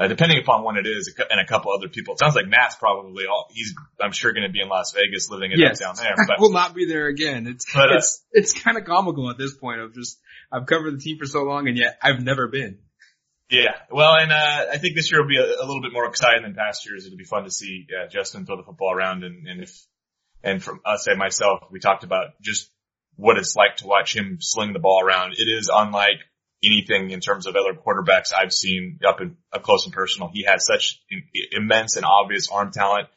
uh, 0.00 0.08
depending 0.08 0.38
upon 0.38 0.64
when 0.64 0.76
it 0.76 0.86
is 0.86 1.14
and 1.30 1.38
a 1.38 1.44
couple 1.44 1.72
other 1.72 1.88
people. 1.88 2.14
It 2.14 2.20
sounds 2.20 2.34
like 2.34 2.48
Matt's 2.48 2.74
probably 2.74 3.26
all, 3.26 3.48
he's, 3.50 3.74
I'm 4.00 4.12
sure 4.12 4.32
going 4.32 4.46
to 4.46 4.52
be 4.52 4.62
in 4.62 4.68
Las 4.68 4.92
Vegas 4.92 5.30
living 5.30 5.52
it 5.52 5.58
yes. 5.58 5.80
up 5.82 5.96
down 5.96 6.02
there, 6.02 6.14
but 6.26 6.36
will 6.40 6.52
not 6.52 6.74
be 6.74 6.86
there 6.86 7.06
again. 7.06 7.46
It's, 7.46 7.66
but, 7.74 7.92
uh, 7.92 7.96
it's, 7.96 8.24
it's 8.32 8.52
kind 8.54 8.78
of 8.78 8.84
comical 8.86 9.28
at 9.28 9.36
this 9.36 9.54
point 9.54 9.80
of 9.80 9.94
just, 9.94 10.18
I've 10.50 10.64
covered 10.64 10.94
the 10.94 11.02
team 11.02 11.18
for 11.18 11.26
so 11.26 11.42
long 11.42 11.68
and 11.68 11.76
yet 11.76 11.98
I've 12.02 12.22
never 12.24 12.48
been. 12.48 12.78
Yeah, 13.50 13.74
well, 13.90 14.14
and 14.14 14.30
uh, 14.32 14.66
I 14.72 14.78
think 14.78 14.94
this 14.94 15.10
year 15.10 15.20
will 15.20 15.28
be 15.28 15.36
a, 15.36 15.42
a, 15.42 15.66
little 15.66 15.82
bit 15.82 15.92
more 15.92 16.06
exciting 16.06 16.44
than 16.44 16.54
past 16.54 16.86
years. 16.86 17.04
It'll 17.04 17.18
be 17.18 17.24
fun 17.24 17.44
to 17.44 17.50
see 17.50 17.88
uh, 17.90 18.08
Justin 18.08 18.46
throw 18.46 18.56
the 18.56 18.62
football 18.62 18.94
around, 18.94 19.24
and, 19.24 19.48
and 19.48 19.60
if 19.60 19.76
and 20.44 20.62
from 20.62 20.80
us 20.84 21.08
and 21.08 21.18
myself, 21.18 21.64
we 21.68 21.80
talked 21.80 22.04
about 22.04 22.40
just 22.40 22.70
what 23.16 23.38
it's 23.38 23.56
like 23.56 23.78
to 23.78 23.88
watch 23.88 24.14
him 24.14 24.38
sling 24.40 24.72
the 24.72 24.78
ball 24.78 25.04
around. 25.04 25.32
It 25.32 25.50
is 25.50 25.68
unlike 25.72 26.20
anything 26.62 27.10
in 27.10 27.20
terms 27.20 27.46
of 27.46 27.56
other 27.56 27.74
quarterbacks 27.74 28.32
I've 28.36 28.52
seen 28.52 29.00
up 29.06 29.20
in 29.20 29.36
up 29.52 29.62
close 29.62 29.84
and 29.84 29.94
personal. 29.94 30.30
He 30.32 30.44
has 30.44 30.66
such 30.66 31.02
immense 31.52 31.96
and 31.96 32.04
obvious 32.04 32.48
arm 32.50 32.70
talent. 32.72 33.08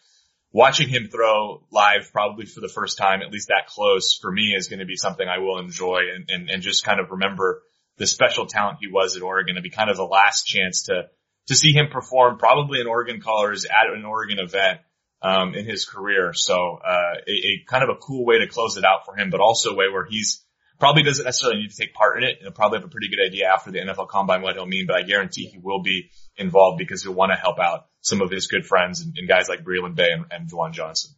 Watching 0.52 0.88
him 0.88 1.10
throw 1.12 1.64
live 1.72 2.12
probably 2.12 2.46
for 2.46 2.62
the 2.62 2.68
first 2.68 2.98
time, 2.98 3.22
at 3.22 3.32
least 3.32 3.48
that 3.48 3.68
close 3.68 4.18
for 4.22 4.32
me 4.32 4.54
is 4.56 4.68
going 4.68 4.80
to 4.80 4.86
be 4.86 4.96
something 4.96 5.28
I 5.28 5.40
will 5.40 5.58
enjoy 5.58 6.02
and, 6.16 6.30
and, 6.30 6.50
and 6.50 6.62
just 6.62 6.86
kind 6.86 7.00
of 7.00 7.10
remember 7.10 7.64
the 7.98 8.06
special 8.06 8.46
talent 8.46 8.78
he 8.80 8.88
was 8.88 9.18
at 9.18 9.24
Oregon. 9.24 9.56
It'd 9.56 9.64
be 9.64 9.72
kind 9.72 9.90
of 9.90 9.98
the 9.98 10.04
last 10.04 10.44
chance 10.44 10.84
to, 10.84 11.10
to 11.48 11.56
see 11.56 11.74
him 11.74 11.88
perform 11.92 12.38
probably 12.38 12.82
in 12.82 12.88
Oregon 12.88 13.20
colors 13.20 13.66
at 13.66 13.92
an 13.92 14.06
Oregon 14.06 14.38
event 14.40 14.80
um, 15.24 15.56
in 15.56 15.66
his 15.66 15.86
career. 15.86 16.34
So 16.34 16.80
uh, 16.86 17.16
a, 17.28 17.32
a, 17.32 17.64
kind 17.68 17.84
of 17.84 17.90
a 17.90 18.00
cool 18.00 18.26
way 18.26 18.40
to 18.40 18.48
close 18.48 18.78
it 18.78 18.86
out 18.86 19.06
for 19.06 19.16
him, 19.16 19.30
but 19.30 19.40
also 19.40 19.72
a 19.72 19.76
way 19.76 19.86
where 19.92 20.06
he's 20.06 20.44
probably 20.80 21.04
doesn't 21.04 21.26
necessarily 21.26 21.62
need 21.62 21.72
to 21.72 21.78
take 21.78 21.94
part 21.94 22.18
in 22.18 22.24
it. 22.24 22.40
He'll 22.42 22.52
probably 22.52 22.80
have 22.80 22.86
a 22.86 22.92
pretty 22.92 23.10
good 23.10 23.26
idea 23.26 23.48
after 23.48 23.72
the 23.72 23.80
NFL 23.80 24.10
Combine 24.10 24.42
what 24.42 24.56
he'll 24.56 24.66
mean, 24.66 24.86
but 24.88 24.96
I 24.96 25.04
guarantee 25.04 25.46
he 25.46 25.58
will 25.58 25.82
be 25.82 26.10
involved 26.38 26.78
because 26.78 27.04
he'll 27.04 27.14
want 27.14 27.32
to 27.32 27.38
help 27.38 27.60
out 27.60 27.88
some 28.02 28.22
of 28.22 28.32
his 28.32 28.48
good 28.48 28.66
friends 28.66 29.02
and, 29.02 29.16
and 29.18 29.28
guys 29.28 29.48
like 29.48 29.64
Breeland 29.64 29.96
Bay 29.96 30.10
and, 30.12 30.26
and 30.32 30.50
Juwan 30.50 30.74
Johnson. 30.74 31.12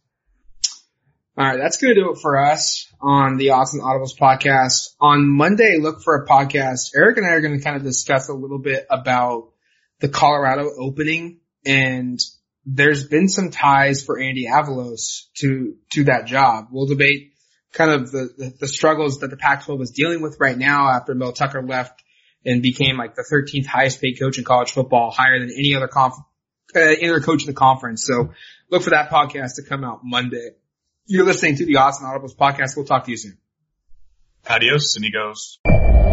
All 1.38 1.44
right, 1.44 1.58
that's 1.58 1.76
going 1.76 1.94
to 1.94 2.00
do 2.00 2.12
it 2.12 2.18
for 2.18 2.42
us 2.42 2.90
on 3.00 3.36
the 3.36 3.50
Austin 3.50 3.80
Audibles 3.80 4.16
podcast. 4.18 4.94
On 5.00 5.28
Monday, 5.28 5.76
look 5.78 6.00
for 6.02 6.16
a 6.16 6.26
podcast. 6.26 6.92
Eric 6.96 7.18
and 7.18 7.26
I 7.26 7.30
are 7.30 7.42
going 7.42 7.58
to 7.58 7.62
kind 7.62 7.76
of 7.76 7.82
discuss 7.82 8.28
a 8.28 8.32
little 8.32 8.58
bit 8.58 8.86
about 8.90 9.50
the 10.00 10.08
Colorado 10.08 10.70
opening 10.78 11.40
and 11.66 12.18
there's 12.66 13.06
been 13.06 13.28
some 13.28 13.50
ties 13.50 14.02
for 14.02 14.18
Andy 14.18 14.46
Avalos 14.46 15.26
to, 15.36 15.76
to 15.92 16.04
that 16.04 16.26
job. 16.26 16.66
We'll 16.70 16.86
debate 16.86 17.32
kind 17.72 17.90
of 17.90 18.10
the, 18.10 18.30
the, 18.36 18.54
the 18.60 18.68
struggles 18.68 19.18
that 19.20 19.28
the 19.28 19.36
Pac-12 19.36 19.82
is 19.82 19.90
dealing 19.90 20.22
with 20.22 20.38
right 20.40 20.56
now 20.56 20.88
after 20.88 21.14
Mel 21.14 21.32
Tucker 21.32 21.62
left 21.62 22.02
and 22.44 22.62
became 22.62 22.96
like 22.96 23.14
the 23.14 23.24
13th 23.30 23.66
highest 23.66 24.00
paid 24.00 24.18
coach 24.18 24.38
in 24.38 24.44
college 24.44 24.72
football, 24.72 25.10
higher 25.10 25.38
than 25.38 25.50
any 25.50 25.74
other 25.74 25.88
conf, 25.88 26.14
uh, 26.74 26.80
any 26.80 27.08
other 27.08 27.20
coach 27.20 27.42
in 27.42 27.46
the 27.46 27.54
conference. 27.54 28.04
So 28.06 28.32
look 28.70 28.82
for 28.82 28.90
that 28.90 29.10
podcast 29.10 29.56
to 29.56 29.62
come 29.62 29.84
out 29.84 30.00
Monday. 30.04 30.50
You're 31.06 31.26
listening 31.26 31.56
to 31.56 31.66
the 31.66 31.76
Odds 31.76 32.00
and 32.00 32.08
Audibles 32.08 32.36
podcast. 32.36 32.76
We'll 32.76 32.86
talk 32.86 33.04
to 33.04 33.10
you 33.10 33.16
soon. 33.16 33.38
Adios, 34.48 34.96
amigos. 34.96 35.58